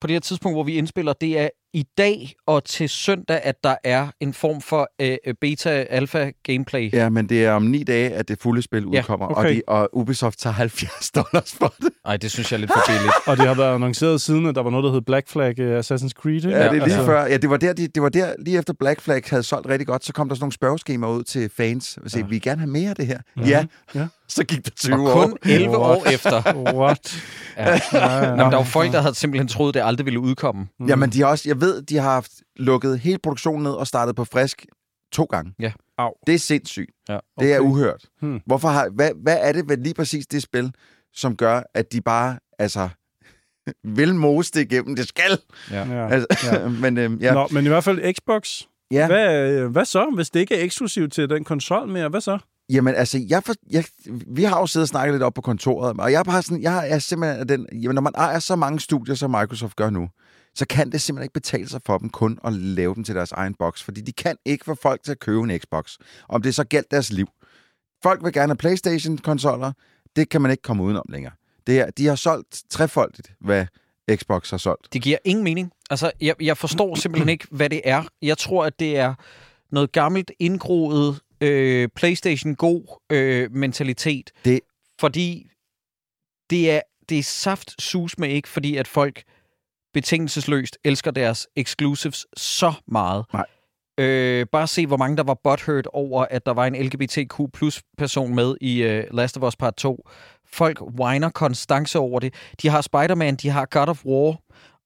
[0.00, 3.54] På det her tidspunkt, hvor vi indspiller, det er i dag og til søndag, at
[3.64, 6.92] der er en form for øh, beta-alpha-gameplay.
[6.92, 9.48] Ja, men det er om ni dage, at det fulde spil Ja, udkommer, okay.
[9.48, 11.88] og, de, og Ubisoft tager 70 dollars for det.
[12.04, 13.12] Nej, det synes jeg er lidt for billigt.
[13.28, 15.78] og det har været annonceret siden, at der var noget, der hed Black Flag uh,
[15.78, 16.34] Assassin's Creed.
[16.34, 16.48] Ikke?
[16.50, 17.26] Ja, det er lige altså- før.
[17.26, 19.86] Ja, det var, der, de, det var der, lige efter Black Flag havde solgt rigtig
[19.86, 22.26] godt, så kom der sådan nogle spørgeskemaer ud til fans, og sagde, Ja.
[22.26, 23.18] vi vil gerne have mere af det her.
[23.36, 23.46] Mhm.
[23.46, 23.64] Ja,
[23.94, 24.06] Ja.
[24.28, 25.22] så gik der 20 Og år.
[25.26, 26.56] kun 11 år efter.
[26.74, 27.22] What?
[27.56, 27.70] Ja.
[27.70, 30.66] Ja, ja, Nå, men der var folk, der havde simpelthen troet, det aldrig ville udkomme.
[30.80, 30.86] Mm.
[30.86, 34.16] Jamen, de har også, jeg ved, de har haft lukket hele produktionen ned og startet
[34.16, 34.66] på frisk
[35.12, 35.54] to gange.
[35.60, 35.72] Ja.
[35.98, 36.10] Au.
[36.26, 36.90] Det er sindssygt.
[37.08, 37.18] Ja.
[37.40, 37.68] Det er Okay.
[37.70, 38.04] uhørt.
[38.20, 38.40] Hmm.
[38.46, 40.72] Hvorfor har, hvad, hvad er det ved lige præcis det spil,
[41.14, 42.88] som gør, at de bare, altså,
[43.96, 44.96] vil mose det igennem?
[44.96, 45.38] Det skal!
[45.70, 46.08] Ja.
[46.08, 46.68] Altså, Ja.
[46.82, 47.34] men øhm, ja.
[47.34, 48.62] Nå, men i hvert fald Xbox.
[48.90, 49.06] ja.
[49.06, 52.08] Hvad, øh, hvad så, hvis det ikke er eksklusivt til den konsol mere?
[52.08, 52.38] Hvad så?
[52.70, 53.84] Jamen, altså, jeg for, jeg,
[54.26, 56.62] vi har jo siddet og snakket lidt op på kontoret, og jeg er bare sådan,
[56.62, 60.08] jeg er simpelthen den, jamen, når man ejer så mange studier, som Microsoft gør nu,
[60.58, 63.32] så kan det simpelthen ikke betale sig for dem kun at lave dem til deres
[63.32, 65.96] egen boks, fordi de kan ikke få folk til at købe en Xbox,
[66.28, 67.26] om det så gælder deres liv.
[68.02, 69.72] Folk vil gerne have Playstation-konsoller,
[70.16, 71.32] det kan man ikke komme udenom længere.
[71.66, 73.66] Det er, de har solgt trefoldigt, hvad
[74.16, 74.92] Xbox har solgt.
[74.92, 75.72] Det giver ingen mening.
[75.90, 78.04] Altså, jeg, jeg forstår simpelthen ikke, hvad det er.
[78.22, 79.14] Jeg tror, at det er
[79.74, 84.30] noget gammelt, indgroet øh, PlayStation-god øh, mentalitet.
[84.44, 84.60] Det-
[85.00, 85.46] Fordi
[86.50, 89.22] det er, det er saft sus med ikke, fordi at folk
[89.94, 93.24] betingelsesløst elsker deres exclusives så meget.
[93.32, 93.44] Nej.
[94.00, 97.82] Øh, bare se, hvor mange der var butthurt over, at der var en LGBTQ plus
[97.98, 100.08] person med i øh, Last of Us Part 2.
[100.52, 102.34] Folk whiner konstance over det.
[102.62, 104.36] De har Spider-Man, de har God of War,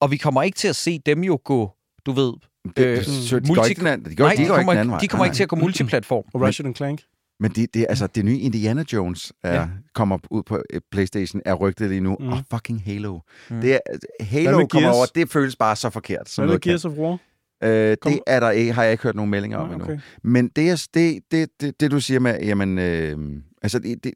[0.00, 1.70] og vi kommer ikke til at se dem jo gå,
[2.06, 2.32] du ved...
[2.76, 4.78] Det, Øh, øh, så de multi- de går, Nej, de de går ikke kommer, den
[4.78, 4.98] anden ikke, vej.
[5.00, 6.24] de kommer Nej, ikke til at gå multiplatform.
[6.34, 7.00] Og Ratchet and Clank?
[7.42, 9.68] Men det, det, altså, det nye Indiana Jones er, Ja.
[9.94, 12.16] kommer ud på øh, PlayStation, er rygtet lige nu.
[12.20, 12.28] Mm.
[12.28, 13.20] Og fucking Halo.
[13.50, 13.60] Mm.
[13.60, 13.78] Det er,
[14.24, 14.96] Halo kommer Gears?
[14.96, 16.28] over, det føles bare så forkert.
[16.28, 17.18] Som Hvad med Gears of War?
[17.62, 17.70] kan.
[17.70, 19.84] øh, Kom- det er der ikke, har jeg ikke hørt nogen meldinger om Ah, endnu.
[19.84, 19.98] okay.
[20.22, 24.12] Men det, det, det, det, det, du siger med, jamen, øh, altså, det, det,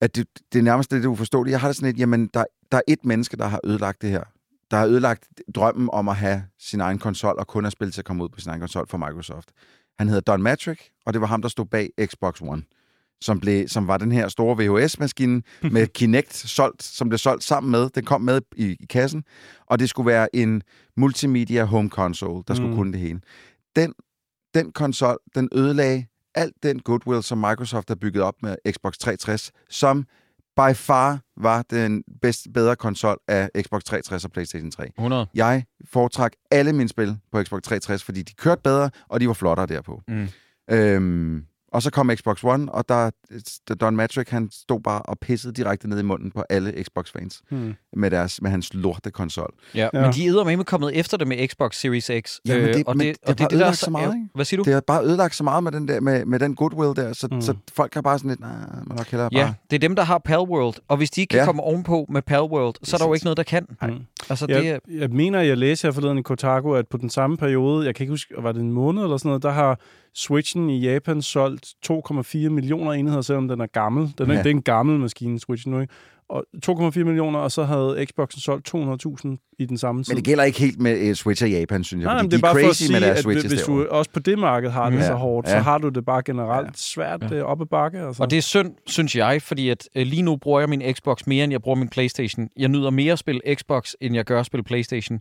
[0.00, 1.46] at det, det er nærmest det, du forstår.
[1.48, 4.10] Jeg har det sådan lidt, jamen, der, der er et menneske, der har ødelagt det
[4.10, 4.22] her.
[4.70, 8.00] Der har ødelagt drømmen om at have sin egen konsol, og kun at spille til
[8.00, 9.50] at komme ud på sin egen konsol for Microsoft.
[9.98, 12.62] Han hedder Don Matrick, og det var ham, der stod bag Xbox One.
[13.20, 15.42] som, blev, som var den her store VHS-maskine
[15.72, 17.90] med Kinect solgt, som blev solgt sammen med.
[17.90, 19.24] Den kom med i, i kassen,
[19.66, 20.62] og det skulle være en
[20.96, 22.76] multimedia home console, der skulle Mm.
[22.76, 23.20] kunne det hele.
[23.76, 23.94] Den,
[24.54, 29.52] den konsol, den ødelagde alt den goodwill, som Microsoft har bygget op med Xbox 360,
[29.70, 30.06] som
[30.56, 34.84] by far var den bedste, bedre konsol af Xbox 360 og PlayStation 3.
[34.98, 35.26] 100.
[35.34, 39.34] Jeg foretrak alle mine spil på Xbox 360, fordi de kørte bedre, og de var
[39.34, 40.02] flottere derpå.
[40.08, 40.28] Mm.
[40.70, 41.44] Øhm,
[41.74, 43.10] og så kom Xbox One, og der,
[43.68, 47.40] der Don Matrick, han stod bare og pissede direkte ned i munden på alle Xbox-fans
[47.50, 47.74] Hmm.
[47.96, 49.54] med, deres, med hans lorte konsol.
[49.74, 50.00] Ja, Ja.
[50.00, 52.38] men de er med kommet efter det med Xbox Series X.
[52.46, 53.66] Ja, men det- Øh, og men det, det har og det, er bare det der
[53.66, 54.28] er så meget, ikke?
[54.34, 54.64] Hvad siger du?
[54.64, 57.28] Det har bare ødelagt så meget med den, der, med, med den goodwill der, så,
[57.32, 57.40] Mm.
[57.40, 58.50] så folk har bare sådan lidt, nej,
[58.86, 59.54] man nok hellere Ja, bare...
[59.70, 60.74] det er dem, der har Palworld.
[60.88, 61.44] Og hvis de ikke kan Ja.
[61.44, 63.66] komme ovenpå med Palworld, så er der jo ikke noget, der kan.
[63.82, 63.98] Mm.
[64.30, 64.62] Altså, det er...
[64.62, 67.94] Jeg, jeg mener, jeg læste her forleden i Kotaku, at på den samme periode, jeg
[67.94, 69.80] kan ikke huske, var det en måned eller sådan noget, der har
[70.14, 74.12] Switchen i Japan solgt 2,4 millioner enheder, selvom den er gammel.
[74.18, 74.38] Den er, Ja.
[74.38, 75.94] Det er en gammel maskine, Switchen nu, ikke?
[76.28, 80.12] Og 2,4 millioner, og så havde Xboxen solgt 200.000 i den samme tid.
[80.12, 82.36] Men det gælder ikke helt med uh, Switch og Japan, synes jeg, Nej, men det
[82.36, 83.88] er de bare er for at crazy sige, med deres at Switches hvis du derovre.
[83.90, 85.06] også på det marked har det Ja.
[85.06, 85.62] så hårdt, så Ja.
[85.62, 86.72] har du det bare generelt Ja.
[86.76, 87.36] svært Ja.
[87.36, 87.42] ja.
[87.42, 87.98] op ad bakke.
[88.00, 88.22] Altså.
[88.22, 91.26] Og det er synd, synes jeg, fordi at øh, lige nu bruger jeg min Xbox
[91.26, 92.48] mere, end jeg bruger min Playstation.
[92.56, 95.20] Jeg nyder mere at spille Xbox, end jeg gør at spille Playstation.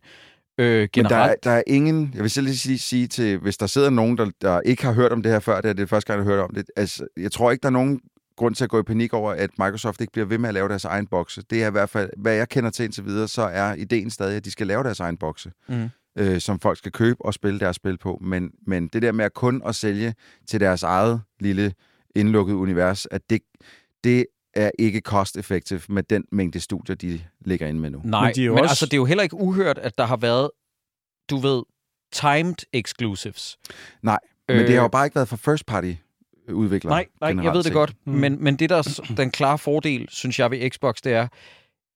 [0.57, 1.11] Øh, Men generelt.
[1.13, 3.89] der er, der er ingen, jeg vil selv lige sige, sige til, hvis der sidder
[3.89, 6.17] nogen, der, der ikke har hørt om det her før, det er det første gang,
[6.19, 7.99] jeg har hørt om det, altså, jeg tror ikke, der er nogen
[8.37, 10.69] grund til at gå i panik over, at Microsoft ikke bliver ved med at lave
[10.69, 11.41] deres egen bokse.
[11.49, 14.35] Det er i hvert fald, hvad jeg kender til indtil videre, så er ideen stadig,
[14.37, 15.89] at de skal lave deres egen bokse, Mhm.
[16.17, 18.17] øh, som folk skal købe og spille deres spil på.
[18.21, 20.13] Men, men det der med at kun at sælge
[20.47, 21.73] til deres eget lille
[22.15, 23.41] indlukket univers, at det,
[24.03, 28.01] det er ikke cost-effective med den mængde studier, de ligger inde med nu.
[28.03, 30.05] Nej, Men de er men også- altså, det er jo heller ikke uhørt, at der
[30.05, 30.49] har været,
[31.29, 31.63] du ved,
[32.11, 33.57] timed exclusives.
[34.01, 35.93] Nej, Men det har jo Øh, bare ikke været for first party
[36.49, 36.93] udviklere.
[36.93, 37.73] Nej, nej, jeg ved det set.
[37.73, 37.93] godt.
[38.05, 38.13] Mm.
[38.13, 41.27] Men, men det, der er den klare fordel, synes jeg ved Xbox, det er,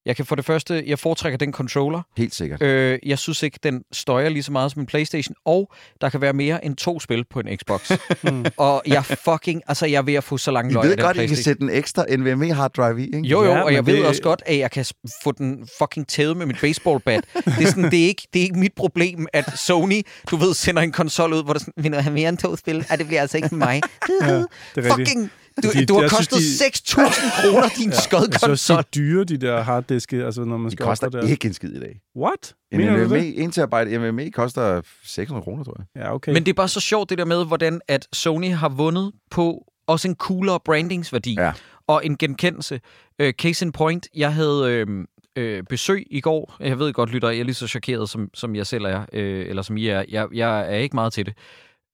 [0.08, 2.02] jeg kan for det første, jeg foretrækker den controller.
[2.18, 2.62] Helt sikkert.
[2.62, 6.22] Øh, jeg synes ikke, den støjer lige så meget som en Playstation, og der kan
[6.22, 7.92] være mere end to spil på en Xbox.
[8.24, 8.46] Mm.
[8.58, 10.98] og jeg fucking, altså jeg er ved at få så lange I løg af ved
[10.98, 13.20] den godt, at I kan sætte en ekstra NVMe hard drive i, ikke?
[13.20, 14.86] Jo, jo, Ja, og jeg men ved det- også godt, at jeg kan
[15.24, 17.24] få den fucking tævet med mit baseballbat.
[17.34, 20.02] det, er sådan, det, er ikke, det er ikke mit problem, at Sony,
[20.32, 22.56] du ved, sender en konsol ud, hvor der sådan, vil du have mere end to
[22.56, 22.86] spil?
[22.90, 23.82] Ej, det bliver altså ikke mig.
[24.22, 24.46] Ja, det
[24.76, 25.30] er rigtigt.
[25.64, 29.24] Du, De- du har kostet de- 6.000 kroner, din ja, skød Jeg synes, de dyre,
[29.24, 31.22] de der harddiske, altså når man De skal koster op der.
[31.22, 32.00] ikke en skid i dag.
[32.16, 32.54] What?
[32.72, 33.08] En Mener du det?
[33.10, 36.04] NVMe, en terabyte NVMe koster 600 kroner, tror jeg.
[36.04, 36.34] Ja, okay.
[36.34, 39.64] Men det er bare så sjovt, det der med, hvordan at Sony har vundet på
[39.88, 41.52] også en coolere brandingsværdi Ja.
[41.88, 42.80] og en genkendelse.
[43.24, 44.88] Uh, case in point, jeg havde øh,
[45.36, 46.56] øh, besøg i går.
[46.60, 49.46] Jeg ved godt, lytter, jeg er lige så chokeret, som, som jeg selv er, øh,
[49.50, 50.04] eller som I er.
[50.10, 51.34] Jeg, jeg er ikke meget til det.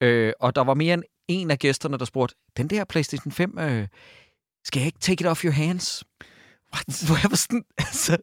[0.02, 3.58] Øh, og der var mere end en af gæsterne, der spurgte, den der PlayStation 5,
[3.60, 3.88] øh,
[4.64, 6.04] skal jeg ikke take it off your hands?
[6.74, 7.04] What?
[7.06, 8.18] Hvor jeg var sådan, altså,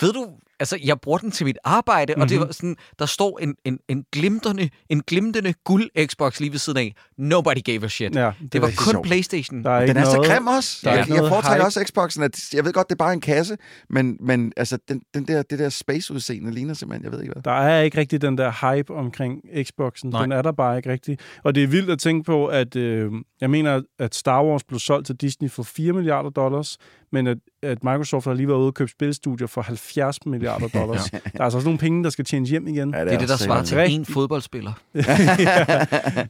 [0.00, 0.26] ved du,
[0.60, 2.22] altså, jeg bruger den til mit arbejde, mm-hmm.
[2.22, 2.46] og det Mhm.
[2.46, 6.78] var sådan, der står en, en, en, glimtende, en glimtende guld Xbox lige ved siden
[6.78, 6.94] af.
[7.18, 8.14] Nobody gave a shit.
[8.16, 9.06] ja, Det, det var kun sjovt.
[9.06, 9.64] PlayStation.
[9.64, 10.80] Der er Den er så noget, grim også.
[10.84, 12.22] der er Jeg, jeg foretrækker også Xboxen.
[12.22, 13.56] At, jeg ved godt, det er bare en kasse,
[13.90, 17.42] men, men altså, den, den der, det der space-udseende ligner simpelthen, jeg ved ikke hvad.
[17.42, 20.10] Der er ikke rigtig den der hype omkring Xboxen.
[20.10, 20.22] Nej.
[20.22, 21.18] Den er der bare ikke rigtig.
[21.44, 24.78] Og det er vildt at tænke på, at øh, jeg mener, at Star Wars blev
[24.78, 26.78] solgt til Disney for 4 milliarder dollars,
[27.12, 29.89] men at, at Microsoft har lige været ude og købe spilstudier for 70
[30.26, 31.10] milliarder dollars.
[31.10, 32.94] Der er altså også nogle penge, der skal tjenes hjem igen.
[32.94, 33.86] Ja, Det er det, der også svarer sikkert.
[33.86, 34.72] til en fodboldspiller.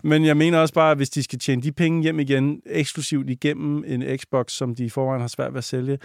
[0.08, 3.30] Men jeg mener også bare, at hvis de skal tjene de penge hjem igen, eksklusivt
[3.30, 5.98] igennem en Xbox, som de i forvejen har svært ved at sælge,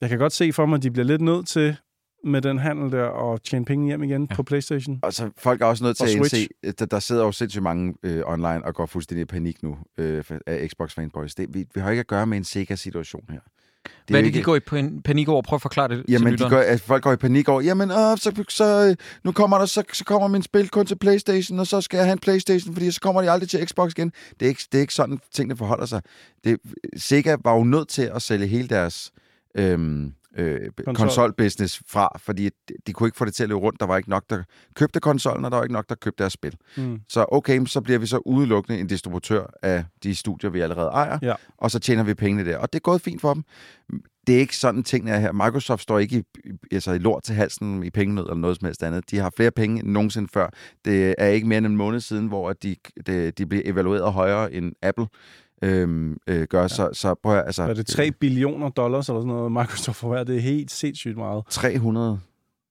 [0.00, 1.76] jeg kan godt se for mig, at de bliver lidt nødt til
[2.24, 4.26] med den handel der og tjene penge hjem igen Ja.
[4.30, 4.36] ja.
[4.36, 4.98] på Playstation.
[5.02, 6.48] Og så folk er også nødt til Og at indse,
[6.78, 10.24] der, der sidder jo sindssygt mange øh, online og går fuldstændig i panik nu øh,
[10.46, 11.34] af Xbox fanboys.
[11.34, 13.40] Det, vi, vi har ikke at gøre med en Sega-situation her.
[13.86, 15.42] Det Hvad er det, de går i pan- panik over?
[15.42, 17.90] Prøv at forklare det til Jamen, de går, at folk går i panik over, jamen,
[17.90, 21.58] åh, så, så, øh, nu kommer der, så, så kommer min spil kun til Playstation,
[21.58, 24.12] og så skal jeg have en Playstation, fordi så kommer de aldrig til Xbox igen.
[24.40, 26.02] Det er ikke, det er ikke sådan, tingene forholder sig.
[26.44, 26.58] Det,
[26.96, 29.12] Sega var jo nødt til at sælge hele deres
[29.54, 30.94] øhm, øh, Konsol.
[30.94, 33.80] konsolbusiness fra, fordi de, de kunne ikke få det til at løbe rundt.
[33.80, 34.42] Der var ikke nok, der
[34.74, 36.56] købte konsollen, og der var ikke nok, der købte deres spil.
[36.76, 37.00] Mm.
[37.08, 41.18] Så okay, så bliver vi så udelukkende en distributør af de studier, vi allerede ejer,
[41.22, 41.34] Ja.
[41.58, 42.58] og så tjener vi pengene der.
[42.58, 43.42] Og det er gået fint for dem.
[44.26, 45.32] Det er ikke sådan, tingene er her.
[45.32, 48.82] Microsoft står ikke i, altså i lort til halsen i pengenød eller noget som helst
[48.82, 49.10] andet.
[49.10, 50.50] De har flere penge end nogensinde før.
[50.84, 52.76] Det er ikke mere end en måned siden, hvor de,
[53.06, 55.06] de, de bliver evalueret højere end Apple
[55.62, 56.60] øhm, øh, gør.
[56.62, 56.68] Ja.
[56.68, 60.08] Så, så prøv at, altså, Er det 3 billioner dollars eller sådan noget, Microsoft får
[60.08, 60.24] hver?
[60.24, 61.44] Det er helt sindssygt meget.
[61.50, 62.20] 300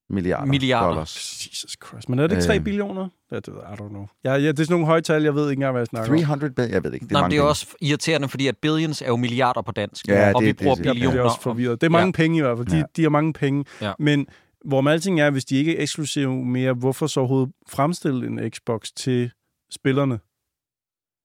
[0.09, 0.87] milliarder, Milliarder.
[0.87, 1.47] dollars.
[1.51, 2.09] Jesus Christ.
[2.09, 2.63] Men er det ikke 3 Øhm.
[2.63, 3.07] billioner?
[3.31, 4.05] Det I don't know.
[4.23, 6.11] Ja, ja, det er sådan nogle høje tal, jeg ved ikke engang, hvad jeg snakker
[6.13, 6.17] om.
[6.17, 7.49] 300 bill- jeg ved ikke, det er Nej, mange det er penge.
[7.49, 10.07] også irriterende, fordi at billions er jo milliarder på dansk.
[10.07, 11.11] Ja, og det- vi det- bruger det- billioner.
[11.11, 11.81] bliver også forvirret.
[11.81, 12.11] Det er mange ja.
[12.11, 12.67] penge i hvert fald.
[12.67, 12.83] De, Ja.
[12.95, 13.65] de har mange penge.
[13.81, 13.91] Ja.
[13.99, 14.27] Men
[14.65, 18.39] hvor med alting er, hvis de ikke er eksklusive mere, hvorfor så overhovedet fremstille en
[18.51, 19.31] Xbox til
[19.71, 20.19] spillerne?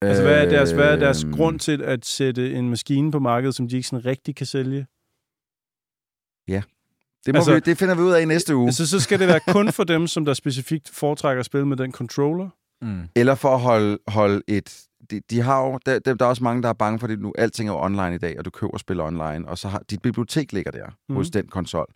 [0.03, 3.19] Altså, hvad er deres, hvad er deres Øhm, grund til at sætte en maskine på
[3.19, 4.87] markedet, som de ikke sådan rigtig kan sælge?
[7.27, 8.67] Det, må Altså- vi, det finder vi ud af i næste uge.
[8.67, 11.77] Altså, så skal det være kun for dem, som der specifikt foretrækker at spille med
[11.77, 12.49] den controller.
[12.83, 13.03] Mm.
[13.17, 14.83] Eller for at holde, holde et...
[15.11, 17.33] De, de har jo, der, der, er også mange, der er bange for det nu.
[17.39, 20.03] Alting er jo online i dag, og du køber spil online, og så har dit
[20.03, 21.15] bibliotek ligger der mm.
[21.15, 21.87] hos den konsol.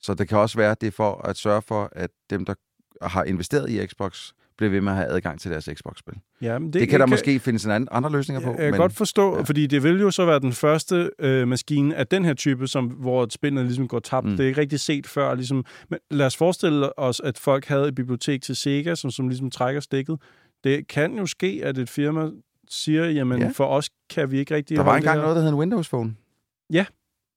[0.00, 2.54] Så det kan også være, at det er for at sørge for, at dem, der
[3.02, 4.32] har investeret i Xbox,
[4.62, 6.14] bliver ved med at have adgang til deres Xbox-spil.
[6.42, 8.50] Ja, men Det, det kan der kan, måske findes en anden, andre løsninger på.
[8.50, 9.36] Jeg, kan men, godt forstå, ja.
[9.36, 9.42] ja.
[9.42, 12.86] fordi det vil jo så være den første øh, maskine af den her type, som,
[12.86, 14.26] hvor spillene ligesom går tabt.
[14.26, 14.36] Mm.
[14.36, 15.34] Det er ikke rigtig set før.
[15.34, 15.64] Ligesom.
[15.90, 19.50] Men lad os forestille os, at folk havde et bibliotek til Sega, som, som ligesom
[19.50, 20.18] trækker stikket.
[20.64, 22.30] Det kan jo ske, at et firma
[22.68, 23.44] siger, jamen Ja.
[23.44, 23.50] ja.
[23.54, 26.14] for os kan vi ikke rigtig der var engang noget, der hed en Windows Phone.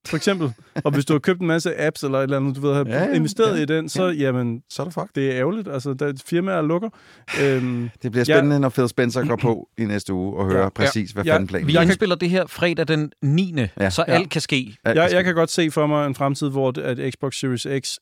[0.07, 0.53] For eksempel.
[0.83, 2.85] og hvis du har købt en masse apps eller et eller andet, du ved, har
[2.87, 5.15] Ja, ja, ja, investeret ja, i den, så jamen, Så er det fuck.
[5.15, 5.67] det er ærgerligt.
[5.67, 6.89] Altså, der firmaer lukker.
[7.41, 8.33] Øhm, Det bliver Ja.
[8.35, 10.69] spændende, når Phil Spencer går på i næste uge og hører Ja.
[10.69, 11.33] præcis, hvad Ja.
[11.33, 11.75] fanden planen Vi er.
[11.75, 13.89] Jeg kan- indspiller det her fredag den 9., Ja.
[13.89, 14.13] så Ja.
[14.13, 14.75] alt kan ske.
[14.85, 17.95] Alt jeg, jeg kan godt se for mig en fremtid, hvor at Xbox Series X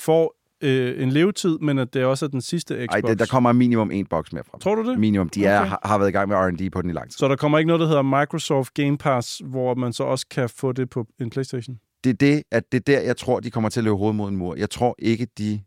[0.00, 2.94] får øh, en levetid, men at det også er den sidste Xbox.
[2.94, 4.60] Ej, det, der kommer minimum en boks mere frem.
[4.60, 4.98] Tror du det?
[4.98, 5.28] Minimum.
[5.28, 5.68] De er, Okay.
[5.68, 7.18] har, har været i gang med R&D på den i lang tid.
[7.18, 10.48] Så der kommer ikke noget, der hedder Microsoft Game Pass, hvor man så også kan
[10.48, 11.76] få det på en PlayStation?
[12.04, 14.16] det er det, at det er der, jeg tror, de kommer til at løbe hovedet
[14.16, 14.54] mod en mur.
[14.56, 15.60] Jeg tror ikke, de,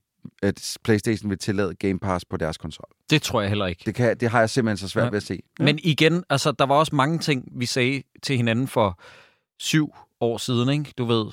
[0.44, 2.86] at PlayStation vil tillade Game Pass på deres konsol.
[3.10, 3.82] Det tror jeg heller ikke.
[3.86, 5.10] Det, kan, det har jeg simpelthen så svært ja.
[5.10, 5.40] ved at se.
[5.60, 5.66] Ja.
[5.66, 9.00] Men igen, altså, der var også mange ting, vi sagde til hinanden for
[9.60, 10.94] syv år siden, ikke?
[10.98, 11.26] Du ved,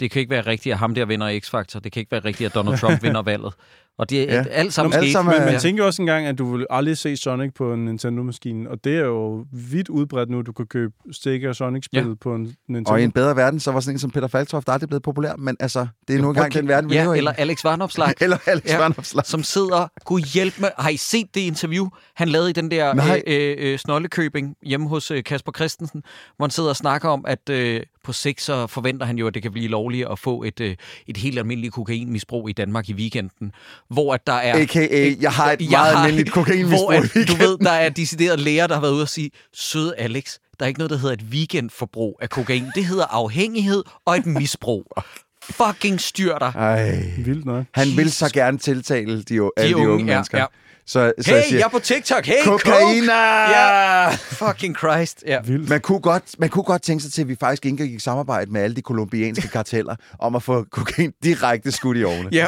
[0.00, 1.80] det kan ikke være rigtigt, at ham der vinder X-Factor.
[1.80, 3.52] Det kan ikke være rigtigt, at Donald Trump vinder valget.
[3.98, 4.44] Og det er Ja.
[4.50, 5.12] alt sammen Alle sket.
[5.12, 5.58] sammen Men man Ja.
[5.58, 8.96] tænker jo også engang, at du vil aldrig se Sonic på en Nintendo-maskine, og det
[8.96, 12.14] er jo vidt udbredt nu, at du kan købe Sega og Sonic-spil Ja.
[12.20, 12.90] på en Nintendo.
[12.92, 15.36] Og i en bedre verden, så var sådan en som Peter Falktoft aldrig blevet populær,
[15.38, 17.18] men altså, det er nu engang den verden, vi ja, lever i.
[17.18, 18.14] eller Alex Varnopslag.
[18.20, 18.78] eller Alex Ja.
[18.78, 19.26] Vanopslag.
[19.26, 20.68] som sidder, kunne hjælpe med...
[20.78, 23.22] Har I set det interview, han lavede i den der Nej.
[23.26, 26.02] øh, øh, snollekøbing hjemme hos øh, Kasper Christensen,
[26.36, 29.34] hvor han sidder og snakker om, at øh, på sigt så forventer han jo, at
[29.34, 30.76] det kan blive lovligt at få et, øh,
[31.06, 33.52] et helt almindeligt kokainmisbrug i Danmark i weekenden,
[33.90, 34.62] hvor at der er...
[34.62, 35.14] A.k.a.
[35.20, 38.36] jeg har et Jeg meget har- almindeligt kokainmisbrug Hvor at, du ved, der er deciderede
[38.42, 41.12] læger, der har været ude og sige, søde Alex, der er ikke noget, der hedder
[41.14, 42.64] et weekendforbrug af kokain.
[42.74, 44.84] Det hedder afhængighed og et misbrug.
[45.50, 46.52] Fucking styr dig.
[46.56, 47.02] Ej.
[47.18, 47.64] Vildt nok.
[47.74, 50.38] Han vil så gerne tiltale de, de alle de unge, unge ja, mennesker.
[50.38, 50.44] ja.
[50.86, 52.26] Så, så Hey, jeg siger, jeg er på TikTok.
[52.26, 53.46] Hey, kokainer!
[53.46, 53.58] Coke!
[53.58, 55.24] Ja, fucking Christ.
[55.26, 55.40] Ja.
[55.40, 55.68] Vildt.
[55.68, 58.50] Man kunne, godt, man kunne godt tænke sig til, at vi faktisk indgik i samarbejde
[58.50, 62.28] med alle de kolumbianske karteller om at få kokain direkte skudt i ovene.
[62.32, 62.46] Ja.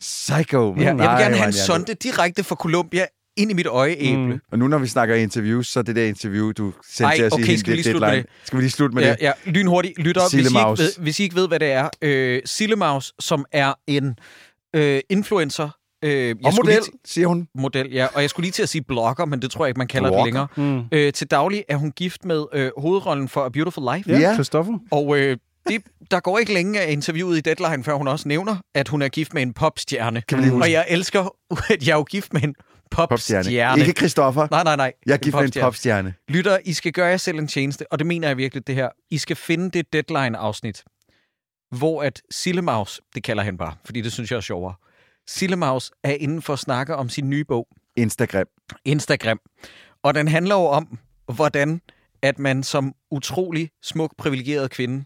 [0.00, 0.74] Psycho.
[0.78, 3.06] Ja, jeg vil gerne have en man, sonde direkte fra Colombia
[3.36, 4.26] ind i mit øjeæble.
[4.26, 4.40] Mm.
[4.52, 7.24] Og nu når vi snakker interviews, så er det der interview, du sendte Ej, til
[7.26, 8.24] os okay, i skal vi lige med deadline.
[8.44, 9.16] Skal vi lige slutte med Ja, det?
[9.20, 9.98] ja, lynhurtigt.
[9.98, 11.88] Lytter, hvis I, ikke ved, hvis I ikke ved, hvad det er.
[12.02, 14.16] Øh, Sillemaus, som er en
[14.76, 15.68] øh, influencer.
[16.04, 17.40] Øh, jeg Og model, Lige siger hun.
[17.40, 18.06] til, model, ja.
[18.14, 20.08] Og jeg skulle lige til at sige blogger, men det tror jeg ikke, man kalder
[20.08, 20.46] Blogger.
[20.46, 20.80] det længere.
[20.80, 20.88] Mm.
[20.92, 24.10] Øh, til daglig er hun gift med øh, hovedrollen for A Beautiful Life.
[24.12, 24.34] Ja, ja.
[24.34, 24.78] Christoffer.
[24.90, 25.36] Og øh,
[25.68, 29.02] det, der går ikke længe af interviewet i Deadline, før hun også nævner, at hun
[29.02, 30.22] er gift med en popstjerne.
[30.28, 30.64] Kan vi lige huske?
[30.64, 31.36] Og jeg elsker,
[31.74, 32.54] at jeg er gift med en
[32.90, 33.44] popstjerne.
[33.44, 33.80] Popstjerne.
[33.80, 34.48] Ikke Christoffer.
[34.50, 34.92] Nej, nej, nej.
[35.06, 35.66] Jeg er gift med en popstjerne.
[35.66, 36.14] popstjerne.
[36.28, 38.88] Lytter, I skal gøre jer selv en tjeneste, og det mener jeg virkelig det her.
[39.10, 40.84] I skal finde det Deadline-afsnit,
[41.78, 44.74] hvor at Sillemaus, det kalder han bare, fordi det synes jeg er sjovere.
[45.28, 48.46] Sillemaus er inden for at snakke om sin nye bog, Instagram.
[48.84, 49.40] Instagram.
[50.02, 50.98] Og den handler jo om,
[51.34, 51.80] hvordan
[52.22, 55.04] at man som utrolig smuk, privilegeret kvinde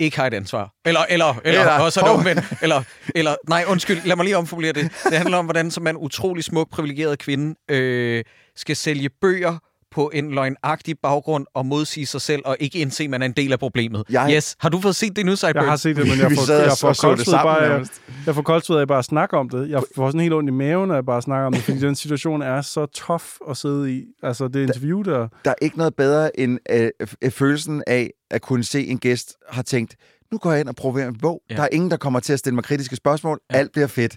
[0.00, 0.70] ikke har et ansvar.
[0.86, 2.44] Eller, eller, eller, Eller- også er det omvendt.
[2.62, 2.82] Eller,
[3.14, 4.90] eller, nej, undskyld, lad mig lige omformulere det.
[5.04, 8.24] Det handler om, hvordan som man utrolig smuk, privilegeret kvinde øh,
[8.56, 9.58] skal sælge bøger
[9.90, 13.32] på en løgnagtig baggrund og modsige sig selv og ikke indse, at man er en
[13.32, 14.04] del af problemet.
[14.10, 14.56] Jeg- Yes.
[14.60, 15.62] Har du fået set det nu, Sideburn?
[15.62, 18.02] Jeg har set det, men jeg får, jeg får sammen bare, nærmest.
[18.26, 19.70] jeg får koldsved af bare at snakke om det.
[19.70, 21.94] Jeg får sådan helt ondt i maven, når jeg bare snakker om det, fordi den
[21.94, 24.04] situation er så tough at sidde i.
[24.22, 25.28] Altså, det interview der...
[25.44, 26.90] Der er ikke noget bedre end øh,
[27.22, 29.96] øh, følelsen af at kunne se en gæst har tænkt,
[30.32, 31.42] nu går jeg ind og promoverer en bog.
[31.50, 31.54] Ja.
[31.56, 33.40] Der er ingen, der kommer til at stille mig kritiske spørgsmål.
[33.52, 33.56] Ja.
[33.58, 34.16] Alt bliver fedt.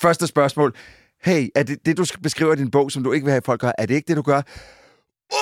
[0.00, 0.74] Første spørgsmål.
[1.22, 3.60] Hey, er det det, du beskriver i din bog, som du ikke vil have, folk
[3.60, 3.72] gør?
[3.78, 4.42] Er det ikke det, du gør?
[5.32, 5.36] Uh,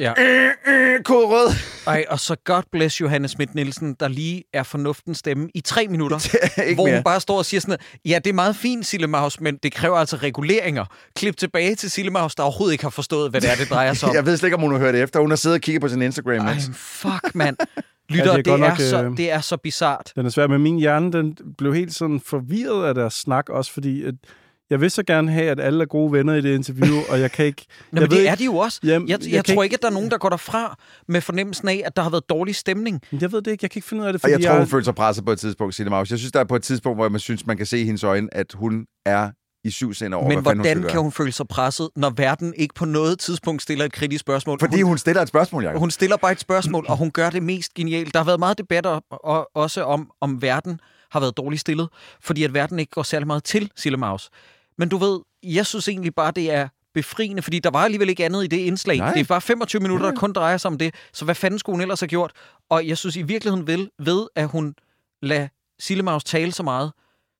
[0.00, 0.12] Ja.
[0.18, 1.48] øh, øh, kode rød.
[1.86, 5.86] Ej, og så God bless Johanne Schmidt Nielsen, der lige er fornuftens stemme i tre
[5.88, 6.36] minutter.
[6.62, 6.94] ikke hvor mere.
[6.96, 9.72] hun bare står og siger sådan noget, ja, det er meget fint, Sillemaus, men det
[9.72, 10.84] kræver altså reguleringer.
[11.16, 14.08] Klip tilbage til Sillemaus, der overhovedet ikke har forstået, hvad det er, det drejer sig
[14.08, 14.14] om.
[14.14, 15.20] Jeg ved slet ikke, om hun har hørt efter.
[15.20, 16.46] Hun har siddet og kigget på sin Instagram.
[16.46, 17.56] Ej, fuck, mand.
[18.10, 20.12] Lytter, Ja, ja, det det, er det, er nok, så, øh, det er så bizart.
[20.16, 23.72] Den er svær, men min hjerne den blev helt sådan forvirret af deres snak, også
[23.72, 24.14] fordi at
[24.70, 27.32] jeg vil så gerne have, at alle er gode venner i det interview, og jeg
[27.32, 27.66] kan ikke...
[27.68, 28.80] Nå, jeg men det ved er de jo også.
[28.84, 30.76] Jamen, jeg, jeg jeg, tror ikke- ikke, at der er nogen, der går derfra
[31.08, 33.00] med fornemmelsen af, at der har været dårlig stemning.
[33.20, 34.52] Jeg ved det ikke, jeg kan ikke finde ud af det, Og fordi jeg tror,
[34.52, 36.10] hun jeg, føler sig presset på et tidspunkt, Signe Maus.
[36.10, 38.04] Jeg synes, der er på et tidspunkt, hvor man synes, man kan se i hendes
[38.04, 39.30] øjne, at hun er
[39.64, 41.02] i syv sender over, Men hvad hun hvordan skal kan gøre.
[41.02, 44.58] hun føle sig presset, når verden ikke på noget tidspunkt stiller et kritisk spørgsmål?
[44.60, 45.78] Fordi hun stiller et spørgsmål, Jacob.
[45.80, 48.14] Hun stiller bare et spørgsmål, og hun gør det mest genialt.
[48.14, 50.80] Der har været meget debat og, også om, om verden
[51.12, 51.88] har været dårligt stillet,
[52.20, 54.30] fordi at verden ikke går særlig meget til Sille Maus.
[54.80, 58.24] Men du ved, jeg synes egentlig bare, det er befriende, fordi der var alligevel ikke
[58.24, 58.98] andet i det indslag.
[58.98, 59.12] Nej.
[59.12, 60.94] Det er bare 25 minutter, der kun drejer sig om det.
[61.12, 62.32] Så hvad fanden skulle hun ellers have gjort?
[62.70, 64.74] Og jeg synes i virkeligheden vel, ved, at hun
[65.22, 65.48] lader
[65.78, 66.92] Sille Maus tale så meget,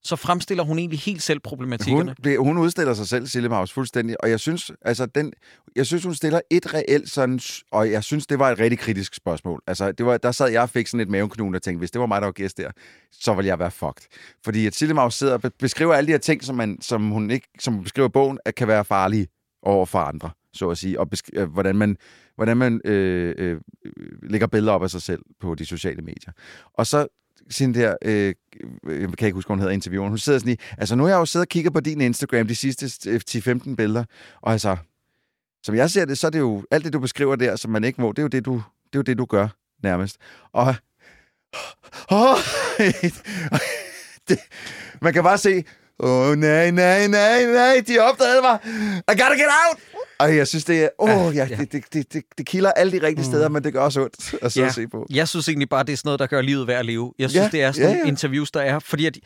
[0.05, 2.15] så fremstiller hun egentlig helt selv problematikkerne.
[2.37, 4.25] Hun, hun udstiller sig selv, Sille Maus, fuldstændig.
[4.25, 5.33] Og jeg synes, altså, den,
[5.77, 7.41] jeg synes, hun stiller et reelt sådan...
[7.73, 9.63] Og jeg synes, det var et rigtig kritisk spørgsmål.
[9.67, 12.01] Altså, det var, der sad jeg og fik sådan et maveknun og tænkte, hvis det
[12.01, 12.71] var mig, der var gæst der,
[13.13, 14.07] så ville jeg være fucked.
[14.45, 17.11] Fordi at Sille Maus sidder og be- beskriver alle de her ting, som, man, som
[17.11, 19.27] hun ikke som beskriver bogen, at kan være farlige
[19.63, 21.01] over for andre, så at sige.
[21.01, 21.97] Og besk- øh, hvordan man,
[22.37, 23.61] hvordan man øh, øh,
[24.23, 26.33] lægger billeder op af sig selv på de sociale medier.
[26.75, 27.07] Og så
[27.51, 28.35] sin der, øh,
[28.85, 31.11] jeg kan ikke huske, hvad hun hedder, intervieweren, hun sidder sådan i, altså nu har
[31.11, 34.05] jeg jo siddet og kigget på din Instagram de sidste øh, 10-15 billeder,
[34.41, 34.77] og altså,
[35.63, 37.85] som jeg ser det, så er det jo, alt det du beskriver der, som man
[37.85, 39.49] ikke må, det er jo det, du, det, er jo det, du gør,
[39.83, 40.17] nærmest.
[40.53, 40.75] Og,
[42.11, 42.37] oh,
[44.29, 44.39] det,
[45.01, 45.65] man kan bare se,
[46.03, 48.59] oh, nej, nej, nej, nej, de opdagede mig,
[48.99, 49.81] I gotta get out!
[50.19, 51.57] Og jeg synes, det er, åh, oh, ja, ja.
[51.57, 54.35] det, det, det, det, det kilder alle de rigtige steder, men det gør også ondt
[54.43, 54.69] at sidde Ja.
[54.69, 55.07] og se på.
[55.11, 57.13] Jeg synes egentlig bare, det er sådan noget, der gør livet værd at leve.
[57.19, 58.05] Jeg synes, Ja, det er sådan ja, ja.
[58.05, 58.79] interviews, der er.
[58.79, 59.17] Fordi at,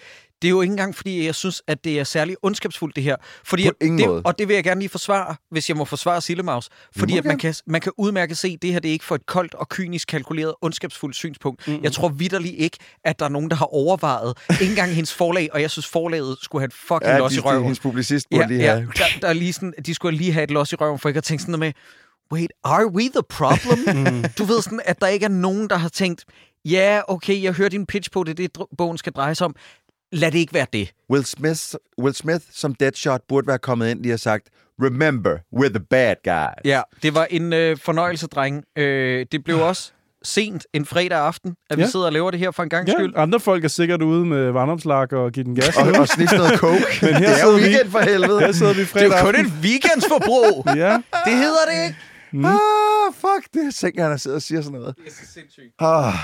[0.45, 3.17] det er jo ikke engang, fordi jeg synes, at det er særlig ondskabsfuldt, det her.
[3.45, 4.23] Fordi På ingen det, måde.
[4.25, 6.69] Og det vil jeg gerne lige forsvare, hvis jeg må forsvare Sillemaus.
[6.97, 9.15] Fordi at man kan, man kan udmærket se, at det her det er ikke for
[9.15, 11.69] et koldt og kynisk kalkuleret, ondskabsfuldt synspunkt.
[11.69, 11.85] Mm-hmm.
[11.85, 15.49] Jeg tror vidderligt ikke, at der er nogen, der har overvejet, ikke engang hendes forlag,
[15.53, 17.63] og jeg synes, forlaget skulle have et fucking Ja, los i røven.
[17.63, 18.89] hendes publicist burde Ja, lige ja, have...
[18.97, 21.19] der, der er lige sådan, de skulle lige have et los i røven, for ikke
[21.19, 21.73] at tænke sådan noget med,
[22.33, 24.23] wait, are we the problem?
[24.39, 26.25] du ved sådan, at der ikke er nogen, der har tænkt,
[26.65, 29.55] ja, okay, jeg hørte din pitch på det, det bogen skal dreje sig om.
[30.13, 30.91] Lad det ikke være det.
[31.11, 31.61] Will Smith,
[32.01, 34.49] Will Smith som Deadshot burde være kommet ind lige og sagt,
[34.83, 36.65] Remember, we're the bad guys.
[36.73, 38.65] Ja, det var en øh, fornøjelse, dreng.
[38.79, 39.93] Øh, det blev også
[40.25, 41.89] sent en fredag aften, at vi Ja.
[41.89, 43.13] sidder og laver det her for en gang skyld.
[43.15, 45.77] ja, andre folk er sikkert ude med vandomslag og give den gas.
[45.77, 46.85] Og, og snifte noget coke.
[47.03, 48.41] Men her det er jo vi- weekend for helvede.
[48.41, 49.47] Her sidder vi Det fredag er jo kun aften.
[49.47, 50.65] et weekendsforbrug.
[50.85, 50.93] Ja,
[51.27, 51.97] det hedder det ikke.
[52.49, 54.97] Ah, fuck, det er tænker, han sidder og siger sådan noget.
[54.97, 55.73] Det er så sindssygt.
[55.79, 56.15] Ah.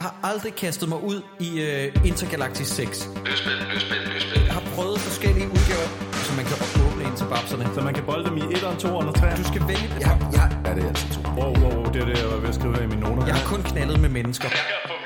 [0.00, 3.10] Jeg har aldrig kastet mig ud i uh, Intergalactic 6.
[3.26, 4.42] Løsspil, løsspil, løsspil.
[4.46, 5.88] Jeg har prøvet forskellige udgaver,
[6.26, 6.56] så man kan
[6.86, 7.64] åbne ind til babserne.
[7.74, 9.36] så man kan bolde dem i 1'eren, 2'eren og 3'eren.
[9.42, 10.00] Du skal vælge det.
[10.06, 10.44] Ja, ja.
[10.66, 11.20] Ja, det er altså to.
[11.38, 13.26] Wow, wow, wow, det er det, jeg var ved at skrive her i mine noter.
[13.26, 14.48] Jeg har kun knaldet med mennesker.
[14.48, 14.96] Jeg kan få